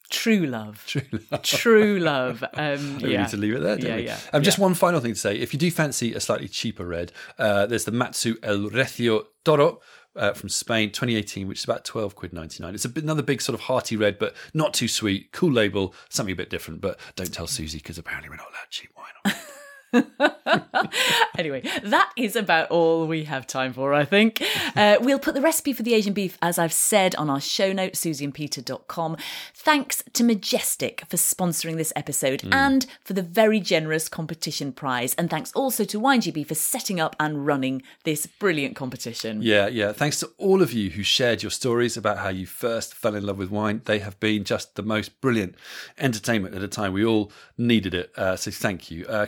True 0.09 0.47
love. 0.47 0.83
True 0.87 1.03
love. 1.31 1.43
True 1.43 1.99
love. 1.99 2.43
Um, 2.55 2.97
We 3.03 3.11
yeah. 3.13 3.21
need 3.21 3.29
to 3.29 3.37
leave 3.37 3.53
it 3.55 3.59
there, 3.61 3.77
don't 3.77 3.89
Yeah, 3.89 3.95
we? 3.97 4.05
yeah, 4.05 4.17
Um, 4.33 4.41
just 4.41 4.57
yeah. 4.57 4.63
one 4.63 4.73
final 4.73 4.99
thing 4.99 5.13
to 5.13 5.19
say. 5.19 5.35
If 5.35 5.53
you 5.53 5.59
do 5.59 5.69
fancy 5.69 6.13
a 6.15 6.19
slightly 6.19 6.47
cheaper 6.47 6.85
red, 6.85 7.11
uh, 7.37 7.67
there's 7.67 7.85
the 7.85 7.91
Matsu 7.91 8.35
El 8.41 8.71
Recio 8.71 9.25
Toro 9.45 9.81
uh, 10.15 10.33
from 10.33 10.49
Spain, 10.49 10.89
2018, 10.89 11.47
which 11.47 11.59
is 11.59 11.63
about 11.63 11.85
12 11.85 12.15
quid 12.15 12.33
99. 12.33 12.73
It's 12.73 12.85
a 12.85 12.89
bit, 12.89 13.03
another 13.03 13.21
big 13.21 13.39
sort 13.39 13.53
of 13.53 13.61
hearty 13.61 13.95
red, 13.95 14.17
but 14.17 14.35
not 14.55 14.73
too 14.73 14.87
sweet. 14.87 15.31
Cool 15.31 15.51
label, 15.51 15.93
something 16.09 16.33
a 16.33 16.35
bit 16.35 16.49
different. 16.49 16.81
But 16.81 16.99
don't 17.15 17.31
tell 17.31 17.45
Susie 17.45 17.77
because 17.77 17.99
apparently 17.99 18.29
we're 18.31 18.37
not 18.37 18.47
allowed 18.49 18.69
cheap 18.71 18.89
wine. 18.97 19.35
anyway, 21.37 21.61
that 21.83 22.11
is 22.15 22.35
about 22.35 22.69
all 22.69 23.07
we 23.07 23.23
have 23.25 23.47
time 23.47 23.73
for, 23.73 23.93
I 23.93 24.05
think. 24.05 24.43
Uh, 24.75 24.97
we'll 25.01 25.19
put 25.19 25.33
the 25.33 25.41
recipe 25.41 25.73
for 25.73 25.83
the 25.83 25.93
Asian 25.93 26.13
beef, 26.13 26.37
as 26.41 26.59
I've 26.59 26.73
said, 26.73 27.15
on 27.15 27.29
our 27.29 27.41
show 27.41 27.73
note, 27.73 27.93
susieandpeter.com. 27.93 29.17
Thanks 29.53 30.03
to 30.13 30.23
Majestic 30.23 31.03
for 31.07 31.17
sponsoring 31.17 31.77
this 31.77 31.93
episode 31.95 32.47
and 32.51 32.85
for 33.01 33.13
the 33.13 33.21
very 33.21 33.59
generous 33.59 34.09
competition 34.09 34.71
prize. 34.71 35.13
And 35.15 35.29
thanks 35.29 35.51
also 35.53 35.83
to 35.85 35.99
WineGB 35.99 36.45
for 36.47 36.55
setting 36.55 36.99
up 36.99 37.15
and 37.19 37.45
running 37.45 37.81
this 38.03 38.25
brilliant 38.25 38.75
competition. 38.75 39.41
Yeah, 39.41 39.67
yeah. 39.67 39.91
Thanks 39.91 40.19
to 40.19 40.31
all 40.37 40.61
of 40.61 40.73
you 40.73 40.91
who 40.91 41.03
shared 41.03 41.43
your 41.43 41.51
stories 41.51 41.97
about 41.97 42.19
how 42.19 42.29
you 42.29 42.45
first 42.45 42.93
fell 42.93 43.15
in 43.15 43.25
love 43.25 43.37
with 43.37 43.49
wine. 43.49 43.81
They 43.85 43.99
have 43.99 44.19
been 44.19 44.43
just 44.43 44.75
the 44.75 44.83
most 44.83 45.19
brilliant 45.21 45.55
entertainment 45.97 46.55
at 46.55 46.61
a 46.61 46.67
time 46.67 46.93
we 46.93 47.05
all 47.05 47.31
needed 47.57 47.93
it. 47.93 48.11
Uh, 48.17 48.35
so 48.35 48.51
thank 48.51 48.91
you. 48.91 49.05
Uh, 49.07 49.25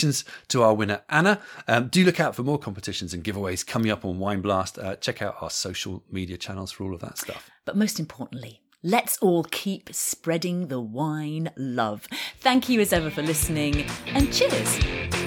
congratulations 0.00 0.24
to 0.48 0.62
our 0.62 0.74
winner, 0.74 1.02
Anna. 1.08 1.40
Um, 1.68 1.88
do 1.88 2.04
look 2.04 2.20
out 2.20 2.34
for 2.34 2.42
more 2.42 2.58
competitions 2.58 3.14
and 3.14 3.22
giveaways 3.22 3.66
coming 3.66 3.90
up 3.90 4.04
on 4.04 4.18
Wine 4.18 4.40
Blast. 4.40 4.78
Uh, 4.78 4.96
check 4.96 5.22
out 5.22 5.36
our 5.40 5.50
social 5.50 6.02
media 6.10 6.36
channels 6.36 6.72
for 6.72 6.84
all 6.84 6.94
of 6.94 7.00
that 7.00 7.18
stuff. 7.18 7.50
But 7.64 7.76
most 7.76 8.00
importantly, 8.00 8.60
let's 8.82 9.18
all 9.18 9.44
keep 9.44 9.94
spreading 9.94 10.68
the 10.68 10.80
wine 10.80 11.50
love. 11.56 12.06
Thank 12.38 12.68
you 12.68 12.80
as 12.80 12.92
ever 12.92 13.10
for 13.10 13.22
listening, 13.22 13.86
and 14.06 14.32
cheers. 14.32 15.19